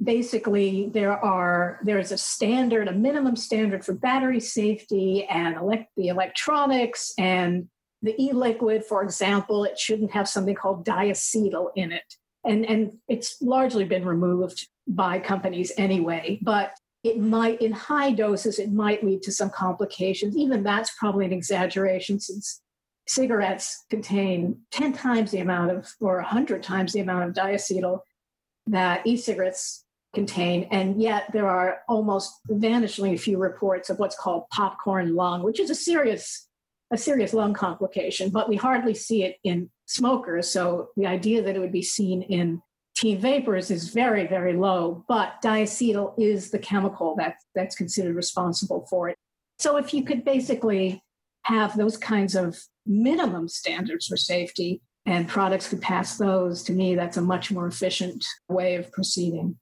basically 0.04 0.90
there 0.94 1.18
are 1.24 1.80
there's 1.84 2.12
a 2.12 2.18
standard 2.18 2.88
a 2.88 2.94
minimum 2.94 3.36
standard 3.36 3.86
for 3.86 3.94
battery 3.94 4.40
safety 4.40 5.26
and 5.26 5.56
elect, 5.58 5.90
the 5.96 6.08
electronics 6.08 7.14
and 7.18 7.68
the 8.02 8.20
e-liquid 8.20 8.84
for 8.84 9.04
example 9.04 9.64
it 9.64 9.78
shouldn't 9.78 10.12
have 10.12 10.28
something 10.28 10.56
called 10.56 10.86
diacetyl 10.86 11.70
in 11.76 11.92
it. 11.92 12.16
And 12.44 12.66
and 12.66 12.94
it's 13.08 13.42
largely 13.42 13.86
been 13.86 14.06
removed 14.06 14.68
by 14.88 15.20
companies 15.20 15.72
anyway 15.78 16.40
but 16.42 16.74
it 17.04 17.20
might 17.20 17.62
in 17.62 17.72
high 17.72 18.12
doses 18.12 18.58
it 18.58 18.72
might 18.72 19.04
lead 19.04 19.22
to 19.24 19.32
some 19.32 19.52
complications. 19.52 20.36
Even 20.36 20.64
that's 20.64 20.92
probably 20.98 21.26
an 21.26 21.34
exaggeration 21.34 22.20
since 22.20 22.62
cigarettes 23.08 23.86
contain 23.90 24.58
10 24.72 24.94
times 24.94 25.32
the 25.32 25.40
amount 25.40 25.72
of 25.72 25.92
or 26.00 26.16
100 26.18 26.64
times 26.64 26.94
the 26.94 27.00
amount 27.00 27.28
of 27.28 27.36
diacetyl 27.36 28.00
that 28.68 29.06
e-cigarettes 29.06 29.84
contain. 30.14 30.68
And 30.72 31.02
yet 31.02 31.32
there 31.32 31.48
are 31.48 31.80
almost 31.88 32.34
vanishingly 32.50 33.20
few 33.20 33.38
reports 33.38 33.90
of 33.90 34.00
what's 34.00 34.18
called 34.18 34.50
popcorn 34.52 35.16
lung, 35.16 35.44
which 35.44 35.60
is 35.60 35.70
a 35.70 35.76
serious, 35.76 36.48
a 36.92 36.98
serious 36.98 37.34
lung 37.34 37.54
complication, 37.54 38.30
but 38.30 38.50
we 38.50 38.58
hardly 38.58 38.94
see 38.94 39.24
it 39.24 39.38
in 39.44 39.70
smokers. 39.86 40.50
So 40.50 40.90
the 40.98 41.06
idea 41.06 41.42
that 41.42 41.56
it 41.56 41.60
would 41.60 41.72
be 41.72 41.82
seen 41.82 42.24
in 42.24 42.62
teen 42.96 43.20
vapers 43.20 43.72
is 43.72 43.90
very, 43.90 44.28
very 44.28 44.54
low, 44.54 45.06
but 45.08 45.42
diacetyl 45.44 46.14
is 46.20 46.52
the 46.52 46.60
chemical 46.60 47.16
that, 47.16 47.36
that's 47.56 47.76
considered 47.76 48.16
responsible 48.16 48.86
for 48.90 49.10
it. 49.10 49.18
So 49.60 49.78
if 49.78 49.94
you 49.94 50.04
could 50.04 50.26
basically 50.26 51.02
have 51.44 51.78
those 51.78 51.98
kinds 51.98 52.36
of 52.36 52.60
minimum 52.86 53.48
standards 53.48 54.08
for 54.08 54.18
safety 54.18 54.82
and 55.06 55.28
products 55.28 55.70
could 55.70 55.82
pass 55.82 56.18
those, 56.18 56.64
to 56.64 56.74
me, 56.74 56.96
that's 56.96 57.18
a 57.18 57.22
much 57.22 57.52
more 57.52 57.68
efficient 57.68 58.26
way 58.50 58.76
of 58.76 58.92
proceeding. 58.92 59.58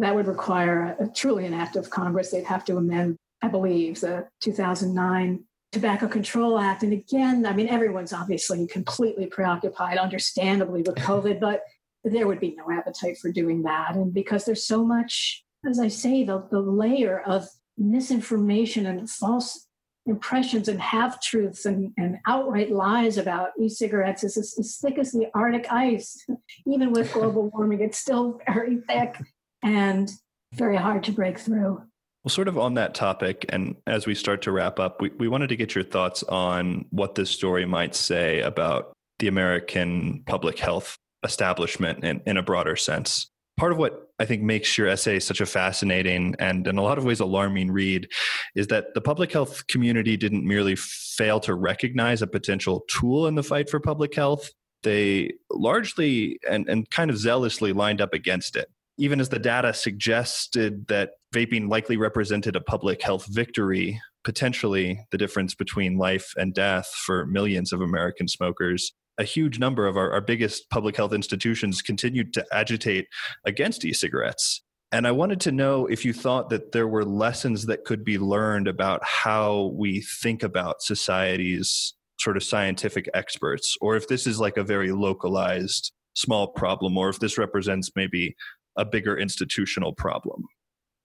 That 0.00 0.14
would 0.14 0.26
require 0.26 0.96
a, 0.98 1.08
truly 1.08 1.44
an 1.44 1.52
act 1.52 1.76
of 1.76 1.90
Congress. 1.90 2.30
They'd 2.30 2.44
have 2.44 2.64
to 2.64 2.78
amend, 2.78 3.16
I 3.42 3.48
believe, 3.48 4.00
the 4.00 4.26
2009 4.40 5.44
Tobacco 5.72 6.08
Control 6.08 6.58
Act. 6.58 6.82
And 6.82 6.94
again, 6.94 7.44
I 7.44 7.52
mean, 7.52 7.68
everyone's 7.68 8.14
obviously 8.14 8.66
completely 8.66 9.26
preoccupied, 9.26 9.98
understandably, 9.98 10.80
with 10.82 10.96
COVID, 10.96 11.38
but 11.38 11.62
there 12.02 12.26
would 12.26 12.40
be 12.40 12.56
no 12.56 12.74
appetite 12.74 13.18
for 13.18 13.30
doing 13.30 13.62
that. 13.64 13.94
And 13.94 14.14
because 14.14 14.46
there's 14.46 14.64
so 14.64 14.82
much, 14.82 15.44
as 15.68 15.78
I 15.78 15.88
say, 15.88 16.24
the, 16.24 16.48
the 16.50 16.60
layer 16.60 17.20
of 17.20 17.46
misinformation 17.76 18.86
and 18.86 19.08
false 19.08 19.66
impressions 20.06 20.66
and 20.66 20.80
half 20.80 21.22
truths 21.22 21.66
and, 21.66 21.92
and 21.98 22.16
outright 22.26 22.72
lies 22.72 23.18
about 23.18 23.50
e 23.60 23.68
cigarettes 23.68 24.24
is 24.24 24.38
as, 24.38 24.54
as 24.58 24.78
thick 24.78 24.98
as 24.98 25.12
the 25.12 25.26
Arctic 25.34 25.70
ice. 25.70 26.26
Even 26.66 26.90
with 26.90 27.12
global 27.12 27.50
warming, 27.50 27.82
it's 27.82 27.98
still 27.98 28.40
very 28.46 28.78
thick 28.88 29.18
and 29.62 30.10
very 30.52 30.76
hard 30.76 31.04
to 31.04 31.12
break 31.12 31.38
through. 31.38 31.82
Well, 32.24 32.30
sort 32.30 32.48
of 32.48 32.58
on 32.58 32.74
that 32.74 32.94
topic, 32.94 33.46
and 33.48 33.76
as 33.86 34.06
we 34.06 34.14
start 34.14 34.42
to 34.42 34.52
wrap 34.52 34.78
up, 34.78 35.00
we, 35.00 35.10
we 35.18 35.28
wanted 35.28 35.48
to 35.48 35.56
get 35.56 35.74
your 35.74 35.84
thoughts 35.84 36.22
on 36.24 36.84
what 36.90 37.14
this 37.14 37.30
story 37.30 37.64
might 37.64 37.94
say 37.94 38.40
about 38.40 38.92
the 39.20 39.28
American 39.28 40.22
public 40.26 40.58
health 40.58 40.98
establishment 41.24 42.04
in, 42.04 42.20
in 42.26 42.36
a 42.36 42.42
broader 42.42 42.76
sense. 42.76 43.30
Part 43.56 43.72
of 43.72 43.78
what 43.78 44.08
I 44.18 44.26
think 44.26 44.42
makes 44.42 44.76
your 44.76 44.88
essay 44.88 45.18
such 45.18 45.40
a 45.40 45.46
fascinating 45.46 46.34
and 46.38 46.66
in 46.66 46.78
a 46.78 46.82
lot 46.82 46.98
of 46.98 47.04
ways 47.04 47.20
alarming 47.20 47.70
read 47.70 48.08
is 48.54 48.68
that 48.68 48.94
the 48.94 49.00
public 49.02 49.32
health 49.32 49.66
community 49.66 50.16
didn't 50.16 50.46
merely 50.46 50.76
fail 50.76 51.40
to 51.40 51.54
recognize 51.54 52.22
a 52.22 52.26
potential 52.26 52.84
tool 52.88 53.26
in 53.26 53.34
the 53.34 53.42
fight 53.42 53.68
for 53.68 53.80
public 53.80 54.14
health, 54.14 54.50
they 54.82 55.32
largely 55.50 56.38
and, 56.48 56.68
and 56.68 56.90
kind 56.90 57.10
of 57.10 57.18
zealously 57.18 57.72
lined 57.72 58.00
up 58.00 58.14
against 58.14 58.56
it 58.56 58.70
even 59.00 59.18
as 59.18 59.30
the 59.30 59.38
data 59.38 59.72
suggested 59.72 60.86
that 60.88 61.12
vaping 61.34 61.70
likely 61.70 61.96
represented 61.96 62.54
a 62.54 62.60
public 62.60 63.00
health 63.00 63.26
victory, 63.30 63.98
potentially 64.24 65.00
the 65.10 65.16
difference 65.16 65.54
between 65.54 65.96
life 65.96 66.34
and 66.36 66.52
death 66.52 66.86
for 67.06 67.24
millions 67.24 67.72
of 67.72 67.80
American 67.80 68.28
smokers, 68.28 68.92
a 69.16 69.24
huge 69.24 69.58
number 69.58 69.86
of 69.86 69.96
our, 69.96 70.12
our 70.12 70.20
biggest 70.20 70.68
public 70.68 70.96
health 70.96 71.14
institutions 71.14 71.80
continued 71.80 72.34
to 72.34 72.44
agitate 72.52 73.06
against 73.46 73.86
e 73.86 73.94
cigarettes. 73.94 74.62
And 74.92 75.06
I 75.06 75.12
wanted 75.12 75.40
to 75.42 75.52
know 75.52 75.86
if 75.86 76.04
you 76.04 76.12
thought 76.12 76.50
that 76.50 76.72
there 76.72 76.88
were 76.88 77.04
lessons 77.04 77.64
that 77.66 77.86
could 77.86 78.04
be 78.04 78.18
learned 78.18 78.68
about 78.68 79.00
how 79.02 79.72
we 79.74 80.02
think 80.02 80.42
about 80.42 80.82
society's 80.82 81.94
sort 82.18 82.36
of 82.36 82.44
scientific 82.44 83.08
experts, 83.14 83.78
or 83.80 83.96
if 83.96 84.08
this 84.08 84.26
is 84.26 84.38
like 84.38 84.58
a 84.58 84.64
very 84.64 84.92
localized 84.92 85.90
small 86.14 86.48
problem, 86.48 86.98
or 86.98 87.08
if 87.08 87.18
this 87.18 87.38
represents 87.38 87.90
maybe 87.96 88.34
a 88.80 88.84
bigger 88.84 89.16
institutional 89.16 89.92
problem? 89.92 90.44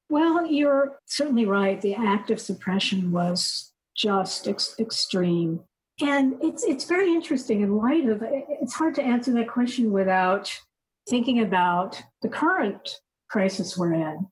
Well, 0.10 0.46
you're 0.46 1.00
certainly 1.06 1.46
right. 1.46 1.82
The 1.82 1.96
act 1.96 2.32
of 2.32 2.40
suppression 2.40 3.12
was 3.12 3.74
just 3.96 4.48
ex- 4.48 4.76
extreme. 4.80 5.62
And 6.02 6.36
it's 6.42 6.64
it's 6.64 6.86
very 6.86 7.14
interesting 7.14 7.62
in 7.62 7.78
light 7.78 8.08
of 8.08 8.22
it's 8.22 8.74
hard 8.74 8.96
to 8.96 9.04
answer 9.04 9.32
that 9.34 9.48
question 9.48 9.92
without 9.92 10.52
thinking 11.10 11.42
about 11.42 12.02
the 12.22 12.30
current 12.30 13.00
crisis 13.30 13.78
we're 13.78 13.94
in. 13.94 14.28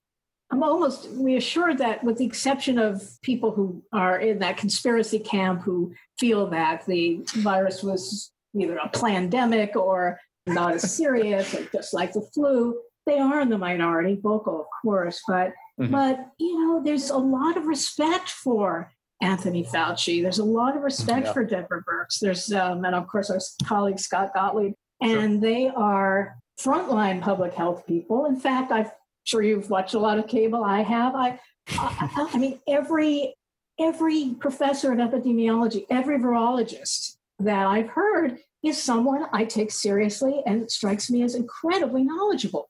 I'm 0.51 0.61
almost 0.61 1.07
reassured 1.13 1.79
that, 1.79 2.03
with 2.03 2.17
the 2.17 2.25
exception 2.25 2.77
of 2.77 3.01
people 3.23 3.51
who 3.51 3.81
are 3.91 4.19
in 4.19 4.39
that 4.39 4.57
conspiracy 4.57 5.19
camp 5.19 5.63
who 5.63 5.93
feel 6.19 6.47
that 6.51 6.85
the 6.85 7.21
virus 7.37 7.81
was 7.81 8.31
either 8.55 8.77
a 8.77 8.89
pandemic 8.89 9.75
or 9.75 10.19
not 10.45 10.73
as 10.73 10.95
serious, 10.95 11.55
or 11.55 11.65
just 11.73 11.93
like 11.93 12.13
the 12.13 12.21
flu, 12.33 12.77
they 13.05 13.19
are 13.19 13.41
in 13.41 13.49
the 13.49 13.57
minority, 13.57 14.19
vocal, 14.21 14.61
of 14.61 14.67
course, 14.81 15.21
but 15.27 15.53
mm-hmm. 15.79 15.91
but 15.91 16.27
you 16.39 16.59
know, 16.59 16.81
there's 16.83 17.09
a 17.09 17.17
lot 17.17 17.57
of 17.57 17.65
respect 17.65 18.29
for 18.29 18.91
Anthony 19.21 19.63
Fauci. 19.63 20.21
There's 20.21 20.39
a 20.39 20.43
lot 20.43 20.75
of 20.75 20.83
respect 20.83 21.27
yeah. 21.27 21.33
for 21.33 21.43
Deborah 21.43 21.83
Birx. 21.83 22.19
There's 22.19 22.51
um, 22.51 22.85
and 22.85 22.95
of 22.95 23.07
course 23.07 23.29
our 23.29 23.39
colleague 23.65 23.99
Scott 23.99 24.33
Gottlieb, 24.33 24.73
and 25.01 25.33
sure. 25.33 25.37
they 25.41 25.67
are 25.69 26.37
frontline 26.59 27.21
public 27.21 27.53
health 27.53 27.85
people. 27.87 28.25
In 28.25 28.39
fact, 28.39 28.71
I'm 28.71 28.87
sure 29.23 29.41
you've 29.41 29.69
watched 29.69 29.93
a 29.93 29.99
lot 29.99 30.19
of 30.19 30.27
cable. 30.27 30.63
I 30.63 30.81
have. 30.81 31.15
I, 31.15 31.39
I, 31.69 32.29
I 32.33 32.37
mean, 32.37 32.59
every 32.67 33.35
every 33.79 34.35
professor 34.39 34.91
of 34.91 34.99
epidemiology, 34.99 35.85
every 35.89 36.19
virologist 36.19 37.15
that 37.39 37.65
I've 37.65 37.89
heard 37.89 38.39
is 38.63 38.81
someone 38.81 39.25
I 39.33 39.45
take 39.45 39.71
seriously 39.71 40.41
and 40.45 40.69
strikes 40.71 41.09
me 41.09 41.23
as 41.23 41.35
incredibly 41.35 42.03
knowledgeable. 42.03 42.69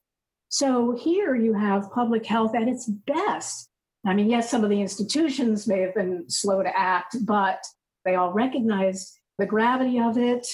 So 0.54 0.96
here 0.96 1.34
you 1.34 1.56
have 1.56 1.92
public 1.92 2.28
health 2.28 2.54
at 2.54 2.68
its 2.68 2.86
best. 2.86 3.70
I 4.06 4.14
mean, 4.14 4.30
yes, 4.30 4.52
some 4.52 4.64
of 4.64 4.70
the 4.70 4.82
institutions 4.82 5.68
may 5.68 5.80
have 5.80 5.96
been 5.96 6.30
slow 6.30 6.62
to 6.62 6.80
act, 6.80 7.16
but 7.26 7.58
they 8.06 8.14
all 8.14 8.32
recognized 8.32 9.18
the 9.40 9.48
gravity 9.48 10.00
of 10.00 10.16
it. 10.16 10.46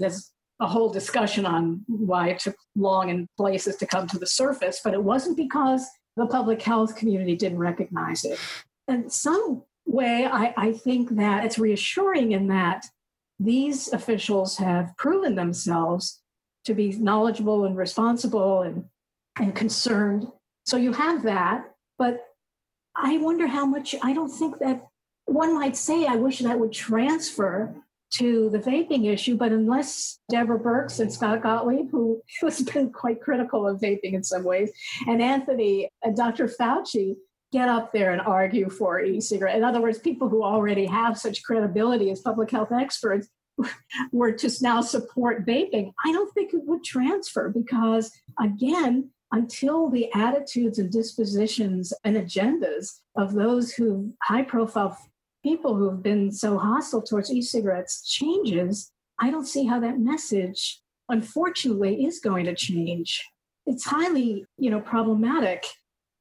There's 0.00 0.32
a 0.58 0.66
whole 0.66 0.90
discussion 0.90 1.44
on 1.44 1.84
why 1.86 2.30
it 2.30 2.38
took 2.38 2.56
long 2.74 3.10
in 3.10 3.28
places 3.36 3.76
to 3.76 3.86
come 3.86 4.06
to 4.06 4.18
the 4.18 4.26
surface, 4.26 4.80
but 4.82 4.94
it 4.94 5.04
wasn't 5.04 5.36
because 5.36 5.86
the 6.16 6.26
public 6.26 6.62
health 6.62 6.96
community 6.96 7.36
didn't 7.36 7.58
recognize 7.58 8.24
it. 8.24 8.38
In 8.88 9.10
some 9.10 9.64
way, 9.84 10.24
I, 10.24 10.54
I 10.56 10.72
think 10.72 11.10
that 11.16 11.44
it's 11.44 11.58
reassuring 11.58 12.32
in 12.32 12.46
that 12.46 12.86
these 13.38 13.92
officials 13.92 14.56
have 14.56 14.96
proven 14.96 15.34
themselves 15.34 16.22
to 16.64 16.72
be 16.72 16.92
knowledgeable 16.92 17.66
and 17.66 17.76
responsible 17.76 18.62
and, 18.62 18.84
and 19.38 19.54
concerned. 19.54 20.26
So 20.64 20.76
you 20.76 20.92
have 20.92 21.22
that. 21.24 21.64
But 21.98 22.24
I 22.96 23.18
wonder 23.18 23.46
how 23.46 23.64
much, 23.66 23.94
I 24.02 24.12
don't 24.12 24.28
think 24.28 24.58
that 24.58 24.86
one 25.26 25.54
might 25.54 25.76
say, 25.76 26.06
I 26.06 26.16
wish 26.16 26.40
that 26.40 26.58
would 26.58 26.72
transfer 26.72 27.74
to 28.14 28.50
the 28.50 28.58
vaping 28.58 29.06
issue, 29.10 29.36
but 29.36 29.52
unless 29.52 30.18
Deborah 30.30 30.60
Birx 30.60 31.00
and 31.00 31.12
Scott 31.12 31.42
Gottlieb, 31.42 31.90
who 31.90 32.20
has 32.42 32.60
been 32.60 32.92
quite 32.92 33.22
critical 33.22 33.66
of 33.66 33.80
vaping 33.80 34.12
in 34.12 34.22
some 34.22 34.44
ways, 34.44 34.70
and 35.06 35.22
Anthony 35.22 35.88
and 36.02 36.16
Dr. 36.16 36.46
Fauci 36.46 37.16
get 37.52 37.68
up 37.68 37.92
there 37.92 38.12
and 38.12 38.20
argue 38.20 38.70
for 38.70 39.00
e-cigarette. 39.00 39.56
In 39.56 39.64
other 39.64 39.80
words, 39.80 39.98
people 39.98 40.28
who 40.28 40.42
already 40.42 40.86
have 40.86 41.18
such 41.18 41.42
credibility 41.42 42.10
as 42.10 42.20
public 42.20 42.50
health 42.50 42.72
experts 42.72 43.28
were 44.12 44.32
to 44.32 44.50
now 44.62 44.80
support 44.80 45.46
vaping, 45.46 45.92
I 46.04 46.12
don't 46.12 46.32
think 46.32 46.54
it 46.54 46.62
would 46.64 46.82
transfer 46.82 47.50
because, 47.50 48.10
again, 48.40 49.10
until 49.32 49.88
the 49.88 50.12
attitudes 50.12 50.78
and 50.78 50.90
dispositions 50.92 51.92
and 52.04 52.16
agendas 52.16 53.00
of 53.16 53.32
those 53.32 53.72
who 53.72 54.12
high 54.22 54.42
profile 54.42 54.96
people 55.42 55.74
who 55.74 55.88
have 55.90 56.02
been 56.02 56.30
so 56.30 56.56
hostile 56.56 57.02
towards 57.02 57.30
e-cigarettes 57.30 58.08
changes, 58.08 58.92
I 59.18 59.30
don't 59.30 59.46
see 59.46 59.64
how 59.64 59.80
that 59.80 59.98
message, 59.98 60.80
unfortunately, 61.08 62.04
is 62.04 62.20
going 62.20 62.44
to 62.44 62.54
change. 62.54 63.24
It's 63.66 63.84
highly, 63.84 64.44
you 64.58 64.70
know, 64.70 64.80
problematic. 64.80 65.64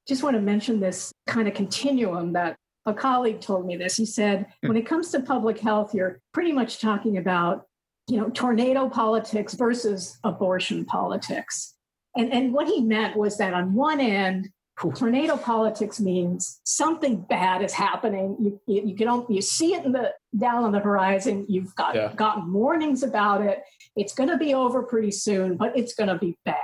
Just 0.07 0.23
want 0.23 0.35
to 0.35 0.41
mention 0.41 0.79
this 0.79 1.11
kind 1.27 1.47
of 1.47 1.53
continuum 1.53 2.33
that 2.33 2.55
a 2.85 2.93
colleague 2.93 3.41
told 3.41 3.65
me 3.65 3.75
this. 3.75 3.95
He 3.95 4.05
said, 4.05 4.47
hmm. 4.61 4.69
when 4.69 4.77
it 4.77 4.87
comes 4.87 5.11
to 5.11 5.19
public 5.19 5.59
health, 5.59 5.93
you're 5.93 6.19
pretty 6.33 6.51
much 6.51 6.79
talking 6.79 7.17
about, 7.17 7.65
you 8.07 8.17
know, 8.17 8.29
tornado 8.29 8.89
politics 8.89 9.53
versus 9.53 10.17
abortion 10.23 10.85
politics. 10.85 11.75
And, 12.15 12.31
and 12.31 12.53
what 12.53 12.67
he 12.67 12.81
meant 12.81 13.15
was 13.15 13.37
that 13.37 13.53
on 13.53 13.73
one 13.73 13.99
end, 13.99 14.49
tornado 14.89 15.37
politics 15.37 15.99
means 15.99 16.59
something 16.63 17.21
bad 17.21 17.61
is 17.61 17.73
happening. 17.73 18.35
You, 18.39 18.61
you, 18.67 18.87
you 18.87 18.95
can 18.95 19.25
you 19.29 19.41
see 19.41 19.73
it 19.73 19.85
in 19.85 19.91
the 19.91 20.13
down 20.37 20.63
on 20.63 20.71
the 20.71 20.79
horizon. 20.79 21.45
You've 21.47 21.75
got 21.75 21.95
yeah. 21.95 22.11
gotten 22.15 22.51
warnings 22.51 23.03
about 23.03 23.41
it. 23.41 23.61
It's 23.95 24.13
going 24.13 24.29
to 24.29 24.37
be 24.37 24.53
over 24.53 24.83
pretty 24.83 25.11
soon, 25.11 25.57
but 25.57 25.77
it's 25.77 25.93
going 25.93 26.09
to 26.09 26.17
be 26.17 26.37
bad. 26.45 26.55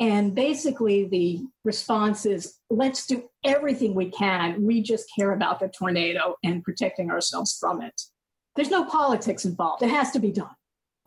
And 0.00 0.34
basically, 0.34 1.06
the 1.06 1.44
response 1.64 2.26
is 2.26 2.58
let's 2.70 3.06
do 3.06 3.24
everything 3.44 3.94
we 3.94 4.10
can. 4.10 4.64
We 4.64 4.82
just 4.82 5.06
care 5.16 5.32
about 5.32 5.60
the 5.60 5.68
tornado 5.68 6.36
and 6.42 6.64
protecting 6.64 7.10
ourselves 7.10 7.56
from 7.60 7.82
it. 7.82 8.00
There's 8.56 8.70
no 8.70 8.84
politics 8.84 9.44
involved, 9.44 9.82
it 9.82 9.90
has 9.90 10.10
to 10.12 10.18
be 10.18 10.32
done. 10.32 10.54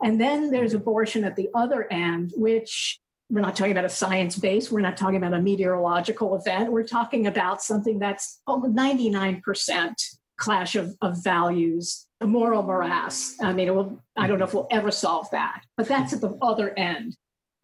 And 0.02 0.20
then 0.20 0.50
there's 0.50 0.74
abortion 0.74 1.24
at 1.24 1.36
the 1.36 1.48
other 1.54 1.90
end, 1.90 2.32
which 2.36 3.00
we're 3.28 3.40
not 3.40 3.56
talking 3.56 3.72
about 3.72 3.84
a 3.84 3.90
science 3.90 4.38
base. 4.38 4.70
We're 4.70 4.80
not 4.80 4.96
talking 4.96 5.16
about 5.16 5.34
a 5.34 5.40
meteorological 5.40 6.36
event. 6.36 6.70
We're 6.70 6.84
talking 6.84 7.26
about 7.26 7.62
something 7.62 7.98
that's 7.98 8.40
over 8.46 8.68
99% 8.68 9.94
clash 10.38 10.76
of, 10.76 10.94
of 11.00 11.22
values, 11.22 12.06
a 12.20 12.26
moral 12.26 12.62
morass. 12.62 13.34
I 13.42 13.52
mean, 13.52 13.74
will, 13.74 14.02
I 14.16 14.26
don't 14.26 14.38
know 14.38 14.44
if 14.44 14.54
we'll 14.54 14.68
ever 14.70 14.90
solve 14.90 15.28
that, 15.30 15.62
but 15.76 15.88
that's 15.88 16.12
at 16.12 16.20
the 16.20 16.38
other 16.40 16.72
end. 16.78 17.16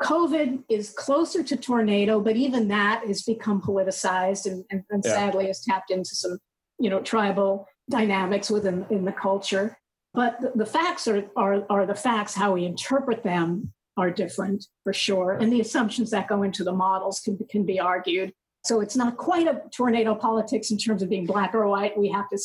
COVID 0.02 0.64
is 0.68 0.90
closer 0.90 1.44
to 1.44 1.56
tornado, 1.56 2.20
but 2.20 2.34
even 2.36 2.68
that 2.68 3.04
has 3.06 3.22
become 3.22 3.62
politicized 3.62 4.46
and, 4.46 4.64
and, 4.70 4.82
and 4.90 5.02
yeah. 5.04 5.12
sadly 5.12 5.46
has 5.46 5.62
tapped 5.62 5.92
into 5.92 6.16
some, 6.16 6.38
you 6.80 6.90
know, 6.90 7.00
tribal 7.00 7.68
dynamics 7.88 8.50
within 8.50 8.84
in 8.90 9.04
the 9.04 9.12
culture. 9.12 9.78
But 10.12 10.40
the, 10.40 10.52
the 10.56 10.66
facts 10.66 11.06
are, 11.06 11.24
are, 11.36 11.64
are 11.70 11.86
the 11.86 11.94
facts. 11.94 12.34
How 12.34 12.52
we 12.54 12.64
interpret 12.64 13.22
them 13.22 13.72
are 13.96 14.10
different 14.10 14.66
for 14.84 14.92
sure. 14.92 15.32
And 15.32 15.52
the 15.52 15.60
assumptions 15.60 16.10
that 16.10 16.28
go 16.28 16.42
into 16.42 16.64
the 16.64 16.72
models 16.72 17.20
can, 17.20 17.38
can 17.50 17.64
be 17.64 17.78
argued. 17.78 18.32
So 18.64 18.80
it's 18.80 18.96
not 18.96 19.16
quite 19.16 19.46
a 19.46 19.62
tornado 19.74 20.14
politics 20.14 20.70
in 20.70 20.78
terms 20.78 21.02
of 21.02 21.08
being 21.08 21.26
black 21.26 21.54
or 21.54 21.66
white. 21.66 21.98
We 21.98 22.08
have 22.08 22.28
to 22.30 22.38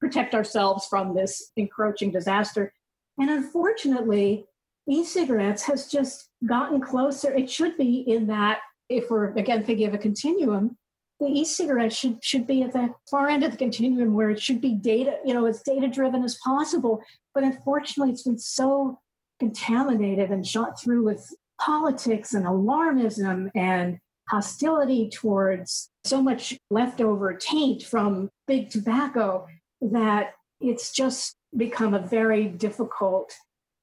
protect 0.00 0.34
ourselves 0.34 0.86
from 0.86 1.14
this 1.14 1.52
encroaching 1.56 2.10
disaster. 2.10 2.72
And 3.18 3.30
unfortunately, 3.30 4.46
e-cigarettes 4.88 5.62
has 5.64 5.86
just 5.86 6.28
gotten 6.46 6.80
closer. 6.80 7.32
It 7.32 7.50
should 7.50 7.76
be 7.76 8.00
in 8.06 8.26
that, 8.26 8.60
if 8.88 9.10
we're 9.10 9.32
again 9.36 9.62
thinking 9.64 9.86
of 9.86 9.94
a 9.94 9.98
continuum, 9.98 10.76
the 11.20 11.26
e-cigarette 11.26 11.92
should 11.92 12.24
should 12.24 12.46
be 12.46 12.62
at 12.62 12.72
the 12.72 12.88
far 13.10 13.28
end 13.28 13.44
of 13.44 13.52
the 13.52 13.58
continuum 13.58 14.14
where 14.14 14.30
it 14.30 14.40
should 14.40 14.60
be 14.60 14.74
data, 14.74 15.18
you 15.24 15.34
know, 15.34 15.44
as 15.44 15.62
data 15.62 15.86
driven 15.86 16.24
as 16.24 16.38
possible. 16.42 17.02
But 17.34 17.44
unfortunately, 17.44 18.12
it's 18.12 18.22
been 18.22 18.38
so 18.38 18.98
contaminated 19.40 20.30
and 20.30 20.46
shot 20.46 20.80
through 20.80 21.04
with 21.04 21.34
politics 21.60 22.32
and 22.34 22.46
alarmism 22.46 23.50
and 23.54 23.98
hostility 24.28 25.10
towards 25.10 25.90
so 26.04 26.22
much 26.22 26.56
leftover 26.70 27.34
taint 27.34 27.82
from 27.82 28.30
big 28.46 28.70
tobacco 28.70 29.46
that 29.80 30.34
it's 30.60 30.92
just 30.92 31.34
become 31.56 31.94
a 31.94 31.98
very 31.98 32.46
difficult 32.46 33.34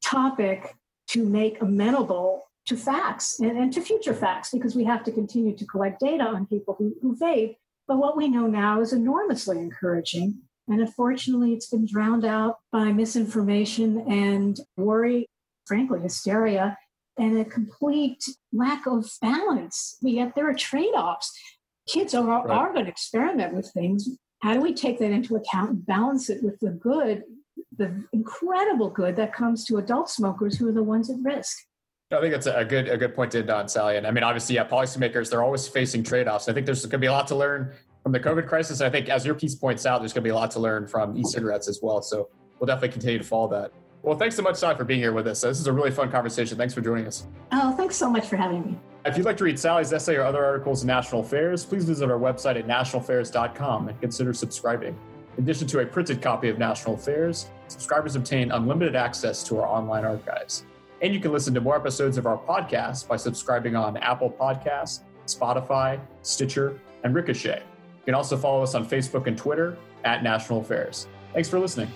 topic 0.02 0.74
to 1.10 1.26
make 1.26 1.62
amenable 1.62 2.44
to 2.66 2.78
facts 2.78 3.40
and, 3.40 3.58
and, 3.58 3.74
to 3.74 3.82
future 3.82 4.14
facts 4.14 4.52
because 4.52 4.76
we 4.76 4.84
have 4.84 5.04
to 5.04 5.12
continue 5.12 5.56
to 5.56 5.66
collect 5.66 6.00
data 6.00 6.24
on 6.24 6.46
people 6.46 6.76
who, 6.78 6.96
who 7.02 7.16
vape. 7.16 7.56
But 7.88 7.98
what 7.98 8.18
we 8.18 8.28
know 8.28 8.48
now 8.48 8.82
is 8.82 8.92
enormously 8.92 9.58
encouraging. 9.58 10.40
And 10.68 10.82
unfortunately, 10.82 11.54
it's 11.54 11.70
been 11.70 11.86
drowned 11.86 12.26
out 12.26 12.58
by 12.74 12.92
misinformation 12.92 14.00
and 14.12 14.60
worry 14.76 15.28
frankly, 15.68 16.00
hysteria 16.00 16.78
and 17.18 17.38
a 17.40 17.46
complete 17.46 18.24
lack 18.54 18.86
of 18.86 19.10
balance. 19.22 19.98
Yet 20.02 20.34
there 20.36 20.50
are 20.50 20.54
trade 20.54 20.94
offs. 20.94 21.32
Kids 21.88 22.14
are, 22.14 22.24
right. 22.24 22.50
are 22.50 22.74
going 22.74 22.86
to 22.86 22.92
experiment 22.92 23.54
with 23.54 23.72
things. 23.74 24.08
How 24.42 24.54
do 24.54 24.62
we 24.62 24.74
take 24.74 25.00
that 25.00 25.12
into 25.12 25.36
account 25.36 25.70
and 25.72 25.86
balance 25.86 26.30
it 26.30 26.44
with 26.44 26.60
the 26.60 26.70
good, 26.70 27.24
the 27.78 28.04
incredible 28.14 28.90
good 28.90 29.16
that 29.16 29.34
comes 29.34 29.66
to 29.66 29.78
adult 29.78 30.10
smokers 30.10 30.58
who 30.58 30.68
are 30.68 30.74
the 30.74 30.84
ones 30.84 31.10
at 31.10 31.18
risk? 31.22 31.58
I 32.12 32.22
think 32.22 32.32
that's 32.32 32.48
a 32.48 32.64
good 32.64 32.88
a 32.88 32.96
good 32.96 33.14
point 33.16 33.32
to 33.32 33.40
end 33.40 33.50
on, 33.50 33.68
Sally. 33.68 33.98
And 33.98 34.08
I 34.08 34.12
mean, 34.12 34.24
obviously, 34.24 34.56
yeah, 34.56 34.66
policymakers 34.66 35.30
they're 35.30 35.44
always 35.44 35.68
facing 35.68 36.04
trade 36.04 36.28
offs. 36.28 36.48
I 36.48 36.54
think 36.54 36.66
there's 36.66 36.86
going 36.86 36.92
to 36.92 36.98
be 37.00 37.08
a 37.08 37.12
lot 37.12 37.28
to 37.28 37.36
learn 37.36 37.74
from 38.04 38.14
the 38.14 38.20
COVID 38.20 38.48
crisis. 38.48 38.80
I 38.80 38.90
think, 38.90 39.10
as 39.10 39.26
your 39.26 39.36
piece 39.36 39.56
points 39.56 39.86
out, 39.86 40.00
there's 40.00 40.14
going 40.14 40.24
to 40.24 40.28
be 40.28 40.32
a 40.32 40.36
lot 40.36 40.52
to 40.52 40.60
learn 40.62 40.88
from 40.88 41.18
e-cigarettes 41.18 41.68
as 41.68 41.82
well. 41.84 42.02
So 42.02 42.30
we'll 42.60 42.68
definitely 42.68 42.94
continue 42.94 43.18
to 43.18 43.26
follow 43.26 43.50
that. 43.50 43.74
Well, 44.04 44.18
thanks 44.18 44.36
so 44.36 44.42
much, 44.42 44.56
Sally, 44.56 44.76
for 44.76 44.86
being 44.86 45.00
here 45.00 45.12
with 45.12 45.28
us. 45.28 45.42
This 45.42 45.60
is 45.60 45.68
a 45.68 45.74
really 45.74 45.92
fun 45.92 46.10
conversation. 46.10 46.58
Thanks 46.58 46.74
for 46.74 46.82
joining 46.82 47.08
us. 47.08 47.28
Oh, 47.52 47.74
thanks 47.76 47.96
so 47.96 48.10
much 48.10 48.28
for 48.28 48.38
having 48.38 48.66
me. 48.66 48.80
If 49.06 49.18
you'd 49.18 49.26
like 49.26 49.38
to 49.38 49.44
read 49.44 49.58
Sally's 49.60 49.92
essay 49.92 50.16
or 50.16 50.24
other 50.24 50.44
articles 50.44 50.82
in 50.84 50.88
National 50.88 51.22
Affairs, 51.22 51.66
please 51.66 51.86
visit 51.86 52.10
our 52.10 52.20
website 52.20 52.58
at 52.58 52.68
nationalaffairs.com 52.68 53.90
and 53.90 54.02
consider 54.02 54.34
subscribing. 54.34 54.98
In 55.38 55.44
addition 55.44 55.68
to 55.68 55.80
a 55.80 55.86
printed 55.86 56.22
copy 56.22 56.50
of 56.50 56.58
National 56.58 56.96
Affairs, 56.96 57.50
subscribers 57.68 58.16
obtain 58.16 58.52
unlimited 58.52 58.96
access 58.96 59.44
to 59.46 59.60
our 59.60 59.68
online 59.68 60.04
archives. 60.04 60.66
And 61.02 61.14
you 61.14 61.20
can 61.20 61.32
listen 61.32 61.54
to 61.54 61.62
more 61.62 61.76
episodes 61.76 62.18
of 62.18 62.26
our 62.26 62.38
podcast 62.38 63.08
by 63.08 63.18
subscribing 63.18 63.76
on 63.76 63.98
Apple 63.98 64.32
Podcasts, 64.32 65.02
Spotify, 65.26 66.00
Stitcher, 66.22 66.80
and 67.04 67.14
Ricochet. 67.14 67.62
You 67.62 68.06
can 68.06 68.16
also 68.16 68.36
follow 68.36 68.64
us 68.64 68.74
on 68.74 68.88
Facebook 68.88 69.28
and 69.28 69.38
Twitter 69.38 69.78
at 70.04 70.24
National 70.24 70.62
Affairs. 70.62 71.08
Thanks 71.34 71.50
for 71.50 71.60
listening. 71.60 71.90